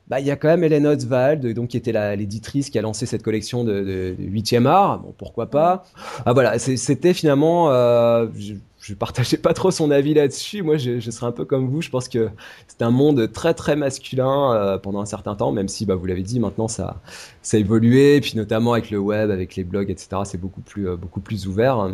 bah, 0.07 0.19
il 0.19 0.25
y 0.25 0.31
a 0.31 0.35
quand 0.35 0.49
même 0.49 0.63
Hélène 0.63 0.87
Oswald, 0.87 1.53
donc, 1.53 1.69
qui 1.69 1.77
était 1.77 1.93
l'éditrice 2.17 2.69
qui 2.69 2.77
a 2.77 2.81
lancé 2.81 3.05
cette 3.05 3.23
collection 3.23 3.63
de, 3.63 4.13
8e 4.19 4.65
art. 4.65 4.99
Bon, 4.99 5.13
pourquoi 5.17 5.49
pas? 5.49 5.85
Ah, 6.25 6.33
voilà, 6.33 6.59
c'était 6.59 7.13
finalement. 7.13 7.71
Euh, 7.71 8.27
je, 8.37 8.53
ne 8.89 8.95
partageais 8.95 9.37
pas 9.37 9.53
trop 9.53 9.71
son 9.71 9.89
avis 9.89 10.13
là-dessus. 10.13 10.63
Moi, 10.63 10.75
je, 10.75 10.99
serais 10.99 11.27
un 11.27 11.31
peu 11.31 11.45
comme 11.45 11.69
vous. 11.69 11.81
Je 11.81 11.89
pense 11.89 12.09
que 12.09 12.29
c'est 12.67 12.81
un 12.81 12.91
monde 12.91 13.31
très 13.31 13.53
très 13.53 13.77
masculin 13.77 14.53
euh, 14.53 14.77
pendant 14.77 14.99
un 14.99 15.05
certain 15.05 15.35
temps, 15.35 15.53
même 15.53 15.69
si, 15.69 15.85
bah, 15.85 15.95
vous 15.95 16.05
l'avez 16.05 16.23
dit, 16.23 16.41
maintenant 16.41 16.67
ça, 16.67 16.99
ça 17.41 17.55
a 17.55 17.59
évolué. 17.61 18.17
Et 18.17 18.21
puis 18.21 18.33
notamment 18.35 18.73
avec 18.73 18.91
le 18.91 18.97
web, 18.97 19.31
avec 19.31 19.55
les 19.55 19.63
blogs, 19.63 19.89
etc. 19.89 20.23
C'est 20.25 20.41
beaucoup 20.41 20.61
plus 20.61 20.89
euh, 20.89 20.97
beaucoup 20.97 21.21
plus 21.21 21.47
ouvert. 21.47 21.89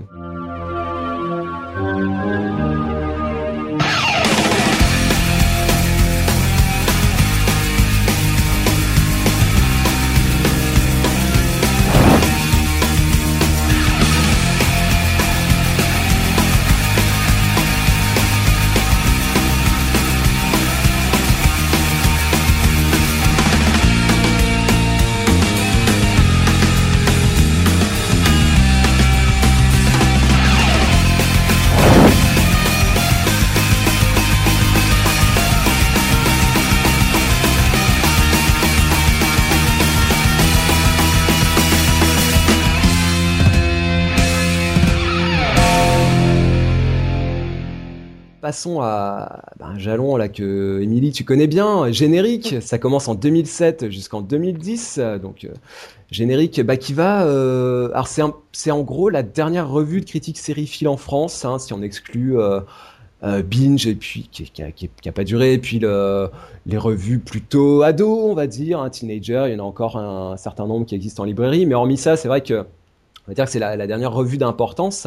Passons 48.48 48.80
à 48.80 49.42
ben, 49.60 49.72
un 49.76 49.78
jalon 49.78 50.16
là 50.16 50.30
que 50.30 50.80
Émilie 50.82 51.12
tu 51.12 51.26
connais 51.26 51.48
bien, 51.48 51.92
générique. 51.92 52.56
Ça 52.62 52.78
commence 52.78 53.10
en 53.10 53.16
2007 53.16 53.90
jusqu'en 53.90 54.22
2010, 54.22 55.02
donc 55.22 55.44
euh, 55.44 55.50
générique 56.12 56.62
bah, 56.62 56.78
qui 56.78 56.94
va. 56.94 57.26
Euh, 57.26 57.90
alors 57.90 58.08
c'est 58.08 58.72
en 58.72 58.82
gros 58.84 59.10
la 59.10 59.22
dernière 59.22 59.70
revue 59.70 60.00
de 60.00 60.06
critique 60.06 60.38
sériephile 60.38 60.88
en 60.88 60.96
France, 60.96 61.44
hein, 61.44 61.60
si 61.60 61.74
on 61.74 61.82
exclut 61.82 62.40
euh, 62.40 62.62
Binge 63.22 63.86
et 63.86 63.96
puis 63.96 64.30
qui, 64.32 64.50
qui, 64.50 64.62
a, 65.10 65.12
pas 65.12 65.26
duré, 65.26 65.52
et 65.52 65.58
puis 65.58 65.80
le, 65.80 66.30
les 66.68 66.78
revues 66.78 67.20
plutôt 67.20 67.82
ado, 67.82 68.30
on 68.30 68.34
va 68.34 68.48
dire, 68.48 68.80
un 68.80 68.86
hein, 68.86 68.90
teenager. 68.90 69.44
Il 69.48 69.56
y 69.56 69.56
en 69.60 69.66
a 69.66 69.68
encore 69.68 69.98
un, 69.98 70.38
certain 70.38 70.68
nombre 70.68 70.86
qui 70.86 70.96
existent 70.96 71.24
en 71.24 71.26
librairie, 71.26 71.66
mais 71.66 71.76
hormis 71.76 71.98
ça, 71.98 72.16
c'est 72.16 72.30
vrai 72.30 72.40
que 72.40 72.66
on 73.28 73.32
va 73.32 73.36
dire 73.36 73.46
que 73.46 73.52
c'est 73.52 73.60
la, 73.60 73.76
la, 73.76 73.88
dernière 73.88 74.14
revue 74.14 74.38
d'importance. 74.38 75.06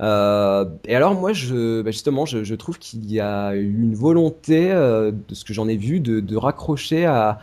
Euh, 0.00 0.64
et 0.86 0.94
alors 0.94 1.14
moi, 1.14 1.32
je, 1.32 1.82
bah, 1.82 1.90
justement, 1.90 2.24
je, 2.24 2.44
je 2.44 2.54
trouve 2.54 2.78
qu'il 2.78 3.10
y 3.10 3.18
a 3.18 3.56
eu 3.56 3.80
une 3.82 3.96
volonté, 3.96 4.70
euh, 4.70 5.10
de 5.10 5.34
ce 5.34 5.44
que 5.44 5.52
j'en 5.52 5.66
ai 5.66 5.76
vu, 5.76 5.98
de, 5.98 6.20
de 6.20 6.36
raccrocher 6.36 7.04
à, 7.04 7.40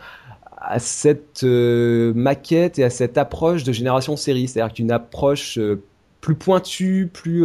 à 0.56 0.78
cette 0.78 1.42
euh, 1.44 2.14
maquette 2.14 2.78
et 2.78 2.84
à 2.84 2.88
cette 2.88 3.18
approche 3.18 3.62
de 3.62 3.72
génération 3.72 4.16
série, 4.16 4.48
c'est-à-dire 4.48 4.72
qu'une 4.72 4.90
approche 4.90 5.58
euh, 5.58 5.82
plus 6.22 6.34
pointue, 6.34 7.10
plus 7.12 7.44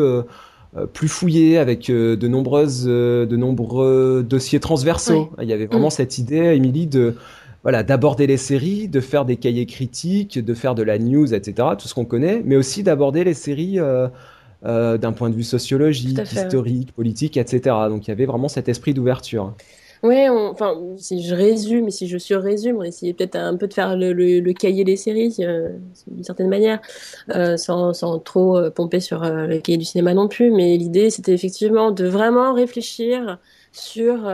plus 0.93 1.09
fouillée, 1.09 1.57
avec 1.57 1.91
de 1.91 2.27
nombreuses, 2.29 2.85
de 2.85 3.35
nombreux 3.35 4.25
dossiers 4.27 4.61
transversaux. 4.61 5.29
Il 5.41 5.49
y 5.49 5.53
avait 5.53 5.65
vraiment 5.65 5.89
mm. 5.89 5.91
cette 5.91 6.17
idée, 6.17 6.55
Émilie, 6.55 6.87
de 6.87 7.15
voilà, 7.63 7.83
d'aborder 7.83 8.27
les 8.27 8.37
séries, 8.37 8.87
de 8.87 8.99
faire 8.99 9.25
des 9.25 9.37
cahiers 9.37 9.65
critiques, 9.65 10.43
de 10.43 10.53
faire 10.53 10.75
de 10.75 10.83
la 10.83 10.97
news, 10.97 11.33
etc., 11.33 11.69
tout 11.77 11.87
ce 11.87 11.93
qu'on 11.93 12.05
connaît, 12.05 12.41
mais 12.43 12.55
aussi 12.55 12.83
d'aborder 12.83 13.23
les 13.23 13.33
séries 13.33 13.79
euh, 13.79 14.07
euh, 14.65 14.97
d'un 14.97 15.11
point 15.11 15.29
de 15.29 15.35
vue 15.35 15.43
sociologique, 15.43 16.19
historique, 16.31 16.91
politique, 16.93 17.37
etc. 17.37 17.75
Donc 17.89 18.07
il 18.07 18.09
y 18.09 18.11
avait 18.11 18.25
vraiment 18.25 18.47
cet 18.47 18.69
esprit 18.69 18.93
d'ouverture. 18.93 19.53
Oui, 20.03 20.27
enfin, 20.29 20.75
si 20.97 21.21
je 21.21 21.35
résume, 21.35 21.91
si 21.91 22.07
je 22.07 22.17
surrésume, 22.17 22.77
on 22.77 22.83
essayait 22.83 23.13
peut-être 23.13 23.35
un 23.35 23.55
peu 23.55 23.67
de 23.67 23.73
faire 23.73 23.95
le, 23.95 24.13
le, 24.13 24.53
cahier 24.53 24.83
des 24.83 24.95
séries, 24.95 25.35
euh, 25.41 25.69
d'une 26.07 26.23
certaine 26.23 26.49
manière, 26.49 26.79
euh, 27.35 27.55
sans, 27.55 27.93
sans, 27.93 28.17
trop 28.17 28.57
euh, 28.57 28.71
pomper 28.71 28.99
sur 28.99 29.19
le 29.23 29.59
cahier 29.59 29.77
du 29.77 29.85
cinéma 29.85 30.15
non 30.15 30.27
plus. 30.27 30.49
Mais 30.49 30.75
l'idée, 30.75 31.11
c'était 31.11 31.33
effectivement 31.33 31.91
de 31.91 32.07
vraiment 32.07 32.53
réfléchir 32.53 33.37
sur, 33.71 34.29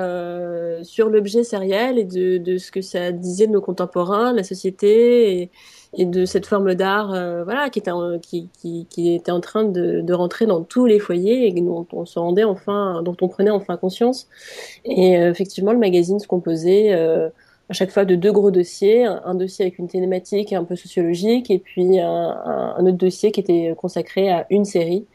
sur 0.83 1.09
l'objet 1.09 1.43
sériel 1.43 1.99
et 1.99 2.03
de, 2.03 2.37
de, 2.37 2.57
ce 2.57 2.71
que 2.71 2.81
ça 2.81 3.11
disait 3.11 3.47
de 3.47 3.51
nos 3.51 3.61
contemporains, 3.61 4.33
la 4.33 4.43
société, 4.43 5.41
et, 5.41 5.51
et 5.93 6.05
de 6.05 6.25
cette 6.25 6.45
forme 6.45 6.75
d'art 6.75 7.13
euh, 7.13 7.43
voilà 7.43 7.69
qui 7.69 7.79
était 7.79 7.91
en, 7.91 8.19
qui, 8.19 8.49
qui, 8.59 8.85
qui, 8.89 9.13
était 9.13 9.31
en 9.31 9.39
train 9.39 9.63
de, 9.63 10.01
de, 10.01 10.13
rentrer 10.13 10.45
dans 10.45 10.63
tous 10.63 10.85
les 10.85 10.99
foyers 10.99 11.47
et 11.47 11.51
dont 11.61 11.87
on 11.93 12.05
se 12.05 12.19
rendait 12.19 12.43
enfin 12.43 13.01
dont 13.03 13.15
on 13.21 13.27
prenait 13.27 13.51
enfin 13.51 13.77
conscience. 13.77 14.27
Et 14.85 15.17
euh, 15.17 15.31
effectivement 15.31 15.71
le 15.71 15.79
magazine 15.79 16.19
se 16.19 16.27
composait 16.27 16.93
euh, 16.93 17.29
à 17.69 17.73
chaque 17.73 17.91
fois 17.91 18.05
de 18.05 18.15
deux 18.15 18.31
gros 18.31 18.51
dossiers 18.51 19.05
un, 19.05 19.35
dossier 19.35 19.65
avec 19.65 19.79
une 19.79 19.87
thématique 19.87 20.53
un 20.53 20.63
peu 20.63 20.75
sociologique 20.75 21.49
et 21.51 21.59
puis 21.59 21.99
un, 21.99 22.07
un, 22.77 22.85
autre 22.85 22.97
dossier 22.97 23.31
qui 23.31 23.39
était 23.39 23.73
consacré 23.77 24.29
à 24.29 24.45
une 24.49 24.65
série 24.65 25.05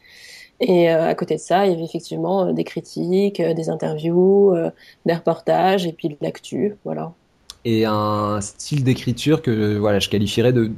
et 0.63 0.89
à 0.89 1.13
côté 1.15 1.35
de 1.35 1.39
ça, 1.39 1.65
il 1.65 1.71
y 1.71 1.75
avait 1.75 1.83
effectivement 1.83 2.51
des 2.51 2.63
critiques, 2.63 3.41
des 3.41 3.69
interviews, 3.69 4.55
des 5.05 5.13
reportages 5.13 5.85
et 5.85 5.93
puis 5.93 6.09
de 6.09 6.17
l'actu, 6.21 6.75
voilà 6.83 7.13
et 7.65 7.85
un 7.85 8.41
style 8.41 8.83
d'écriture 8.83 9.41
que 9.41 9.77
voilà, 9.77 9.99
je 9.99 10.09
qualifierais 10.09 10.51
de, 10.51 10.71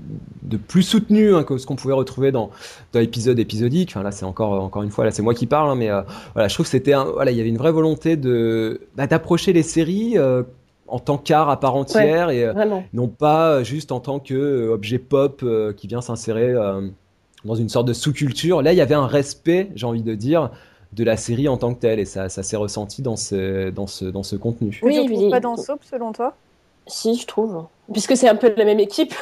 de 0.44 0.58
plus 0.58 0.84
soutenu 0.84 1.36
hein, 1.36 1.44
que 1.44 1.58
ce 1.58 1.66
qu'on 1.66 1.76
pouvait 1.76 1.94
retrouver 1.94 2.32
dans, 2.32 2.52
dans 2.94 3.00
l'épisode 3.00 3.40
épisodique. 3.40 3.90
Enfin 3.92 4.04
là, 4.04 4.12
c'est 4.12 4.26
encore 4.26 4.62
encore 4.64 4.84
une 4.84 4.92
fois 4.92 5.06
là, 5.06 5.12
c'est 5.12 5.24
moi 5.24 5.34
qui 5.34 5.48
parle, 5.48 5.70
hein, 5.70 5.76
mais 5.76 5.90
euh, 5.90 6.02
voilà, 6.34 6.48
je 6.48 6.54
trouve 6.54 6.66
que 6.66 6.70
c'était 6.70 6.94
voilà, 6.94 7.32
il 7.32 7.38
y 7.38 7.40
avait 7.40 7.50
une 7.50 7.58
vraie 7.58 7.72
volonté 7.72 8.18
de 8.18 8.82
bah, 8.96 9.08
d'approcher 9.08 9.54
les 9.54 9.64
séries. 9.64 10.14
Euh, 10.18 10.44
en 10.88 11.00
tant 11.00 11.18
qu'art 11.18 11.50
à 11.50 11.60
part 11.60 11.76
entière 11.76 12.30
et 12.30 12.44
euh, 12.44 12.54
non 12.94 13.08
pas 13.08 13.64
juste 13.64 13.92
en 13.92 14.00
tant 14.00 14.20
que 14.20 14.70
objet 14.70 15.00
pop 15.00 15.44
qui 15.76 15.88
vient 15.88 16.00
s'insérer 16.00 16.54
dans 17.46 17.56
une 17.56 17.70
sorte 17.70 17.88
de 17.88 17.94
sous-culture. 17.94 18.62
Là, 18.62 18.74
il 18.74 18.76
y 18.76 18.82
avait 18.82 18.96
un 18.96 19.08
respect, 19.08 19.70
j'ai 19.76 19.86
envie 19.86 20.02
de 20.02 20.16
dire, 20.16 20.52
de 20.94 21.04
la 21.04 21.18
série 21.18 21.48
en 21.48 21.58
tant 21.58 21.74
que 21.74 21.80
telle 21.80 22.00
et 22.00 22.06
ça, 22.06 22.30
ça 22.30 22.44
s'est 22.44 22.56
ressenti 22.56 23.02
dans 23.02 23.16
ce, 23.16 23.70
dans 23.70 23.88
ce, 23.88 24.06
dans 24.06 24.24
ce 24.24 24.36
contenu. 24.36 24.80
Oui, 24.84 25.06
oui. 25.10 25.30
pas 25.30 25.40
dans 25.40 25.56
Soap 25.58 25.84
selon 25.84 26.12
toi? 26.12 26.34
Si, 26.88 27.16
je 27.16 27.26
trouve. 27.26 27.66
Puisque 27.92 28.16
c'est 28.16 28.30
un 28.30 28.36
peu 28.36 28.54
la 28.56 28.66
même 28.66 28.80
équipe. 28.80 29.14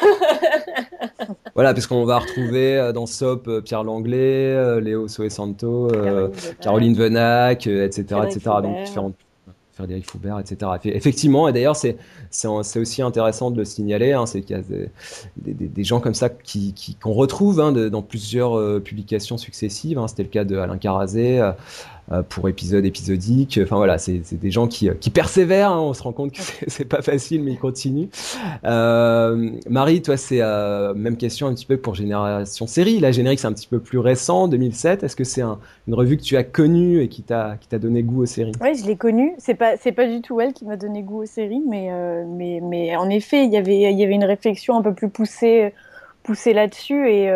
voilà, 1.55 1.73
puisqu'on 1.73 2.05
va 2.05 2.19
retrouver 2.19 2.77
euh, 2.77 2.91
dans 2.91 3.05
SOP 3.05 3.47
euh, 3.47 3.61
Pierre 3.61 3.83
Langlais, 3.83 4.53
euh, 4.53 4.81
Léo 4.81 5.07
Soesanto, 5.07 5.89
Caroline 6.61 6.93
Venac, 6.93 7.67
etc. 7.67 8.21
etc. 8.25 8.39
Donc 8.61 8.83
différentes 8.83 9.15
Frédéric 9.73 10.05
Foubert, 10.05 10.39
etc. 10.39 10.71
Effectivement, 10.85 11.47
et 11.47 11.53
d'ailleurs, 11.53 11.75
c'est 11.75 11.97
aussi 12.47 13.01
intéressant 13.01 13.51
de 13.51 13.57
le 13.57 13.65
signaler, 13.65 14.13
hein, 14.13 14.25
c'est 14.25 14.41
qu'il 14.41 14.55
y 14.55 14.59
a 14.59 14.63
des, 15.45 15.83
gens 15.83 15.99
comme 15.99 16.13
ça 16.13 16.29
qu'on 16.29 16.37
qui, 16.43 16.97
retrouve 17.03 17.59
hein, 17.59 17.71
dans 17.71 18.01
plusieurs 18.01 18.81
publications 18.81 19.37
successives. 19.37 19.97
Hein. 19.97 20.07
C'était 20.07 20.23
le 20.23 20.29
cas 20.29 20.43
de 20.43 20.57
Alain 20.57 20.77
Carazé, 20.77 21.39
euh, 21.39 21.51
pour 22.29 22.49
épisode 22.49 22.85
épisodique. 22.85 23.59
Enfin 23.63 23.77
voilà, 23.77 23.97
c'est 23.97 24.21
des 24.33 24.51
gens 24.51 24.67
qui, 24.67 24.89
qui 24.99 25.09
persévèrent. 25.09 25.71
Hein. 25.71 25.79
on 25.79 25.93
se 25.93 26.03
rend 26.03 26.11
compte 26.11 26.31
que 26.31 26.41
c'est 26.67 26.85
pas 26.85 27.01
facile, 27.01 27.43
mais 27.43 27.51
ils 27.51 27.59
continuent. 27.59 28.07
Euh, 28.65 29.51
Marie, 29.69 30.01
toi, 30.01 30.17
c'est 30.17 30.41
euh, 30.41 30.93
même 30.93 31.17
question 31.17 31.47
un 31.47 31.53
petit 31.53 31.65
peu 31.65 31.77
pour 31.77 31.95
Génération 31.95 32.67
Série. 32.67 32.99
La 32.99 33.11
générique, 33.11 33.39
c'est 33.39 33.47
un 33.47 33.53
petit 33.53 33.67
peu 33.67 33.79
plus 33.79 33.99
récent, 33.99 34.47
2007. 34.47 35.03
Est-ce 35.03 35.15
que 35.15 35.23
c'est 35.23 35.41
un, 35.41 35.59
une 35.87 35.93
revue 35.93 36.17
que 36.17 36.23
tu 36.23 36.37
as 36.37 36.43
connue 36.43 37.01
et 37.01 37.07
qui 37.07 37.23
t'a 37.23 37.57
qui 37.59 37.67
t'a 37.67 37.79
donné 37.79 38.03
goût 38.03 38.23
aux 38.23 38.27
séries? 38.27 38.53
Oui, 38.61 38.75
je 38.75 38.85
l'ai 38.85 38.95
connue. 38.95 39.33
C'est 39.37 39.55
pas 39.55 39.77
c'est 39.77 39.91
pas 39.91 40.07
du 40.07 40.21
tout 40.21 40.39
elle 40.41 40.53
qui 40.53 40.65
m'a 40.65 40.77
donné 40.77 41.03
goût 41.03 41.23
aux 41.23 41.27
séries, 41.27 41.63
mais 41.67 41.89
mais 42.27 42.59
mais 42.61 42.95
en 42.95 43.09
effet, 43.09 43.45
il 43.45 43.51
y 43.51 43.57
avait 43.57 43.91
il 43.91 43.99
y 43.99 44.03
avait 44.03 44.15
une 44.15 44.25
réflexion 44.25 44.77
un 44.77 44.81
peu 44.81 44.93
plus 44.93 45.09
poussée 45.09 45.73
poussée 46.23 46.53
là-dessus 46.53 47.09
et 47.09 47.29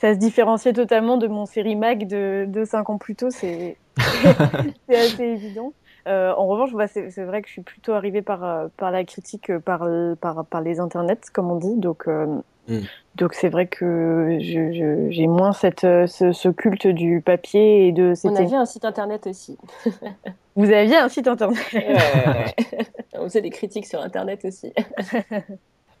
ça 0.00 0.14
se 0.14 0.18
différenciait 0.18 0.72
totalement 0.72 1.16
de 1.16 1.26
mon 1.26 1.46
série 1.46 1.76
mag 1.76 2.06
de, 2.06 2.46
de 2.48 2.64
5 2.64 2.90
ans 2.90 2.98
plus 2.98 3.16
tôt. 3.16 3.30
C'est 3.30 3.76
c'est 4.88 4.96
assez 4.96 5.24
évident. 5.24 5.72
Euh, 6.08 6.32
en 6.36 6.46
revanche, 6.46 6.70
c'est 6.88 7.24
vrai 7.24 7.42
que 7.42 7.48
je 7.48 7.52
suis 7.52 7.62
plutôt 7.62 7.92
arrivée 7.92 8.22
par, 8.22 8.44
euh, 8.44 8.68
par 8.76 8.90
la 8.90 9.04
critique, 9.04 9.50
euh, 9.50 9.60
par, 9.60 9.86
par, 10.20 10.44
par 10.46 10.60
les 10.60 10.80
internets, 10.80 11.30
comme 11.32 11.50
on 11.50 11.56
dit. 11.56 11.76
Donc, 11.76 12.06
mm. 12.06 12.80
donc 13.14 13.34
c'est 13.34 13.48
vrai 13.48 13.66
que 13.66 14.38
j'ai 14.40 15.26
moins 15.28 15.52
cette, 15.52 15.80
ce, 15.80 16.48
culte 16.48 16.88
du 16.88 17.20
papier 17.20 17.86
et 17.86 17.92
de. 17.92 18.14
On 18.24 18.34
avait 18.34 18.54
un 18.54 18.66
site 18.66 18.84
internet 18.84 19.26
aussi. 19.26 19.56
Vous 20.56 20.70
aviez 20.70 20.96
un 20.96 21.08
site 21.08 21.28
internet. 21.28 21.58
On 23.14 23.24
faisait 23.24 23.40
des 23.40 23.50
critiques 23.50 23.86
sur 23.86 24.00
internet 24.00 24.44
aussi. 24.44 24.72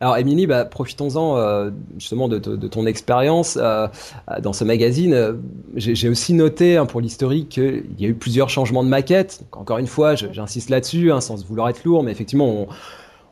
Alors, 0.02 0.16
Émilie, 0.16 0.48
bah, 0.48 0.64
profitons-en 0.64 1.36
euh, 1.36 1.70
justement 1.96 2.26
de, 2.26 2.38
ton 2.40 2.86
expérience 2.86 3.56
euh, 3.56 3.86
dans 4.40 4.52
ce 4.52 4.64
magazine. 4.64 5.38
J'ai 5.76 6.08
aussi 6.08 6.34
noté 6.34 6.76
hein, 6.76 6.86
pour 6.86 7.00
l'historique 7.00 7.50
qu'il 7.50 7.84
y 8.00 8.04
a 8.06 8.08
eu 8.08 8.14
plusieurs 8.14 8.50
changements 8.50 8.82
de 8.82 8.88
maquette. 8.88 9.44
encore 9.52 9.78
une 9.78 9.86
fois, 9.86 10.16
j'insiste 10.16 10.70
là-dessus, 10.70 11.12
hein, 11.12 11.20
sans 11.20 11.46
vouloir 11.46 11.68
être 11.68 11.84
lourd, 11.84 12.02
mais 12.02 12.10
effectivement, 12.10 12.66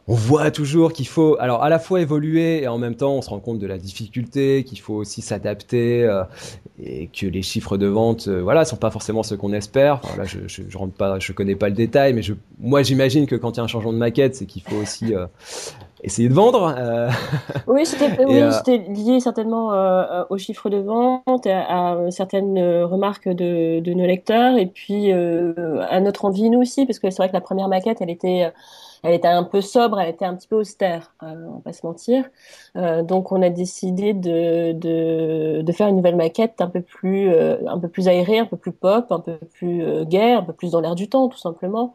on, 0.06 0.14
voit 0.14 0.50
toujours 0.50 0.92
qu'il 0.92 1.06
faut, 1.06 1.36
alors 1.38 1.62
à 1.62 1.68
la 1.68 1.78
fois 1.78 2.00
évoluer 2.00 2.62
et 2.62 2.68
en 2.68 2.78
même 2.78 2.96
temps 2.96 3.12
on 3.12 3.22
se 3.22 3.30
rend 3.30 3.38
compte 3.38 3.60
de 3.60 3.66
la 3.68 3.78
difficulté, 3.78 4.64
qu'il 4.64 4.80
faut 4.80 4.94
aussi 4.94 5.22
s'adapter 5.22 6.02
euh, 6.02 6.24
et 6.82 7.06
que 7.06 7.26
les 7.26 7.42
chiffres 7.42 7.76
de 7.76 7.86
vente, 7.86 8.26
euh, 8.26 8.42
voilà, 8.42 8.64
sont 8.64 8.76
pas 8.76 8.90
forcément 8.90 9.22
ceux 9.22 9.36
qu'on 9.36 9.52
espère. 9.52 10.00
je, 10.24 10.38
je, 10.48 10.62
je, 10.68 11.32
connais 11.32 11.54
pas 11.54 11.68
le 11.68 11.76
détail, 11.76 12.12
mais 12.12 12.22
moi 12.58 12.82
j'imagine 12.82 13.26
que 13.26 13.36
quand 13.36 13.52
il 13.52 13.56
y 13.58 13.60
a 13.60 13.62
un 13.62 13.68
changement 13.68 13.92
de 13.92 13.98
maquette, 13.98 14.34
c'est 14.34 14.46
qu'il 14.46 14.62
faut 14.62 14.76
aussi 14.76 15.14
essayer 16.02 16.28
de 16.28 16.34
vendre. 16.34 16.74
Oui, 17.66 17.86
c'était 17.86 18.78
lié 18.88 19.20
certainement 19.20 19.70
aux 20.28 20.38
chiffres 20.38 20.70
de 20.70 20.78
vente, 20.78 21.46
à, 21.46 21.96
certaines 22.10 22.58
remarques 22.84 23.28
de, 23.28 23.80
de, 23.80 23.92
nos 23.92 24.06
lecteurs 24.06 24.56
et 24.56 24.66
puis 24.66 25.12
à 25.12 26.00
notre 26.00 26.24
envie 26.24 26.50
nous 26.50 26.60
aussi, 26.60 26.86
parce 26.86 26.98
que 26.98 27.10
c'est 27.10 27.18
vrai 27.18 27.28
que 27.28 27.34
la 27.34 27.40
première 27.40 27.68
maquette, 27.68 28.00
elle 28.00 28.10
était 28.10 28.52
elle 29.02 29.14
était 29.14 29.28
un 29.28 29.44
peu 29.44 29.60
sobre, 29.60 29.98
elle 30.00 30.10
était 30.10 30.24
un 30.24 30.34
petit 30.34 30.48
peu 30.48 30.56
austère, 30.56 31.14
euh, 31.22 31.34
on 31.48 31.54
va 31.54 31.60
pas 31.60 31.72
se 31.72 31.86
mentir. 31.86 32.24
Euh, 32.76 33.02
donc 33.02 33.32
on 33.32 33.40
a 33.42 33.48
décidé 33.48 34.12
de, 34.12 34.72
de, 34.72 35.62
de, 35.62 35.72
faire 35.72 35.88
une 35.88 35.96
nouvelle 35.96 36.16
maquette 36.16 36.60
un 36.60 36.68
peu 36.68 36.82
plus 36.82 37.32
euh, 37.32 37.56
un 37.66 37.78
peu 37.78 37.88
plus 37.88 38.08
aérée, 38.08 38.38
un 38.38 38.46
peu 38.46 38.56
plus 38.56 38.72
pop, 38.72 39.06
un 39.10 39.20
peu 39.20 39.38
plus 39.52 39.82
euh, 39.82 40.04
gay, 40.04 40.32
un 40.32 40.42
peu 40.42 40.52
plus 40.52 40.72
dans 40.72 40.80
l'air 40.80 40.94
du 40.94 41.08
temps 41.08 41.28
tout 41.28 41.38
simplement. 41.38 41.94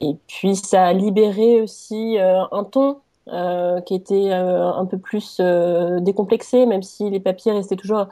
Et 0.00 0.16
puis 0.26 0.56
ça 0.56 0.86
a 0.86 0.92
libéré 0.92 1.60
aussi 1.62 2.18
un 2.20 2.64
ton 2.64 2.98
qui 3.86 3.94
était 3.94 4.32
un 4.32 4.84
peu 4.86 4.98
plus 4.98 5.40
décomplexé, 6.00 6.66
même 6.66 6.82
si 6.82 7.10
les 7.10 7.20
papiers 7.20 7.52
restaient 7.52 7.76
toujours 7.76 8.06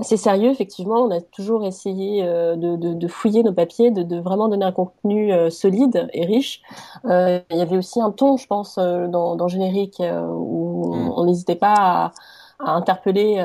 assez 0.00 0.16
sérieux, 0.16 0.50
effectivement. 0.50 1.02
On 1.02 1.10
a 1.10 1.20
toujours 1.20 1.64
essayé 1.64 2.22
euh, 2.24 2.56
de, 2.56 2.76
de, 2.76 3.08
fouiller 3.08 3.42
nos 3.42 3.52
papiers, 3.52 3.90
de, 3.90 4.02
de, 4.02 4.18
vraiment 4.18 4.48
donner 4.48 4.64
un 4.64 4.72
contenu 4.72 5.32
euh, 5.32 5.50
solide 5.50 6.08
et 6.12 6.24
riche. 6.24 6.62
Euh, 7.04 7.40
il 7.50 7.58
y 7.58 7.60
avait 7.60 7.76
aussi 7.76 8.00
un 8.00 8.10
ton, 8.10 8.36
je 8.36 8.46
pense, 8.46 8.76
dans, 8.76 9.36
dans 9.36 9.48
Générique, 9.48 10.02
où 10.02 10.94
mm. 10.94 11.12
on 11.16 11.24
n'hésitait 11.24 11.56
pas 11.56 11.74
à, 11.76 12.12
à 12.60 12.72
interpeller 12.72 13.36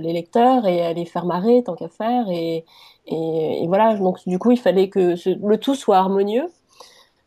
les 0.00 0.12
lecteurs 0.12 0.66
et 0.66 0.84
à 0.84 0.92
les 0.92 1.04
faire 1.04 1.26
marrer 1.26 1.62
tant 1.64 1.74
qu'à 1.74 1.88
faire. 1.88 2.28
Et, 2.30 2.64
et, 3.06 3.62
et, 3.62 3.66
voilà, 3.66 3.96
donc 3.96 4.18
du 4.26 4.38
coup, 4.38 4.50
il 4.50 4.58
fallait 4.58 4.88
que 4.88 5.14
le 5.26 5.56
tout 5.58 5.74
soit 5.74 5.98
harmonieux 5.98 6.48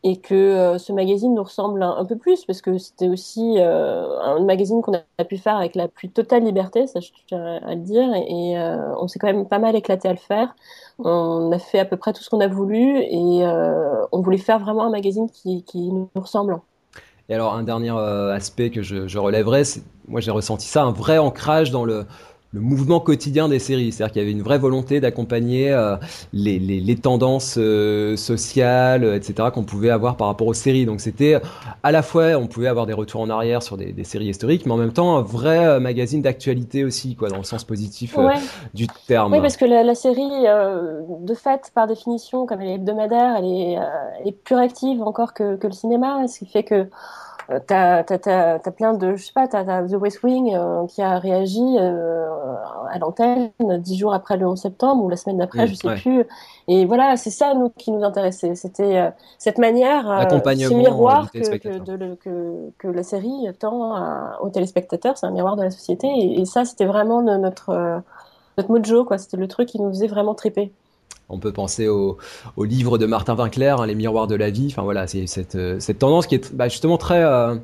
et 0.04 0.16
que 0.16 0.34
euh, 0.34 0.78
ce 0.78 0.92
magazine 0.92 1.34
nous 1.34 1.42
ressemble 1.42 1.82
un, 1.82 2.04
peu 2.04 2.16
plus 2.16 2.44
parce 2.44 2.60
que 2.60 2.76
c'était 2.78 3.08
aussi 3.08 3.54
euh, 3.58 4.18
un 4.20 4.40
magazine 4.44 4.82
qu'on 4.82 4.94
a, 4.94 5.24
pu 5.24 5.36
faire 5.36 5.56
avec 5.56 5.76
la 5.76 5.86
plus 5.86 6.08
totale 6.08 6.42
liberté, 6.44 6.88
ça 6.88 6.98
je 6.98 7.10
tiens 7.28 7.60
à 7.64 7.74
le 7.74 7.80
dire, 7.80 8.12
et, 8.14 8.58
euh, 8.58 8.94
on 8.98 9.06
s'est 9.06 9.20
quand 9.20 9.28
même 9.28 9.46
pas 9.46 9.60
mal 9.60 9.76
éclaté 9.76 10.08
à 10.08 10.12
le 10.12 10.18
faire. 10.18 10.56
On 10.98 11.52
a 11.52 11.58
fait 11.58 11.78
à 11.78 11.84
peu 11.84 11.96
près 11.96 12.12
tout 12.12 12.22
ce 12.22 12.30
qu'on 12.30 12.40
a 12.40 12.48
voulu 12.48 12.98
et 12.98 13.44
on 14.12 14.20
voulait 14.20 14.38
faire 14.38 14.58
vraiment 14.58 14.84
un 14.84 14.90
magazine 14.90 15.28
qui, 15.30 15.64
nous 15.74 16.08
ressemble. 16.14 16.58
Et 17.28 17.34
alors 17.34 17.54
un 17.54 17.62
dernier 17.62 17.90
aspect 17.90 18.70
que 18.70 18.82
je, 18.82 19.06
je 19.06 19.18
relèverai, 19.18 19.62
moi 20.08 20.20
j'ai 20.20 20.32
ressenti 20.32 20.66
ça, 20.66 20.82
un 20.82 20.92
vrai 20.92 21.18
ancrage 21.18 21.70
dans 21.70 21.84
le 21.84 22.04
le 22.52 22.60
mouvement 22.60 23.00
quotidien 23.00 23.48
des 23.48 23.58
séries. 23.58 23.92
C'est-à-dire 23.92 24.12
qu'il 24.12 24.22
y 24.22 24.24
avait 24.24 24.32
une 24.32 24.42
vraie 24.42 24.58
volonté 24.58 25.00
d'accompagner 25.00 25.72
euh, 25.72 25.96
les, 26.32 26.58
les, 26.58 26.80
les, 26.80 26.96
tendances 26.96 27.56
euh, 27.58 28.16
sociales, 28.16 29.04
etc., 29.04 29.48
qu'on 29.52 29.64
pouvait 29.64 29.90
avoir 29.90 30.16
par 30.16 30.26
rapport 30.26 30.46
aux 30.46 30.54
séries. 30.54 30.84
Donc 30.84 31.00
c'était 31.00 31.40
à 31.82 31.92
la 31.92 32.02
fois, 32.02 32.36
on 32.36 32.46
pouvait 32.46 32.68
avoir 32.68 32.86
des 32.86 32.92
retours 32.92 33.22
en 33.22 33.30
arrière 33.30 33.62
sur 33.62 33.78
des, 33.78 33.92
des 33.92 34.04
séries 34.04 34.28
historiques, 34.28 34.66
mais 34.66 34.72
en 34.72 34.76
même 34.76 34.92
temps 34.92 35.16
un 35.16 35.22
vrai 35.22 35.66
euh, 35.66 35.80
magazine 35.80 36.20
d'actualité 36.20 36.84
aussi, 36.84 37.16
quoi, 37.16 37.30
dans 37.30 37.38
le 37.38 37.44
sens 37.44 37.64
positif 37.64 38.16
du 38.74 38.86
terme. 39.06 39.32
Oui, 39.32 39.40
parce 39.40 39.56
que 39.56 39.64
la, 39.64 39.82
la 39.82 39.94
série, 39.94 40.22
de 40.22 41.34
fait, 41.34 41.72
par 41.74 41.86
définition, 41.86 42.46
comme 42.46 42.60
elle 42.60 42.68
est 42.68 42.74
hebdomadaire, 42.74 43.36
elle 43.38 43.44
est, 43.46 43.78
elle 44.20 44.28
est 44.28 44.32
plus 44.32 44.56
active 44.56 45.02
encore 45.02 45.32
que, 45.32 45.56
que 45.56 45.66
le 45.66 45.72
cinéma, 45.72 46.26
ce 46.28 46.40
qui 46.40 46.46
fait 46.46 46.62
que 46.64 46.74
euh, 46.74 46.84
t'as 47.60 47.98
as, 48.00 48.70
plein 48.70 48.94
de, 48.94 49.16
je 49.16 49.24
sais 49.24 49.32
pas, 49.32 49.48
t'as 49.48 49.60
as 49.60 49.82
The 49.88 49.94
West 49.94 50.22
Wing 50.22 50.54
euh, 50.54 50.86
qui 50.86 51.02
a 51.02 51.18
réagi 51.18 51.76
euh, 51.78 52.26
à 52.90 52.98
l'antenne 52.98 53.50
dix 53.78 53.98
jours 53.98 54.14
après 54.14 54.36
le 54.36 54.46
11 54.46 54.60
septembre 54.60 55.04
ou 55.04 55.08
la 55.08 55.16
semaine 55.16 55.38
d'après, 55.38 55.66
je 55.66 55.74
sais 55.74 55.94
plus. 55.96 56.24
Et 56.68 56.84
voilà, 56.84 57.16
c'est 57.16 57.30
ça 57.30 57.54
nous 57.54 57.70
qui 57.70 57.90
nous 57.90 58.04
intéressait. 58.04 58.54
C'était 58.54 59.12
cette 59.38 59.58
manière, 59.58 60.26
ce 60.30 60.74
miroir 60.74 61.30
que, 61.30 61.56
que, 61.58 61.78
de, 61.78 62.14
que, 62.14 62.70
que, 62.78 62.88
la 62.88 63.02
série 63.02 63.48
tend 63.58 64.38
aux 64.40 64.50
téléspectateurs. 64.50 65.18
C'est 65.18 65.26
un 65.26 65.32
miroir 65.32 65.56
de 65.56 65.62
la 65.62 65.70
société. 65.70 66.06
Et, 66.06 66.40
et 66.40 66.44
ça, 66.44 66.64
c'était 66.64 66.86
vraiment 66.86 67.22
notre 67.22 68.02
notre 68.58 68.70
mojo, 68.70 69.04
quoi. 69.04 69.18
C'était 69.18 69.36
le 69.36 69.48
truc 69.48 69.68
qui 69.68 69.80
nous 69.80 69.88
faisait 69.88 70.06
vraiment 70.06 70.34
triper. 70.34 70.72
On 71.32 71.38
peut 71.38 71.52
penser 71.52 71.88
au, 71.88 72.18
livre 72.58 72.98
de 72.98 73.06
Martin 73.06 73.34
Winkler, 73.34 73.74
hein, 73.78 73.86
Les 73.86 73.94
miroirs 73.94 74.26
de 74.26 74.34
la 74.34 74.50
vie. 74.50 74.68
Enfin 74.70 74.82
voilà, 74.82 75.06
c'est 75.06 75.26
cette, 75.26 75.56
euh, 75.56 75.78
tendance 75.98 76.26
qui 76.26 76.36
est 76.36 76.54
bah, 76.54 76.68
justement 76.68 76.98
très, 76.98 77.24
euh, 77.24 77.56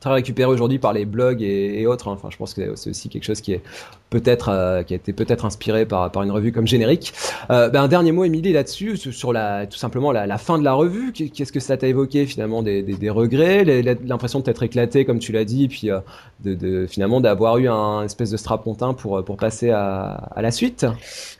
très 0.00 0.10
récupérée 0.10 0.50
aujourd'hui 0.50 0.78
par 0.78 0.92
les 0.92 1.04
blogs 1.04 1.42
et, 1.42 1.86
autres. 1.86 2.08
Hein. 2.08 2.12
Enfin, 2.14 2.28
je 2.30 2.36
pense 2.36 2.54
que 2.54 2.74
c'est 2.74 2.90
aussi 2.90 3.08
quelque 3.08 3.24
chose 3.24 3.40
qui 3.40 3.52
est 3.52 3.62
peut-être 4.08 4.48
euh, 4.48 4.82
qui 4.82 4.94
a 4.94 4.96
été 4.96 5.12
peut-être 5.12 5.44
inspiré 5.44 5.86
par, 5.86 6.10
par 6.10 6.22
une 6.22 6.30
revue 6.30 6.52
comme 6.52 6.66
Générique. 6.66 7.12
Euh, 7.50 7.68
ben, 7.68 7.82
un 7.82 7.88
dernier 7.88 8.10
mot, 8.10 8.24
Émilie, 8.24 8.52
là-dessus, 8.52 8.96
sur 8.96 9.32
la, 9.32 9.66
tout 9.66 9.78
simplement 9.78 10.10
la, 10.10 10.26
la 10.26 10.38
fin 10.38 10.58
de 10.58 10.64
la 10.64 10.72
revue. 10.72 11.12
Qu'est-ce 11.12 11.52
que 11.52 11.60
ça 11.60 11.76
t'a 11.76 11.86
évoqué 11.86 12.26
finalement 12.26 12.62
des, 12.62 12.82
des, 12.82 12.94
des 12.94 13.10
regrets, 13.10 13.64
l'impression 14.04 14.40
de 14.40 14.44
t'être 14.44 14.62
éclaté, 14.62 15.04
comme 15.04 15.18
tu 15.18 15.32
l'as 15.32 15.44
dit, 15.44 15.64
et 15.64 15.68
puis 15.68 15.90
euh, 15.90 16.00
de, 16.44 16.54
de, 16.54 16.86
finalement 16.86 17.20
d'avoir 17.20 17.58
eu 17.58 17.68
un 17.68 18.04
espèce 18.04 18.30
de 18.30 18.36
strapontin 18.38 18.94
pour, 18.94 19.22
pour 19.22 19.36
passer 19.36 19.70
à, 19.70 20.12
à 20.34 20.42
la 20.42 20.50
suite? 20.50 20.86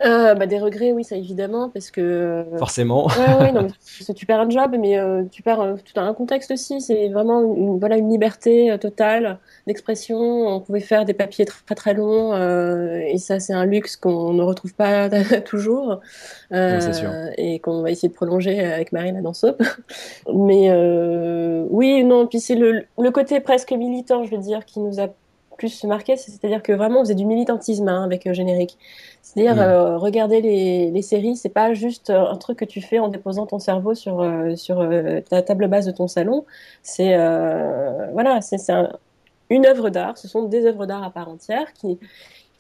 Bah, 0.01 0.47
Des 0.47 0.59
regrets, 0.59 0.93
oui, 0.93 1.03
ça 1.03 1.17
évidemment, 1.17 1.71
parce 1.71 1.91
que... 1.91 2.45
Forcément. 2.59 3.07
Ouais, 3.07 3.35
ouais, 3.41 3.53
non, 3.53 3.69
tu 4.15 4.27
perds 4.27 4.41
un 4.41 4.51
job, 4.51 4.77
mais 4.79 4.99
tu 5.31 5.43
perds 5.43 5.77
tout 5.85 5.99
un 5.99 6.13
contexte 6.13 6.51
aussi. 6.51 6.81
C'est 6.81 7.09
vraiment 7.09 7.43
une, 7.55 7.79
voilà, 7.79 7.97
une 7.97 8.11
liberté 8.11 8.50
totale 8.81 9.39
d'expression. 9.67 10.19
On 10.19 10.61
pouvait 10.61 10.81
faire 10.81 11.05
des 11.05 11.15
papiers 11.15 11.45
très 11.45 11.75
très 11.75 11.95
longs. 11.95 12.33
Euh, 12.35 13.01
et 13.07 13.19
ça, 13.19 13.41
c'est 13.41 13.53
un 13.53 13.65
luxe 13.65 13.97
qu'on 13.97 14.33
ne 14.33 14.43
retrouve 14.43 14.75
pas 14.75 15.09
toujours. 15.45 16.01
Euh, 16.53 17.31
et 17.37 17.59
qu'on 17.61 17.83
va 17.83 17.91
essayer 17.91 18.09
de 18.09 18.15
prolonger 18.15 18.61
avec 18.61 18.93
Marine 18.93 19.21
dans 19.23 19.33
Soap. 19.33 19.63
Mais 20.35 20.71
euh, 20.71 21.65
oui, 21.71 22.05
non, 22.05 22.27
puis 22.27 22.41
c'est 22.41 22.57
le, 22.57 22.85
le, 22.99 23.11
côté 23.11 23.41
presque 23.41 23.73
militant, 23.73 24.25
je 24.25 24.31
veux 24.31 24.43
dire, 24.43 24.65
qui 24.65 24.81
nous 24.81 25.01
a 25.01 25.09
plus 25.61 25.85
marqué, 25.85 26.17
c'est-à-dire 26.17 26.63
que 26.63 26.73
vraiment, 26.73 27.01
on 27.01 27.05
faisait 27.05 27.15
du 27.15 27.27
militantisme 27.27 27.89
hein, 27.89 28.03
avec 28.03 28.25
le 28.25 28.33
générique. 28.33 28.79
C'est-à-dire, 29.23 29.57
mm. 29.57 29.97
regarder 29.97 30.41
les, 30.41 30.91
les 30.91 31.03
séries, 31.03 31.37
c'est 31.37 31.51
pas 31.51 31.75
juste 31.75 32.11
un 32.11 32.37
truc 32.37 32.59
que 32.59 32.65
tu 32.65 32.81
fais 32.81 32.99
en 32.99 33.09
déposant 33.09 33.47
ton 33.47 33.59
cerveau 33.59 33.95
sur, 33.95 34.27
sur 34.57 34.89
ta 35.29 35.43
table 35.43 35.69
basse 35.69 35.87
de 35.87 35.93
ton 35.93 36.09
salon. 36.09 36.47
C'est 36.83 37.15
voilà, 38.13 38.41
c'est 38.41 38.59
une 39.51 39.67
œuvre 39.67 39.91
d'art. 39.91 40.17
Ce 40.17 40.29
sont 40.29 40.45
des 40.45 40.65
œuvres 40.65 40.87
d'art 40.87 41.05
à 41.05 41.11
part 41.11 41.29
entière 41.29 41.73
qui, 41.75 41.99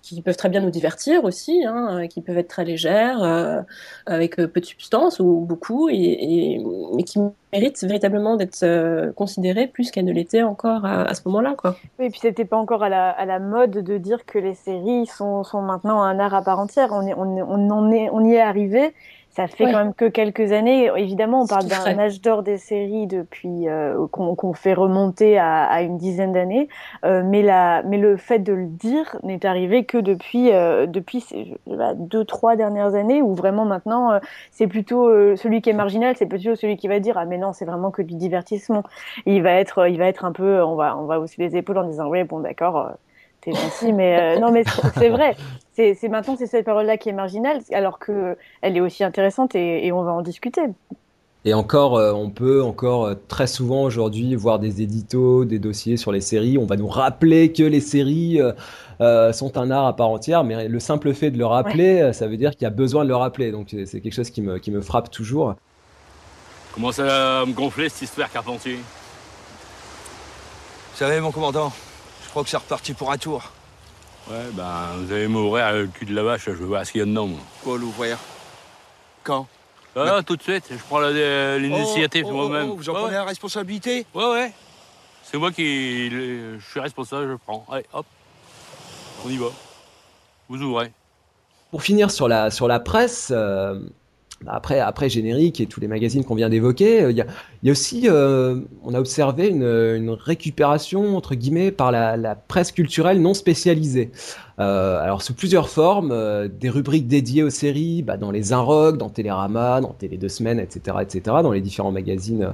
qui 0.03 0.23
peuvent 0.23 0.37
très 0.37 0.49
bien 0.49 0.61
nous 0.61 0.71
divertir 0.71 1.25
aussi, 1.25 1.65
hein, 1.65 2.07
qui 2.09 2.21
peuvent 2.21 2.39
être 2.39 2.49
très 2.49 2.65
légères, 2.65 3.23
euh, 3.23 3.61
avec 4.07 4.39
euh, 4.39 4.47
peu 4.47 4.61
de 4.61 4.67
substance 4.67 5.21
ou 5.21 5.45
beaucoup, 5.47 5.89
et, 5.89 6.63
mais 6.95 7.03
qui 7.03 7.19
méritent 7.53 7.83
véritablement 7.83 8.37
d'être 8.37 8.63
euh, 8.63 9.13
considérées 9.13 9.67
plus 9.67 9.91
qu'elles 9.91 10.05
ne 10.05 10.13
l'étaient 10.13 10.43
encore 10.43 10.85
à, 10.85 11.15
ce 11.15 11.23
moment-là. 11.27 11.55
Quoi. 11.57 11.77
Oui, 11.99 12.07
et 12.07 12.11
puis 12.11 12.21
c'était 12.21 12.45
pas 12.45 12.57
encore 12.57 12.83
à 12.83 12.89
la, 12.89 13.11
à 13.11 13.25
la, 13.27 13.39
mode 13.39 13.71
de 13.71 13.99
dire 13.99 14.25
que 14.25 14.39
les 14.39 14.55
séries 14.55 15.07
sont, 15.07 15.45
sont 15.45 15.63
maintenant 15.63 16.03
un 16.03 16.19
art 16.19 16.35
à 16.35 16.43
part 16.43 16.59
entière. 16.59 16.91
On, 16.93 17.07
est, 17.07 17.15
on, 17.15 17.23
on, 17.23 17.71
on, 17.71 17.91
est, 17.91 18.09
on 18.11 18.25
y 18.25 18.35
est 18.35 18.41
arrivé, 18.41 18.95
ça 19.31 19.47
fait 19.47 19.65
quand 19.65 19.79
même 19.79 19.95
que 19.95 20.07
quelques 20.07 20.53
années. 20.53 20.91
Évidemment, 20.97 21.43
on 21.43 21.47
parle 21.47 21.67
d'un 21.67 21.99
âge 21.99 22.21
d'or 22.21 22.43
des 22.43 22.59
séries 22.59 23.07
depuis 23.07 23.69
euh, 23.69 24.07
qu'on 24.09 24.53
fait 24.53 24.75
remonter 24.75 25.39
à, 25.39 25.65
à 25.65 25.83
une 25.83 25.99
dizaine 25.99 26.33
d'années, 26.33 26.69
euh, 27.05 27.23
mais 27.25 27.43
la, 27.43 27.83
mais 27.85 27.99
le 27.99 28.17
fait 28.17 28.41
de 28.41 28.53
le 28.53 28.67
dire 28.67 29.17
n'est 29.23 29.47
arrivé 29.47 29.85
que 29.85 29.99
depuis 29.99 30.53
euh, 30.53 30.87
depuis 30.87 31.25
deux 31.97 32.25
trois 32.25 32.57
dernières 32.57 32.95
années 32.95 33.23
où 33.23 33.35
vraiment 33.35 33.65
maintenant 33.65 34.13
euh, 34.13 34.19
c'est 34.51 34.67
plutôt 34.67 35.09
euh, 35.09 35.37
celui 35.37 35.63
qui 35.63 35.71
est 35.71 35.75
marginal, 35.75 36.17
c'est 36.17 36.27
plutôt 36.27 36.57
celui 36.57 36.77
qui 36.77 36.89
va 36.89 36.99
dire 36.99 37.17
ah 37.17 37.25
mais 37.25 37.39
non 37.39 37.53
c'est 37.53 37.65
vraiment 37.65 37.91
que 37.91 38.03
du 38.03 38.17
divertissement. 38.17 38.83
il 39.27 39.43
va 39.43 39.53
être 39.53 39.89
il 39.89 39.99
va 39.99 40.07
être 40.07 40.25
un 40.25 40.33
peu 40.33 40.63
on 40.63 40.75
va 40.75 40.97
on 40.97 41.07
va 41.07 41.21
aussi 41.21 41.41
les 41.41 41.57
épaules 41.57 41.79
en 41.79 41.85
disant 41.85 42.09
oui 42.09 42.25
bon 42.25 42.41
d'accord 42.41 42.93
t'es 43.41 43.53
gentil, 43.53 43.93
mais 43.93 44.37
euh, 44.37 44.39
non, 44.39 44.51
mais 44.51 44.65
c'est 44.95 45.09
vrai. 45.09 45.37
C'est 45.75 46.09
maintenant 46.09 46.37
c'est 46.39 46.47
cette 46.47 46.67
parole-là 46.67 46.99
qui 46.99 47.09
est 47.09 47.15
marginale, 47.15 47.61
alors 47.73 47.99
que 47.99 48.37
elle 48.61 48.77
est 48.77 48.81
aussi 48.81 49.03
intéressante 49.03 49.55
et, 49.55 49.87
et 49.87 49.93
on 49.93 50.03
va 50.03 50.13
en 50.13 50.23
discuter. 50.23 50.63
Et 51.47 51.55
encore, 51.55 51.97
euh, 51.97 52.13
on 52.13 52.29
peut 52.29 52.63
encore 52.63 53.07
euh, 53.07 53.15
très 53.29 53.47
souvent 53.47 53.85
aujourd'hui 53.85 54.35
voir 54.35 54.59
des 54.59 54.83
éditos, 54.83 55.47
des 55.47 55.59
dossiers 55.59 55.97
sur 55.97 56.13
les 56.13 56.21
séries. 56.21 56.59
On 56.59 56.67
va 56.67 56.77
nous 56.77 56.87
rappeler 56.87 57.51
que 57.53 57.63
les 57.63 57.81
séries 57.81 58.41
sont 59.33 59.57
un 59.57 59.71
art 59.71 59.87
à 59.87 59.97
part 59.97 60.11
entière, 60.11 60.45
mais 60.45 60.69
le 60.69 60.81
simple 60.81 61.15
fait 61.15 61.31
de 61.31 61.39
le 61.39 61.47
rappeler, 61.47 62.13
ça 62.13 62.27
veut 62.27 62.37
dire 62.37 62.51
qu'il 62.51 62.63
y 62.63 62.67
a 62.67 62.71
besoin 62.71 63.05
de 63.05 63.09
le 63.09 63.17
rappeler. 63.17 63.51
Donc 63.51 63.75
c'est 63.87 64.01
quelque 64.01 64.13
chose 64.13 64.29
qui 64.29 64.43
me, 64.43 64.59
qui 64.59 64.71
me 64.71 64.83
frappe 64.83 65.11
toujours. 65.11 65.55
Comment 66.75 66.93
ça 66.93 67.05
va 67.05 67.47
me 67.47 67.53
gonfler 67.53 67.89
cette 67.89 68.03
histoire, 68.03 68.31
Carpentier? 68.31 68.75
Vous 68.75 68.83
savez, 71.07 71.19
mon 71.21 71.33
commandant, 71.33 71.73
crois 72.31 72.45
que 72.45 72.51
c'est 72.51 72.57
reparti 72.57 72.95
pour 72.95 73.11
un 73.11 73.19
tour. 73.19 73.43
Ouais, 74.31 74.47
ben, 74.53 74.89
vous 74.99 75.13
allez 75.13 75.29
m'ouvrir 75.29 75.73
le 75.73 75.87
cul 75.87 76.07
de 76.07 76.15
la 76.15 76.23
vache, 76.23 76.45
je 76.47 76.53
veux 76.53 76.67
voir 76.67 76.87
ce 76.87 76.93
qu'il 76.93 77.01
y 77.01 77.03
a 77.03 77.07
dedans, 77.07 77.27
moi. 77.27 77.41
Quoi, 77.63 77.79
l'ouvrir? 77.79 78.19
Quand? 79.25 79.47
Ah, 79.97 80.21
tout 80.25 80.37
de 80.37 80.43
suite, 80.43 80.67
je 80.71 80.77
prends 80.89 81.01
l'initiative 81.01 82.25
oh, 82.27 82.31
oh, 82.31 82.37
moi-même. 82.37 82.71
Oh, 82.71 82.77
vous 82.77 82.89
en 82.89 82.95
prenez 82.95 83.15
la 83.15 83.25
responsabilité? 83.25 84.07
Ouais, 84.15 84.31
ouais. 84.31 84.53
C'est 85.25 85.37
moi 85.37 85.51
qui 85.51 86.11
je 86.11 86.59
suis 86.71 86.81
responsable, 86.81 87.33
je 87.33 87.37
prends. 87.37 87.67
Allez, 87.71 87.85
hop. 87.93 88.07
On 89.25 89.29
y 89.29 89.37
va. 89.37 89.47
Vous 90.49 90.63
ouvrez. 90.63 90.93
Pour 91.71 91.83
finir 91.83 92.11
sur 92.11 92.29
la, 92.29 92.51
sur 92.51 92.69
la 92.69 92.81
presse, 92.81 93.29
euh, 93.31 93.81
après, 94.47 94.81
après 94.81 95.11
générique 95.11 95.61
et 95.61 95.67
tous 95.67 95.81
les 95.81 95.89
magazines 95.89 96.25
qu'on 96.25 96.35
vient 96.35 96.49
d'évoquer, 96.49 97.03
euh, 97.03 97.11
il 97.11 97.17
y, 97.17 97.21
a, 97.21 97.27
y, 97.63 97.69
a, 97.69 97.73
aussi, 97.73 98.09
euh, 98.09 98.61
on 98.83 98.95
a 98.95 98.99
observé 98.99 99.49
une, 99.49 99.63
une, 99.63 100.11
récupération 100.11 101.17
entre 101.17 101.35
guillemets 101.35 101.71
par 101.71 101.93
la, 101.93 102.17
la 102.17 102.35
presse 102.37 102.73
culturelle 102.73 103.21
non 103.21 103.35
spécialisée. 103.35 104.11
Euh, 104.59 104.99
alors 105.03 105.23
sous 105.23 105.35
plusieurs 105.35 105.69
formes, 105.69 106.11
euh, 106.11 106.49
des 106.49 106.71
rubriques 106.71 107.07
dédiées 107.07 107.43
aux 107.43 107.51
séries, 107.51 108.03
bah, 108.03 108.17
dans 108.17 108.31
les 108.31 108.53
Inrock, 108.53 108.97
dans 108.97 109.11
Télérama, 109.11 109.81
dans 109.83 109.93
Télé 109.93 110.17
deux 110.17 110.29
semaines, 110.29 110.59
etc., 110.59 110.97
etc., 111.03 111.37
dans 111.43 111.53
les 111.53 111.61
différents 111.61 111.93
magazines 111.93 112.53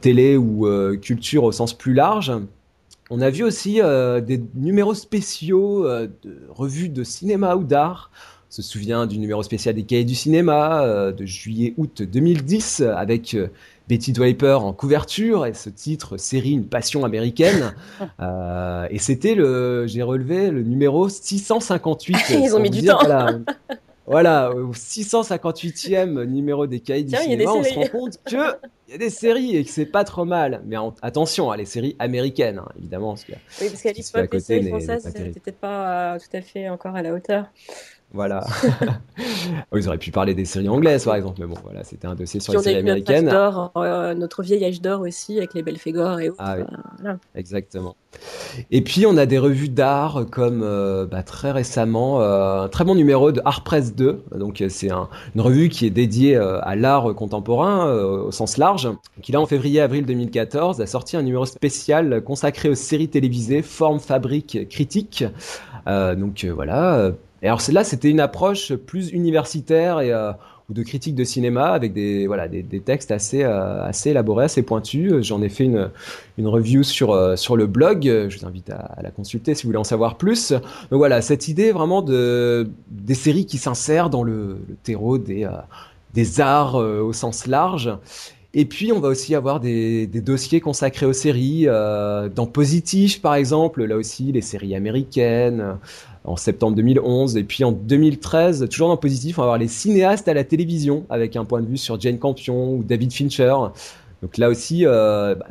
télé 0.00 0.36
ou 0.36 0.68
culture 1.00 1.44
au 1.44 1.52
sens 1.52 1.72
plus 1.72 1.94
large. 1.94 2.32
On 3.10 3.20
a 3.20 3.30
vu 3.30 3.44
aussi 3.44 3.80
des 3.82 4.42
numéros 4.54 4.94
spéciaux 4.94 5.84
de 5.86 6.48
revues 6.50 6.88
de 6.88 7.04
cinéma 7.04 7.56
ou 7.56 7.64
d'art 7.64 8.10
se 8.54 8.62
souvient 8.62 9.06
du 9.06 9.18
numéro 9.18 9.42
spécial 9.42 9.74
des 9.74 9.82
cahiers 9.82 10.04
du 10.04 10.14
cinéma 10.14 10.84
euh, 10.84 11.10
de 11.10 11.26
juillet-août 11.26 12.02
2010 12.02 12.82
avec 12.82 13.34
euh, 13.34 13.48
Betty 13.88 14.12
Draper 14.12 14.64
en 14.64 14.72
couverture 14.72 15.44
et 15.44 15.54
ce 15.54 15.70
titre 15.70 16.18
série 16.18 16.52
une 16.52 16.68
passion 16.68 17.04
américaine 17.04 17.74
euh, 18.20 18.86
et 18.90 19.00
c'était 19.00 19.34
le 19.34 19.88
j'ai 19.88 20.02
relevé 20.02 20.52
le 20.52 20.62
numéro 20.62 21.08
658 21.08 22.16
ils 22.30 22.54
ont 22.54 22.60
mis 22.60 22.70
du 22.70 22.84
temps 22.84 23.00
voilà, 24.06 24.50
au 24.50 24.72
658e 24.72 26.24
numéro 26.24 26.66
des 26.66 26.80
cahiers 26.80 27.04
du 27.04 27.16
cinéma, 27.16 27.52
on 27.52 27.62
se 27.62 27.72
rend 27.72 27.88
compte 27.88 28.18
que 28.24 28.56
il 28.86 28.92
y 28.92 28.94
a 28.94 28.98
des 28.98 29.08
séries 29.08 29.56
et 29.56 29.64
que 29.64 29.70
c'est 29.70 29.86
pas 29.86 30.04
trop 30.04 30.26
mal. 30.26 30.62
Mais 30.66 30.76
attention, 31.00 31.50
à 31.50 31.54
hein, 31.54 31.56
les 31.56 31.64
séries 31.64 31.96
américaines, 31.98 32.58
hein, 32.58 32.68
évidemment. 32.78 33.14
Parce 33.14 33.24
que, 33.24 33.32
oui, 33.32 33.68
parce 33.70 33.82
qu'à 33.82 33.92
l'époque, 33.92 34.34
les 34.34 34.40
séries 34.40 34.68
françaises, 34.68 35.04
c'était 35.04 35.40
peut-être 35.40 35.58
pas 35.58 36.18
tout 36.18 36.36
à 36.36 36.42
fait 36.42 36.68
encore 36.68 36.94
à 36.94 37.02
la 37.02 37.14
hauteur. 37.14 37.46
Voilà. 38.14 38.44
Ils 39.74 39.88
auraient 39.88 39.98
pu 39.98 40.12
parler 40.12 40.34
des 40.34 40.44
séries 40.44 40.68
anglaises, 40.68 41.04
par 41.04 41.16
exemple, 41.16 41.40
mais 41.40 41.46
bon, 41.46 41.56
voilà, 41.64 41.82
c'était 41.82 42.06
un 42.06 42.14
dossier 42.14 42.38
sur 42.38 42.52
les 42.52 42.60
séries 42.60 42.76
américaines. 42.76 43.24
Notre, 43.24 43.72
euh, 43.76 44.14
notre 44.14 44.44
vieil 44.44 44.64
âge 44.64 44.80
d'or 44.80 45.00
aussi, 45.00 45.36
avec 45.36 45.52
les 45.52 45.64
Belphégor 45.64 46.20
et 46.20 46.28
autres. 46.28 46.38
Ah, 46.38 46.56
oui. 46.58 47.10
Exactement. 47.34 47.96
Et 48.70 48.82
puis, 48.82 49.04
on 49.04 49.16
a 49.16 49.26
des 49.26 49.38
revues 49.38 49.68
d'art 49.68 50.26
comme 50.30 50.62
euh, 50.62 51.06
bah, 51.06 51.24
très 51.24 51.50
récemment 51.50 52.22
euh, 52.22 52.62
un 52.62 52.68
très 52.68 52.84
bon 52.84 52.94
numéro 52.94 53.32
de 53.32 53.42
Art 53.44 53.64
Press 53.64 53.96
2. 53.96 54.22
Donc, 54.36 54.62
c'est 54.68 54.92
un, 54.92 55.08
une 55.34 55.40
revue 55.40 55.68
qui 55.68 55.84
est 55.84 55.90
dédiée 55.90 56.36
à 56.36 56.76
l'art 56.76 57.12
contemporain 57.16 57.92
au 57.92 58.30
sens 58.30 58.58
large. 58.58 58.88
Qui, 59.22 59.32
là, 59.32 59.40
en 59.40 59.46
février-avril 59.46 60.06
2014, 60.06 60.80
a 60.80 60.86
sorti 60.86 61.16
un 61.16 61.22
numéro 61.22 61.46
spécial 61.46 62.22
consacré 62.22 62.68
aux 62.68 62.76
séries 62.76 63.08
télévisées, 63.08 63.62
forme, 63.62 63.98
fabrique, 63.98 64.68
critique. 64.68 65.24
donc, 65.86 66.44
voilà 66.44 67.12
et 67.44 67.46
alors 67.46 67.60
là, 67.72 67.84
c'était 67.84 68.08
une 68.08 68.20
approche 68.20 68.74
plus 68.74 69.10
universitaire 69.10 70.00
et 70.00 70.10
euh, 70.10 70.32
ou 70.70 70.72
de 70.72 70.82
critique 70.82 71.14
de 71.14 71.24
cinéma 71.24 71.72
avec 71.72 71.92
des 71.92 72.26
voilà 72.26 72.48
des, 72.48 72.64
textes 72.80 73.10
assez 73.10 73.44
euh, 73.44 73.84
assez 73.84 74.10
élaborés, 74.10 74.46
assez 74.46 74.62
pointus. 74.62 75.12
J'en 75.20 75.42
ai 75.42 75.50
fait 75.50 75.64
une 75.64 75.90
une 76.38 76.48
review 76.48 76.82
sur 76.82 77.12
euh, 77.12 77.36
sur 77.36 77.58
le 77.58 77.66
blog. 77.66 78.04
Je 78.04 78.38
vous 78.38 78.46
invite 78.46 78.70
à, 78.70 78.98
la 79.02 79.10
consulter 79.10 79.54
si 79.54 79.64
vous 79.64 79.68
voulez 79.68 79.78
en 79.78 79.84
savoir 79.84 80.16
plus. 80.16 80.52
Donc 80.52 80.62
voilà, 80.92 81.20
cette 81.20 81.46
idée 81.46 81.70
vraiment 81.70 82.00
de 82.00 82.66
des 82.88 83.14
séries 83.14 83.44
qui 83.44 83.58
s'insèrent 83.58 84.08
dans 84.08 84.22
le, 84.22 84.56
terreau 84.82 85.18
des 85.18 85.46
des 86.14 86.40
arts 86.40 86.76
au 86.76 87.12
sens 87.12 87.46
large. 87.46 87.92
Et 88.56 88.66
puis, 88.66 88.92
on 88.92 89.00
va 89.00 89.08
aussi 89.08 89.34
avoir 89.34 89.58
des, 89.58 90.06
des 90.06 90.20
dossiers 90.20 90.60
consacrés 90.60 91.06
aux 91.06 91.12
séries. 91.12 91.66
Dans 91.66 92.46
Positif, 92.46 93.20
par 93.20 93.34
exemple, 93.34 93.84
là 93.84 93.96
aussi, 93.96 94.30
les 94.30 94.42
séries 94.42 94.76
américaines 94.76 95.76
en 96.24 96.36
septembre 96.36 96.76
2011. 96.76 97.36
Et 97.36 97.44
puis 97.44 97.64
en 97.64 97.72
2013, 97.72 98.68
toujours 98.70 98.88
dans 98.88 98.96
positif, 98.96 99.38
on 99.38 99.42
va 99.42 99.46
avoir 99.46 99.58
les 99.58 99.68
cinéastes 99.68 100.28
à 100.28 100.34
la 100.34 100.44
télévision 100.44 101.04
avec 101.10 101.36
un 101.36 101.44
point 101.44 101.60
de 101.60 101.66
vue 101.66 101.78
sur 101.78 102.00
Jane 102.00 102.18
Campion 102.18 102.74
ou 102.74 102.82
David 102.82 103.12
Fincher. 103.12 103.54
Donc 104.22 104.38
là 104.38 104.48
aussi, 104.48 104.86
euh, 104.86 105.34
bah, 105.34 105.46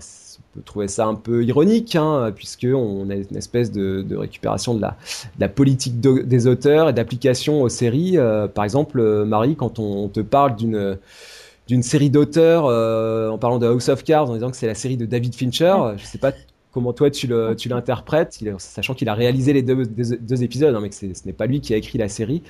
on 0.53 0.59
peut 0.59 0.63
trouver 0.63 0.87
ça 0.87 1.05
un 1.05 1.15
peu 1.15 1.43
ironique, 1.43 1.95
hein, 1.95 2.31
puisqu'on 2.35 3.09
a 3.09 3.15
une 3.15 3.37
espèce 3.37 3.71
de, 3.71 4.01
de 4.01 4.15
récupération 4.15 4.73
de 4.73 4.81
la, 4.81 4.97
de 5.35 5.41
la 5.41 5.49
politique 5.49 5.99
des 5.99 6.47
auteurs 6.47 6.89
et 6.89 6.93
d'application 6.93 7.61
aux 7.61 7.69
séries. 7.69 8.17
Euh, 8.17 8.47
par 8.47 8.63
exemple, 8.63 8.99
euh, 8.99 9.25
Marie, 9.25 9.55
quand 9.55 9.79
on, 9.79 10.07
te 10.09 10.19
parle 10.19 10.55
d'une 10.55 10.97
d'une 11.65 11.81
série 11.81 12.09
d'auteurs 12.09 12.65
euh, 12.65 13.29
en 13.29 13.37
parlant 13.37 13.57
de 13.57 13.65
House 13.65 13.87
of 13.87 14.03
Cards 14.03 14.29
en 14.29 14.33
disant 14.33 14.51
que 14.51 14.57
c'est 14.57 14.67
la 14.67 14.75
série 14.75 14.97
de 14.97 15.05
David 15.05 15.33
Fincher. 15.33 15.73
Je 15.95 16.03
sais 16.03 16.17
pas 16.17 16.33
comment 16.73 16.91
toi 16.91 17.11
tu 17.11 17.27
l'interprètes, 17.27 18.39
sachant 18.57 18.93
qu'il 18.95 19.07
a 19.07 19.13
réalisé 19.13 19.53
les 19.53 19.61
deux, 19.61 20.43
épisodes, 20.43 20.75
hein, 20.75 20.79
mais 20.81 20.89
que 20.89 20.95
ce 20.95 21.05
n'est 21.25 21.33
pas 21.33 21.45
lui 21.45 21.61
qui 21.61 21.73
a 21.73 21.77
écrit 21.77 21.97
la 21.97 22.09
série 22.09 22.41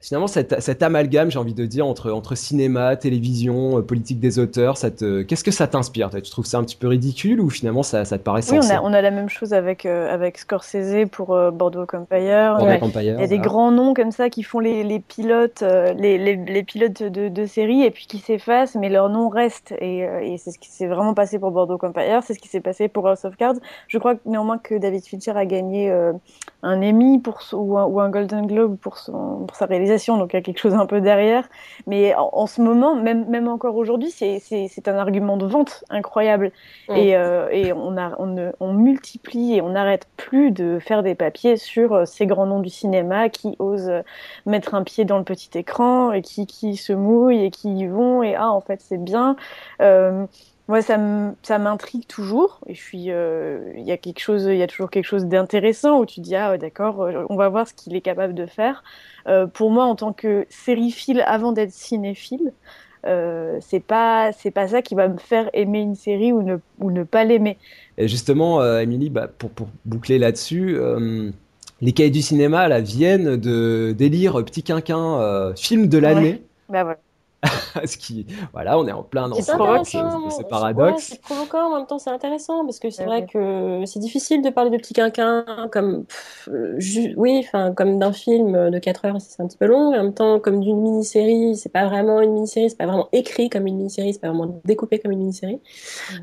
finalement 0.00 0.28
cet, 0.28 0.60
cet 0.60 0.82
amalgame, 0.82 1.30
j'ai 1.30 1.38
envie 1.38 1.54
de 1.54 1.66
dire, 1.66 1.86
entre, 1.86 2.12
entre 2.12 2.36
cinéma, 2.36 2.96
télévision, 2.96 3.78
euh, 3.78 3.82
politique 3.82 4.20
des 4.20 4.38
auteurs, 4.38 4.76
qu'est-ce 4.78 5.44
que 5.44 5.50
ça 5.50 5.66
t'inspire 5.66 6.10
Tu 6.10 6.30
trouves 6.30 6.46
ça 6.46 6.58
un 6.58 6.64
petit 6.64 6.76
peu 6.76 6.86
ridicule 6.86 7.40
ou 7.40 7.50
finalement 7.50 7.82
ça, 7.82 8.04
ça 8.04 8.16
te 8.16 8.22
paraît 8.22 8.42
sensé 8.42 8.58
Oui, 8.60 8.66
on 8.80 8.86
a, 8.86 8.90
on 8.90 8.92
a, 8.92 9.02
la 9.02 9.10
même 9.10 9.28
chose 9.28 9.52
avec, 9.52 9.86
euh, 9.86 10.12
avec 10.12 10.38
Scorsese 10.38 11.08
pour 11.10 11.34
euh, 11.34 11.50
Bordeaux 11.50 11.82
Empire. 11.92 12.58
Il 12.96 13.04
y 13.04 13.10
a 13.10 13.26
des 13.26 13.38
grands 13.38 13.72
noms 13.72 13.92
comme 13.92 14.12
ça 14.12 14.30
qui 14.30 14.44
font 14.44 14.60
les, 14.60 14.84
les 14.84 15.00
pilotes, 15.00 15.62
les, 15.96 16.16
les, 16.18 16.36
les, 16.36 16.62
pilotes 16.62 17.02
de, 17.02 17.28
de 17.28 17.46
séries 17.46 17.82
et 17.82 17.90
puis 17.90 18.06
qui 18.06 18.18
s'effacent, 18.18 18.76
mais 18.76 18.88
leur 18.88 19.08
nom 19.08 19.28
reste. 19.28 19.74
Et, 19.80 20.00
et 20.00 20.38
c'est 20.38 20.52
ce 20.52 20.58
qui 20.58 20.70
s'est 20.70 20.86
vraiment 20.86 21.14
passé 21.14 21.38
pour 21.38 21.50
Bordeaux 21.50 21.78
Empire, 21.82 22.22
c'est 22.24 22.34
ce 22.34 22.38
qui 22.38 22.48
s'est 22.48 22.60
passé 22.60 22.88
pour 22.88 23.08
House 23.08 23.24
of 23.24 23.36
Cards. 23.36 23.56
Je 23.88 23.98
crois 23.98 24.14
néanmoins 24.26 24.58
que 24.58 24.76
David 24.76 25.04
Fincher 25.04 25.32
a 25.32 25.44
gagné 25.44 25.90
un 25.90 26.82
Emmy 26.82 27.18
pour, 27.18 27.40
ou, 27.52 27.78
un, 27.78 27.86
ou 27.86 28.00
un 28.00 28.10
Golden 28.10 28.46
Globe 28.46 28.76
pour, 28.76 28.98
son, 28.98 29.44
pour 29.46 29.56
sa 29.56 29.66
réalisation 29.66 29.87
donc 30.18 30.32
il 30.32 30.36
y 30.36 30.38
a 30.38 30.42
quelque 30.42 30.58
chose 30.58 30.74
un 30.74 30.86
peu 30.86 31.00
derrière. 31.00 31.48
Mais 31.86 32.14
en, 32.14 32.46
ce 32.46 32.60
moment, 32.60 32.94
même, 32.94 33.28
même 33.28 33.48
encore 33.48 33.76
aujourd'hui, 33.76 34.10
c'est 34.10 34.88
un 34.88 34.96
argument 34.96 35.36
de 35.36 35.46
vente 35.46 35.84
incroyable. 35.90 36.52
Et, 36.88 37.16
euh, 37.16 37.48
et 37.50 37.72
on, 37.72 37.96
a, 37.96 38.16
on, 38.18 38.52
on, 38.60 38.72
multiplie 38.72 39.54
et 39.54 39.60
on 39.60 39.70
n'arrête 39.70 40.06
plus 40.16 40.50
de 40.50 40.78
faire 40.78 41.02
des 41.02 41.14
papiers 41.14 41.56
sur 41.56 41.92
euh, 41.92 42.04
ces 42.04 42.26
grands 42.26 42.46
noms 42.46 42.60
du 42.60 42.70
cinéma 42.70 43.28
qui 43.28 43.56
osent 43.58 44.02
mettre 44.46 44.74
un 44.74 44.82
pied 44.82 45.04
dans 45.04 45.18
le 45.18 45.24
petit 45.24 45.56
écran 45.58 46.12
et 46.12 46.22
qui, 46.22 46.46
qui 46.46 46.76
se 46.76 46.92
mouillent 46.92 47.44
et 47.44 47.50
qui 47.50 47.74
y 47.74 47.86
vont. 47.86 48.22
Et 48.22 48.34
ah, 48.34 48.50
en 48.50 48.60
fait, 48.60 48.80
c'est 48.80 49.02
bien. 49.02 49.36
Euh, 49.80 50.26
moi, 50.68 50.82
ça 50.82 51.58
m'intrigue 51.58 52.06
toujours. 52.06 52.60
Et 52.66 52.74
je 52.74 52.80
suis, 52.80 53.10
euh, 53.10 53.72
il 53.76 53.84
y 53.84 53.90
a 53.90 53.96
quelque 53.96 54.20
chose, 54.20 54.44
il 54.44 54.56
y 54.56 54.62
a 54.62 54.66
toujours 54.66 54.90
quelque 54.90 55.06
chose 55.06 55.24
d'intéressant 55.24 55.98
où 55.98 56.06
tu 56.06 56.20
dis 56.20 56.36
ah 56.36 56.58
d'accord, 56.58 57.00
euh, 57.00 57.24
on 57.30 57.36
va 57.36 57.48
voir 57.48 57.66
ce 57.66 57.72
qu'il 57.72 57.96
est 57.96 58.02
capable 58.02 58.34
de 58.34 58.44
faire. 58.44 58.84
Euh, 59.26 59.46
pour 59.46 59.70
moi, 59.70 59.84
en 59.84 59.96
tant 59.96 60.12
que 60.12 60.46
sériephile 60.50 61.22
avant 61.26 61.52
d'être 61.52 61.72
cinéphile, 61.72 62.52
euh, 63.06 63.56
c'est 63.62 63.80
pas 63.80 64.30
c'est 64.32 64.50
pas 64.50 64.68
ça 64.68 64.82
qui 64.82 64.94
va 64.94 65.08
me 65.08 65.16
faire 65.16 65.48
aimer 65.54 65.80
une 65.80 65.94
série 65.94 66.32
ou 66.32 66.42
ne 66.42 66.58
ou 66.80 66.90
ne 66.90 67.02
pas 67.02 67.24
l'aimer. 67.24 67.56
Et 67.96 68.06
justement, 68.06 68.62
Émilie, 68.78 69.08
bah, 69.08 69.26
pour, 69.26 69.48
pour 69.50 69.68
boucler 69.86 70.18
là-dessus. 70.18 70.78
les 71.80 71.92
cahiers 71.92 72.10
du 72.10 72.22
cinéma 72.22 72.68
là, 72.68 72.80
viennent 72.80 73.36
de 73.36 73.94
délire 73.96 74.44
Petit 74.44 74.62
Quinquin, 74.62 75.54
film 75.56 75.88
de 75.88 75.96
l'année. 75.96 76.30
Ouais. 76.30 76.42
Bah 76.68 76.84
voilà. 76.84 76.98
ce 77.84 77.96
qui, 77.96 78.26
voilà, 78.52 78.78
on 78.78 78.86
est 78.88 78.92
en 78.92 79.04
plein 79.04 79.28
dans 79.28 79.36
ce, 79.36 79.52
paradoxe. 79.52 81.04
c'est 81.04 81.20
provoquant, 81.20 81.72
en 81.72 81.76
même 81.76 81.86
temps, 81.86 81.98
c'est 81.98 82.10
intéressant 82.10 82.64
parce 82.64 82.80
que 82.80 82.90
c'est 82.90 83.04
vrai 83.04 83.26
que 83.26 83.82
c'est 83.86 84.00
difficile 84.00 84.42
de 84.42 84.50
parler 84.50 84.70
de 84.70 84.76
petit 84.76 84.92
quinquin 84.92 85.44
comme, 85.70 86.04
oui, 87.16 87.44
enfin, 87.46 87.72
comme 87.72 87.98
d'un 88.00 88.12
film 88.12 88.70
de 88.70 88.78
4 88.78 89.04
heures, 89.04 89.20
c'est 89.20 89.40
un 89.40 89.46
petit 89.46 89.56
peu 89.56 89.66
long, 89.66 89.94
et 89.94 89.98
en 89.98 90.04
même 90.04 90.14
temps, 90.14 90.40
comme 90.40 90.60
d'une 90.60 90.80
mini-série, 90.80 91.56
c'est 91.56 91.68
pas 91.68 91.86
vraiment 91.86 92.20
une 92.20 92.32
mini-série, 92.32 92.70
c'est 92.70 92.76
pas 92.76 92.86
vraiment 92.86 93.08
écrit 93.12 93.48
comme 93.50 93.66
une 93.68 93.76
mini-série, 93.76 94.14
c'est 94.14 94.20
pas 94.20 94.30
vraiment 94.30 94.60
découpé 94.64 94.98
comme 94.98 95.12
une 95.12 95.20
mini-série. 95.20 95.60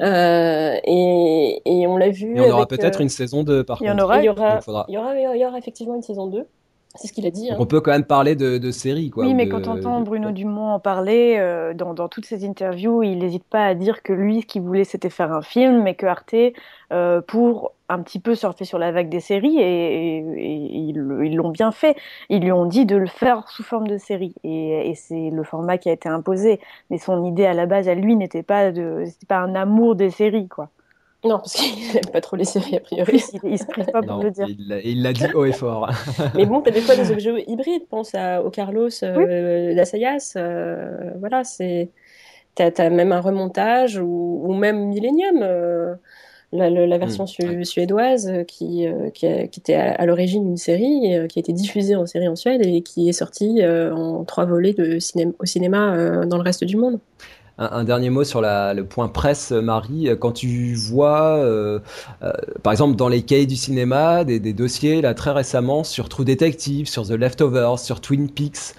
Euh, 0.01 0.75
et, 0.83 1.61
et, 1.65 1.87
on 1.87 1.95
l'a 1.95 2.09
vu. 2.09 2.35
Et 2.35 2.41
on 2.41 2.51
aura 2.51 2.67
peut-être 2.67 2.99
euh, 2.99 3.03
une 3.03 3.09
saison 3.09 3.43
2 3.43 3.63
par 3.63 3.81
il 3.81 3.85
y 3.85 3.89
contre. 3.89 4.03
Aura, 4.03 4.19
il 4.19 4.25
y 4.25 4.29
aura, 4.29 4.59
il 4.89 4.93
y 4.93 4.97
aura, 4.97 5.15
il 5.15 5.41
y 5.41 5.45
aura 5.45 5.57
effectivement 5.57 5.95
une 5.95 6.03
saison 6.03 6.27
2. 6.27 6.45
C'est 6.95 7.07
ce 7.07 7.13
qu'il 7.13 7.25
a 7.25 7.31
dit. 7.31 7.51
Hein. 7.51 7.57
On 7.59 7.65
peut 7.65 7.81
quand 7.81 7.91
même 7.91 8.05
parler 8.05 8.35
de, 8.35 8.57
de 8.57 8.71
séries. 8.71 9.09
Quoi, 9.09 9.25
oui, 9.25 9.33
mais 9.33 9.49
quand 9.49 9.67
on 9.67 9.71
entend 9.71 10.01
Bruno 10.01 10.31
Dumont 10.31 10.71
en 10.71 10.79
parler, 10.79 11.35
euh, 11.37 11.73
dans, 11.73 11.93
dans, 11.93 12.07
toutes 12.07 12.25
ses 12.25 12.45
interviews, 12.45 13.03
il 13.03 13.19
n'hésite 13.19 13.43
pas 13.43 13.65
à 13.65 13.75
dire 13.75 14.03
que 14.03 14.13
lui, 14.13 14.41
ce 14.41 14.45
qu'il 14.45 14.61
voulait, 14.61 14.83
c'était 14.83 15.09
faire 15.09 15.31
un 15.31 15.41
film, 15.41 15.83
mais 15.83 15.95
que 15.95 16.05
Arte, 16.05 16.35
euh, 16.93 17.21
pour 17.21 17.73
un 17.89 18.01
petit 18.01 18.19
peu 18.19 18.33
surfer 18.33 18.65
sur 18.65 18.79
la 18.79 18.91
vague 18.91 19.09
des 19.09 19.19
séries, 19.19 19.59
et, 19.59 20.17
ils 20.17 21.35
l'ont 21.35 21.49
bien 21.49 21.71
fait. 21.71 21.95
Ils 22.29 22.41
lui 22.41 22.51
ont 22.51 22.65
dit 22.65 22.85
de 22.85 22.95
le 22.95 23.07
faire 23.07 23.47
sous 23.49 23.63
forme 23.63 23.87
de 23.87 23.97
série. 23.97 24.35
Et, 24.43 24.89
et 24.89 24.95
c'est 24.95 25.29
le 25.29 25.43
format 25.43 25.77
qui 25.77 25.89
a 25.89 25.93
été 25.93 26.09
imposé. 26.09 26.59
Mais 26.89 26.97
son 26.97 27.25
idée 27.25 27.45
à 27.45 27.53
la 27.53 27.65
base, 27.65 27.87
à 27.87 27.95
lui, 27.95 28.15
n'était 28.15 28.43
pas, 28.43 28.71
de, 28.71 29.03
pas 29.27 29.37
un 29.37 29.55
amour 29.55 29.95
des 29.95 30.09
séries, 30.09 30.47
quoi. 30.47 30.69
Non, 31.23 31.37
parce 31.37 31.53
qu'il 31.53 31.75
n'aime 31.93 32.05
pas 32.11 32.21
trop 32.21 32.35
les 32.35 32.45
séries, 32.45 32.75
a 32.75 32.79
priori. 32.79 33.21
il, 33.43 33.57
se 33.57 33.65
prive 33.65 33.85
pas 33.85 34.01
pour 34.01 34.23
le 34.23 34.31
dire. 34.31 34.47
Il 34.83 35.01
l'a 35.01 35.13
dit 35.13 35.25
haut 35.33 35.45
et 35.45 35.51
fort. 35.51 35.89
Mais 36.35 36.45
bon, 36.45 36.61
tu 36.61 36.69
as 36.69 36.71
des 36.71 36.81
fois 36.81 36.95
des 36.95 37.11
objets 37.11 37.43
hybrides. 37.47 37.87
Pense 37.89 38.13
à, 38.13 38.43
au 38.43 38.49
Carlos 38.49 38.89
euh, 39.03 39.73
d'Assayas. 39.73 40.33
Euh, 40.35 41.11
voilà, 41.19 41.43
c'est. 41.43 41.89
Tu 42.55 42.63
as, 42.63 42.89
même 42.89 43.11
un 43.11 43.21
remontage 43.21 43.97
ou, 43.97 44.53
même 44.53 44.87
Millennium. 44.87 45.39
Euh, 45.41 45.95
la, 46.51 46.97
version 46.97 47.25
hmm. 47.25 47.65
suédoise 47.65 48.31
qui, 48.47 48.87
qui, 49.13 49.25
était 49.25 49.73
à, 49.73 50.05
l'origine 50.05 50.47
une 50.47 50.57
série 50.57 51.27
qui 51.27 51.39
a 51.39 51.41
été 51.41 51.51
diffusée 51.51 51.97
en 51.97 52.05
série 52.05 52.29
en 52.29 52.37
Suède 52.37 52.65
et 52.65 52.81
qui 52.81 53.09
est 53.09 53.13
sortie 53.13 53.61
en 53.65 54.23
trois 54.23 54.45
volets 54.45 54.71
de 54.71 54.99
cinéma, 54.99 55.33
au 55.39 55.45
cinéma 55.45 56.25
dans 56.25 56.37
le 56.37 56.43
reste 56.43 56.63
du 56.63 56.77
monde 56.77 56.99
un, 57.57 57.83
dernier 57.83 58.09
mot 58.09 58.23
sur 58.23 58.41
le 58.41 58.81
point 58.81 59.07
presse, 59.07 59.51
Marie. 59.51 60.09
Quand 60.19 60.33
tu 60.33 60.73
vois, 60.73 61.37
euh, 61.37 61.79
euh, 62.21 62.33
par 62.63 62.73
exemple, 62.73 62.95
dans 62.95 63.07
les 63.07 63.21
cahiers 63.21 63.45
du 63.45 63.55
cinéma, 63.55 64.23
des, 64.23 64.39
dossiers 64.53 65.01
là 65.01 65.13
très 65.13 65.31
récemment 65.31 65.83
sur 65.83 66.09
True 66.09 66.25
Detective, 66.25 66.87
sur 66.87 67.07
The 67.07 67.11
Leftovers, 67.11 67.79
sur 67.79 68.01
Twin 68.01 68.29
Peaks. 68.29 68.75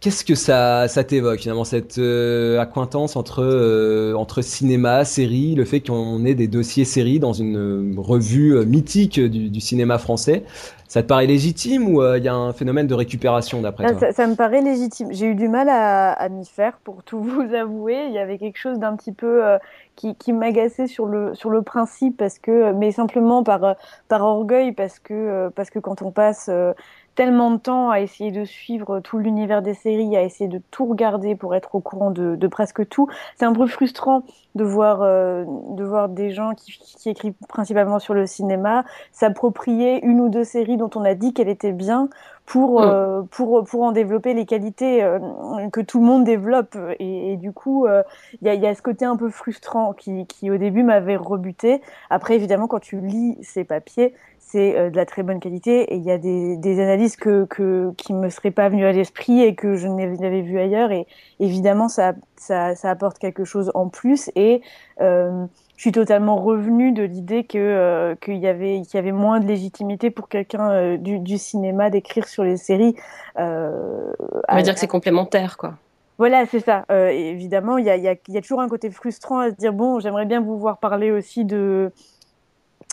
Qu'est-ce 0.00 0.24
que 0.24 0.36
ça, 0.36 0.86
ça 0.86 1.02
t'évoque 1.02 1.40
finalement 1.40 1.64
cette 1.64 1.98
euh, 1.98 2.60
accointance 2.60 3.16
entre 3.16 4.14
entre 4.14 4.42
cinéma, 4.42 5.04
série, 5.04 5.54
le 5.56 5.64
fait 5.64 5.80
qu'on 5.80 6.24
ait 6.24 6.34
des 6.34 6.46
dossiers 6.46 6.84
séries 6.84 7.18
dans 7.18 7.32
une 7.32 7.96
revue 7.98 8.64
mythique 8.64 9.18
du 9.18 9.60
cinéma 9.60 9.98
français? 9.98 10.44
Ça 10.88 11.02
te 11.02 11.06
paraît 11.06 11.26
légitime 11.26 11.86
ou 11.86 12.00
il 12.00 12.06
euh, 12.06 12.18
y 12.18 12.28
a 12.28 12.34
un 12.34 12.54
phénomène 12.54 12.86
de 12.86 12.94
récupération 12.94 13.60
d'après 13.60 13.84
toi? 13.84 14.00
ça, 14.00 14.12
ça, 14.12 14.26
me 14.26 14.34
paraît 14.34 14.62
légitime. 14.62 15.08
J'ai 15.12 15.26
eu 15.26 15.34
du 15.34 15.46
mal 15.46 15.68
à, 15.68 16.12
à 16.12 16.30
m'y 16.30 16.46
faire, 16.46 16.78
pour 16.82 17.02
tout 17.02 17.20
vous 17.22 17.54
avouer. 17.54 18.06
Il 18.06 18.12
y 18.14 18.18
avait 18.18 18.38
quelque 18.38 18.56
chose 18.56 18.78
d'un 18.78 18.96
petit 18.96 19.12
peu 19.12 19.44
euh, 19.44 19.58
qui, 19.96 20.14
qui 20.14 20.32
m'agaçait 20.32 20.86
sur 20.86 21.04
le, 21.04 21.34
sur 21.34 21.50
le 21.50 21.60
principe, 21.60 22.16
parce 22.16 22.38
que, 22.38 22.72
mais 22.72 22.90
simplement 22.90 23.44
par, 23.44 23.76
par 24.08 24.22
orgueil, 24.22 24.72
parce 24.72 24.98
que, 24.98 25.50
parce 25.54 25.68
que 25.68 25.78
quand 25.78 26.00
on 26.00 26.10
passe 26.10 26.48
tellement 27.18 27.50
de 27.50 27.56
temps 27.56 27.90
à 27.90 27.98
essayer 27.98 28.30
de 28.30 28.44
suivre 28.44 29.00
tout 29.00 29.18
l'univers 29.18 29.60
des 29.60 29.74
séries, 29.74 30.16
à 30.16 30.22
essayer 30.22 30.46
de 30.46 30.62
tout 30.70 30.86
regarder 30.86 31.34
pour 31.34 31.56
être 31.56 31.74
au 31.74 31.80
courant 31.80 32.12
de, 32.12 32.36
de 32.36 32.46
presque 32.46 32.88
tout. 32.88 33.08
C'est 33.34 33.44
un 33.44 33.52
peu 33.52 33.66
frustrant 33.66 34.22
de 34.54 34.62
voir, 34.62 35.02
euh, 35.02 35.44
de 35.70 35.82
voir 35.82 36.08
des 36.08 36.30
gens 36.30 36.54
qui, 36.54 36.78
qui, 36.78 37.10
écrivent 37.10 37.34
principalement 37.48 37.98
sur 37.98 38.14
le 38.14 38.24
cinéma 38.24 38.84
s'approprier 39.10 40.00
une 40.04 40.20
ou 40.20 40.28
deux 40.28 40.44
séries 40.44 40.76
dont 40.76 40.90
on 40.94 41.04
a 41.04 41.14
dit 41.14 41.34
qu'elle 41.34 41.48
était 41.48 41.72
bien 41.72 42.08
pour, 42.48 42.80
mm. 42.80 42.84
euh, 42.84 43.22
pour, 43.30 43.64
pour 43.64 43.82
en 43.82 43.92
développer 43.92 44.32
les 44.32 44.46
qualités 44.46 45.02
euh, 45.02 45.18
que 45.70 45.80
tout 45.80 46.00
le 46.00 46.06
monde 46.06 46.24
développe. 46.24 46.76
Et, 46.98 47.32
et 47.32 47.36
du 47.36 47.52
coup, 47.52 47.86
il 47.86 47.90
euh, 47.90 48.02
y, 48.42 48.48
a, 48.48 48.54
y, 48.54 48.66
a, 48.66 48.74
ce 48.74 48.82
côté 48.82 49.04
un 49.04 49.16
peu 49.16 49.28
frustrant 49.28 49.92
qui, 49.92 50.26
qui 50.26 50.50
au 50.50 50.56
début 50.56 50.82
m'avait 50.82 51.16
rebuté. 51.16 51.82
Après, 52.10 52.36
évidemment, 52.36 52.66
quand 52.66 52.80
tu 52.80 53.00
lis 53.00 53.36
ces 53.42 53.64
papiers, 53.64 54.14
c'est 54.50 54.90
de 54.90 54.96
la 54.96 55.06
très 55.06 55.22
bonne 55.22 55.40
qualité 55.40 55.92
et 55.92 55.96
il 55.96 56.02
y 56.02 56.10
a 56.10 56.18
des, 56.18 56.56
des 56.56 56.80
analyses 56.80 57.16
que, 57.16 57.44
que, 57.44 57.92
qui 57.96 58.14
me 58.14 58.28
seraient 58.30 58.50
pas 58.50 58.68
venues 58.68 58.86
à 58.86 58.92
l'esprit 58.92 59.42
et 59.42 59.54
que 59.54 59.76
je 59.76 59.86
n'avais 59.86 60.40
vu 60.40 60.58
ailleurs. 60.58 60.90
Et 60.90 61.06
évidemment, 61.38 61.88
ça, 61.88 62.14
ça, 62.36 62.74
ça, 62.74 62.90
apporte 62.90 63.18
quelque 63.18 63.44
chose 63.44 63.70
en 63.74 63.88
plus. 63.88 64.30
Et 64.36 64.62
je 65.78 65.82
suis 65.82 65.92
totalement 65.92 66.36
revenue 66.36 66.90
de 66.90 67.04
l'idée 67.04 67.44
que 67.44 67.56
euh, 67.56 68.16
qu'il 68.16 68.38
y 68.38 68.48
avait 68.48 68.80
y 68.80 68.96
avait 68.96 69.12
moins 69.12 69.38
de 69.38 69.46
légitimité 69.46 70.10
pour 70.10 70.28
quelqu'un 70.28 70.70
euh, 70.72 70.96
du, 70.96 71.20
du, 71.20 71.38
cinéma 71.38 71.88
d'écrire 71.88 72.26
sur 72.26 72.42
les 72.42 72.56
séries. 72.56 72.96
Euh, 73.38 74.12
On 74.48 74.56
va 74.56 74.62
dire 74.62 74.74
que 74.74 74.80
c'est 74.80 74.88
complémentaire, 74.88 75.56
quoi. 75.56 75.74
Voilà, 76.18 76.46
c'est 76.46 76.58
ça. 76.58 76.84
Euh, 76.90 77.10
évidemment, 77.10 77.78
il 77.78 77.84
y 77.84 77.90
a, 77.90 77.96
y, 77.96 78.08
a, 78.08 78.16
y 78.26 78.36
a 78.36 78.40
toujours 78.40 78.60
un 78.60 78.68
côté 78.68 78.90
frustrant 78.90 79.38
à 79.38 79.50
se 79.50 79.54
dire 79.54 79.72
bon, 79.72 80.00
j'aimerais 80.00 80.26
bien 80.26 80.40
vous 80.40 80.58
voir 80.58 80.78
parler 80.78 81.12
aussi 81.12 81.44
de 81.44 81.92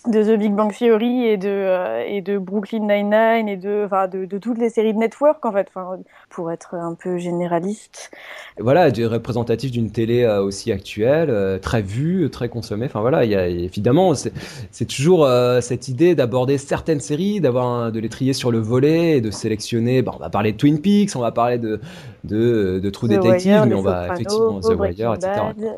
de 0.07 0.23
The 0.23 0.37
Big 0.37 0.53
Bang 0.53 0.71
Theory 0.71 1.25
et 1.25 1.37
de 1.37 1.49
euh, 1.49 2.03
et 2.07 2.21
de 2.21 2.37
Brooklyn 2.37 2.81
Nine-Nine 2.81 3.47
et 3.47 3.57
de 3.57 3.83
enfin 3.85 4.07
de, 4.07 4.25
de, 4.25 4.37
toutes 4.37 4.57
les 4.57 4.69
séries 4.69 4.93
de 4.93 4.99
network 4.99 5.43
en 5.45 5.51
fait 5.51 5.67
enfin 5.73 5.97
pour 6.29 6.51
être 6.51 6.75
un 6.75 6.93
peu 6.93 7.17
généraliste. 7.17 8.11
Voilà 8.59 8.85
représentatif 8.85 9.71
d'une 9.71 9.91
télé 9.91 10.23
euh, 10.23 10.41
aussi 10.41 10.71
actuelle 10.71 11.29
euh, 11.29 11.57
très 11.57 11.81
vue 11.81 12.29
très 12.29 12.49
consommée. 12.49 12.85
Enfin 12.85 13.01
voilà 13.01 13.25
il 13.25 13.31
y 13.31 13.35
a 13.35 13.47
évidemment 13.47 14.13
c'est 14.13 14.85
toujours 14.85 15.27
cette 15.61 15.87
idée 15.87 16.15
d'aborder 16.15 16.57
certaines 16.57 16.99
séries 16.99 17.39
d'avoir 17.39 17.91
de 17.91 17.99
les 17.99 18.09
trier 18.09 18.33
sur 18.33 18.51
le 18.51 18.59
volet 18.59 19.17
et 19.17 19.21
de 19.21 19.31
sélectionner 19.31 20.01
bon, 20.01 20.13
on 20.15 20.19
va 20.19 20.29
parler 20.29 20.51
de 20.51 20.57
Twin 20.57 20.81
Peaks 20.81 21.15
on 21.15 21.19
va 21.19 21.31
parler 21.31 21.57
de 21.57 21.79
de, 22.23 22.79
de 22.79 22.89
True 22.89 23.07
Detective 23.07 23.65
mais 23.67 23.75
on 23.75 23.81
va 23.81 24.13
effectivement 24.13 24.59
The 24.59 24.75
Wire 24.75 25.13
etc 25.13 25.31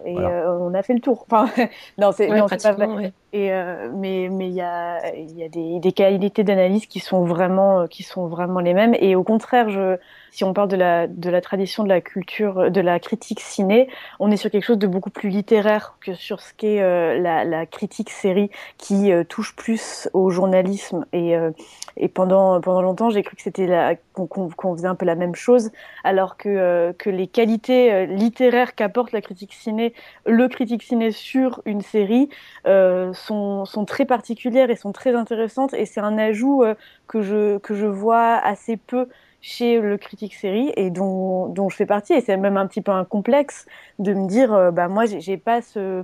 et 0.06 0.16
on 0.16 0.74
a 0.74 0.84
fait 0.84 0.94
le 0.94 1.00
tour. 1.00 1.26
Enfin 1.30 1.50
non 1.98 2.12
c'est 2.12 2.28
pas 2.28 2.74
vrai. 2.74 3.14
et 3.34 3.52
mais 3.96 4.17
mais 4.30 4.48
il 4.48 4.56
y 4.56 4.62
a, 4.62 5.16
y 5.16 5.44
a 5.44 5.50
des, 5.50 5.80
des 5.80 5.92
qualités 5.92 6.44
d'analyse 6.44 6.86
qui 6.86 7.00
sont 7.00 7.24
vraiment 7.26 7.88
qui 7.88 8.04
sont 8.04 8.28
vraiment 8.28 8.60
les 8.60 8.74
mêmes. 8.74 8.96
Et 9.00 9.16
au 9.16 9.24
contraire, 9.24 9.70
je, 9.70 9.98
si 10.32 10.44
on 10.44 10.54
parle 10.54 10.70
de 10.70 10.76
la, 10.76 11.08
de 11.08 11.30
la 11.30 11.42
tradition 11.42 11.84
de 11.84 11.90
la 11.90 12.00
culture, 12.02 12.70
de 12.70 12.82
la 12.82 13.00
critique 13.00 13.40
ciné, 13.40 13.90
on 14.20 14.30
est 14.30 14.38
sur 14.38 14.52
quelque 14.52 14.66
chose 14.66 14.78
de 14.78 14.86
beaucoup 14.86 15.10
plus 15.10 15.30
littéraire 15.30 15.96
que 16.00 16.14
sur 16.14 16.42
ce 16.42 16.54
qu'est 16.54 16.82
euh, 16.82 17.20
la, 17.20 17.44
la, 17.44 17.66
critique 17.66 18.12
série 18.12 18.52
qui 18.78 19.12
euh, 19.12 19.24
touche 19.24 19.56
plus 19.56 20.10
au 20.14 20.30
journalisme. 20.30 21.06
Et, 21.12 21.36
euh, 21.36 21.52
et 21.98 22.08
pendant, 22.08 22.62
pendant 22.62 22.82
longtemps, 22.82 23.10
j'ai 23.10 23.24
cru 23.24 23.36
que 23.36 23.42
c'était 23.42 24.00
qu'on 24.14 24.76
faisait 24.76 24.88
un 24.88 24.96
peu 24.96 25.06
la 25.06 25.16
même 25.16 25.36
chose, 25.36 25.72
alors 26.04 26.38
que, 26.38 26.94
que 26.98 27.10
les 27.10 27.28
qualités 27.28 28.06
littéraires 28.08 28.76
qu'apporte 28.76 29.12
la 29.12 29.22
critique 29.22 29.54
ciné, 29.54 29.94
le 30.26 30.48
critique 30.48 30.84
ciné 30.84 31.12
sur 31.12 31.62
une 31.66 31.82
série, 31.82 32.30
sont, 32.66 33.66
sont 33.66 33.86
très 33.86 34.06
particulières 34.06 34.70
et 34.70 34.76
sont 34.76 34.92
très 34.92 35.16
intéressantes. 35.16 35.74
Et 35.74 35.86
c'est 35.86 36.02
un 36.02 36.18
ajout 36.18 36.64
que, 37.08 37.22
je, 37.22 37.58
que 37.58 37.74
je 37.76 37.86
vois 37.86 38.36
assez 38.36 38.78
peu 38.78 39.08
chez 39.42 39.80
le 39.80 39.98
critique 39.98 40.34
série 40.34 40.72
et 40.76 40.90
dont, 40.90 41.48
dont 41.48 41.70
je 41.70 41.76
fais 41.76 41.86
partie. 41.86 42.14
Et 42.14 42.22
c'est 42.22 42.38
même 42.38 42.58
un 42.58 42.68
petit 42.68 42.82
peu 42.82 42.92
un 42.92 43.06
complexe 43.06 43.66
de 44.00 44.14
me 44.14 44.28
dire, 44.28 44.54
euh, 44.54 44.72
bah 44.72 44.88
moi, 44.88 45.06
j'ai 45.06 45.38
pas 45.38 45.62
ce 45.62 46.04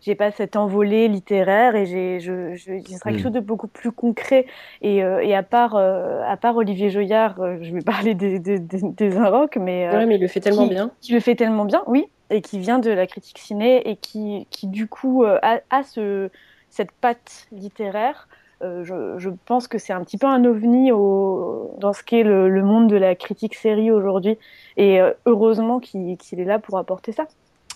j'ai 0.00 0.14
pas 0.14 0.30
cette 0.30 0.56
envolée 0.56 1.08
littéraire 1.08 1.76
et 1.76 1.86
j'ai 1.86 2.20
je, 2.20 2.54
je, 2.54 2.72
quelque 2.82 3.10
hmm. 3.10 3.18
chose 3.18 3.32
de 3.32 3.40
beaucoup 3.40 3.68
plus 3.68 3.92
concret 3.92 4.46
et, 4.82 5.04
euh, 5.04 5.20
et 5.20 5.34
à 5.34 5.42
part 5.42 5.76
euh, 5.76 6.22
à 6.26 6.36
part 6.36 6.56
Olivier 6.56 6.90
Joyard 6.90 7.40
euh, 7.40 7.58
je 7.60 7.72
vais 7.72 7.82
parler 7.82 8.14
des 8.14 8.38
des, 8.38 8.58
des, 8.58 8.80
des 8.80 9.08
mais 9.56 9.88
ouais, 9.88 10.06
mais 10.06 10.16
il 10.16 10.20
le 10.20 10.28
fait 10.28 10.40
tellement 10.40 10.66
bien 10.66 10.90
qui 11.00 11.12
le 11.12 11.20
fait 11.20 11.34
tellement 11.34 11.64
bien 11.64 11.82
oui 11.86 12.06
et 12.30 12.40
qui 12.40 12.58
vient 12.58 12.78
de 12.78 12.90
la 12.90 13.06
critique 13.06 13.38
ciné 13.38 13.88
et 13.88 13.96
qui 13.96 14.46
qui 14.50 14.66
du 14.66 14.86
coup 14.86 15.24
a, 15.24 15.60
a 15.70 15.82
ce 15.82 16.30
cette 16.70 16.92
patte 16.92 17.48
littéraire 17.52 18.28
je, 18.62 19.14
je, 19.16 19.30
pense 19.46 19.68
que 19.68 19.78
c'est 19.78 19.94
un 19.94 20.04
petit 20.04 20.18
peu 20.18 20.26
un 20.26 20.44
ovni 20.44 20.92
au, 20.92 21.74
dans 21.78 21.94
ce 21.94 22.02
qu'est 22.02 22.22
le, 22.22 22.50
le, 22.50 22.62
monde 22.62 22.90
de 22.90 22.96
la 22.96 23.14
critique 23.14 23.54
série 23.54 23.90
aujourd'hui. 23.90 24.36
Et 24.76 25.00
heureusement 25.24 25.80
qu'il 25.80 26.10
est 26.10 26.44
là 26.44 26.58
pour 26.58 26.76
apporter 26.76 27.12
ça. 27.12 27.26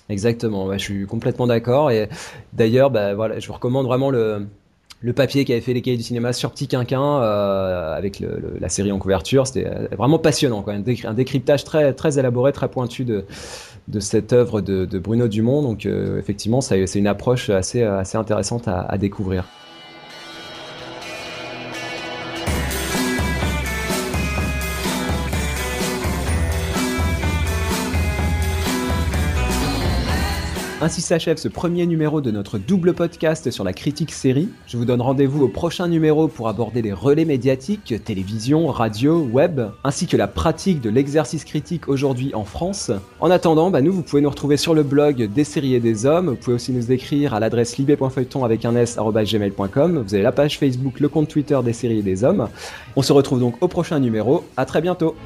Exactement, 0.09 0.71
je 0.73 0.79
suis 0.79 1.07
complètement 1.07 1.47
d'accord. 1.47 1.91
Et 1.91 2.09
d'ailleurs, 2.53 2.91
bah, 2.91 3.15
voilà, 3.15 3.39
je 3.39 3.47
vous 3.47 3.55
recommande 3.55 3.87
vraiment 3.87 4.11
le, 4.11 4.47
le 5.05 5.13
papier 5.13 5.45
qui 5.45 5.53
avait 5.53 5.61
fait 5.61 5.75
les 5.75 5.83
cahiers 5.83 5.99
du 5.99 6.03
cinéma 6.03 6.33
sur 6.33 6.51
Petit 6.51 6.67
Quinquin 6.67 7.21
euh, 7.21 7.95
avec 7.95 8.21
le, 8.21 8.57
la 8.59 8.71
série 8.71 8.91
en 8.91 8.99
couverture. 8.99 9.47
C'était 9.47 9.67
euh, 9.67 9.87
vraiment 9.97 10.19
passionnant, 10.19 10.63
quoi. 10.63 10.73
Un, 10.73 11.15
décryptage 11.15 11.65
très, 11.65 11.93
très 11.93 12.19
élaboré, 12.19 12.53
très 12.53 12.69
pointu 12.69 13.05
de, 13.05 13.27
de 13.89 14.01
cette 14.01 14.33
œuvre 14.33 14.63
de, 14.63 14.99
Bruno 14.99 15.29
Dumont. 15.29 15.63
Donc, 15.63 15.85
euh, 15.85 16.19
effectivement, 16.19 16.63
c'est 16.63 16.87
une 16.95 17.07
approche 17.07 17.51
assez, 17.51 17.83
assez 17.83 18.17
intéressante 18.17 18.67
à 18.67 18.97
découvrir. 18.97 19.45
Ainsi 30.85 31.01
s'achève 31.01 31.39
ce 31.39 31.49
premier 31.49 31.87
numéro 31.87 32.21
de 32.21 32.31
notre 32.31 32.59
double 32.59 32.93
podcast 32.93 33.51
sur 33.51 33.65
la 33.65 33.73
critique 33.73 34.13
série. 34.13 34.51
Je 34.67 34.77
vous 34.77 34.85
donne 34.85 35.01
rendez-vous 35.01 35.43
au 35.43 35.49
prochain 35.49 35.89
numéro 35.89 36.29
pour 36.29 36.47
aborder 36.47 36.83
les 36.83 36.93
relais 36.93 37.25
médiatiques, 37.25 37.95
télévision, 38.05 38.67
radio, 38.67 39.23
web, 39.23 39.63
ainsi 39.83 40.07
que 40.07 40.19
la 40.19 40.27
pratique 40.27 40.83
de 40.83 40.91
l'exercice 40.91 41.47
critique 41.47 41.89
aujourd'hui 41.89 42.35
en 42.35 42.45
France. 42.45 42.91
En 43.21 43.31
attendant, 43.31 43.71
bah 43.71 43.81
nous, 43.81 43.95
vous 43.95 44.03
pouvez 44.03 44.21
nous 44.21 44.29
retrouver 44.29 44.59
sur 44.59 44.75
le 44.75 44.83
blog 44.83 45.23
des 45.33 45.45
séries 45.45 45.75
et 45.75 45.81
des 45.81 46.05
hommes. 46.05 46.29
Vous 46.29 46.37
pouvez 46.37 46.57
aussi 46.57 46.71
nous 46.71 46.93
écrire 46.93 47.33
à 47.33 47.41
l'adresse 47.41 47.79
libé.feuilleton 47.79 48.45
avec 48.45 48.67
un 48.67 48.77
s. 48.77 48.99
Vous 48.99 49.17
avez 49.17 50.23
la 50.23 50.33
page 50.33 50.59
Facebook, 50.59 51.01
le 51.01 51.09
compte 51.09 51.29
Twitter 51.29 51.59
des 51.65 51.73
séries 51.73 52.01
et 52.01 52.03
des 52.03 52.25
hommes. 52.25 52.51
On 52.95 53.01
se 53.01 53.15
retrouve 53.15 53.41
donc 53.41 53.55
au 53.63 53.69
prochain 53.69 54.01
numéro. 54.01 54.45
À 54.59 54.67
très 54.67 54.83
bientôt. 54.83 55.17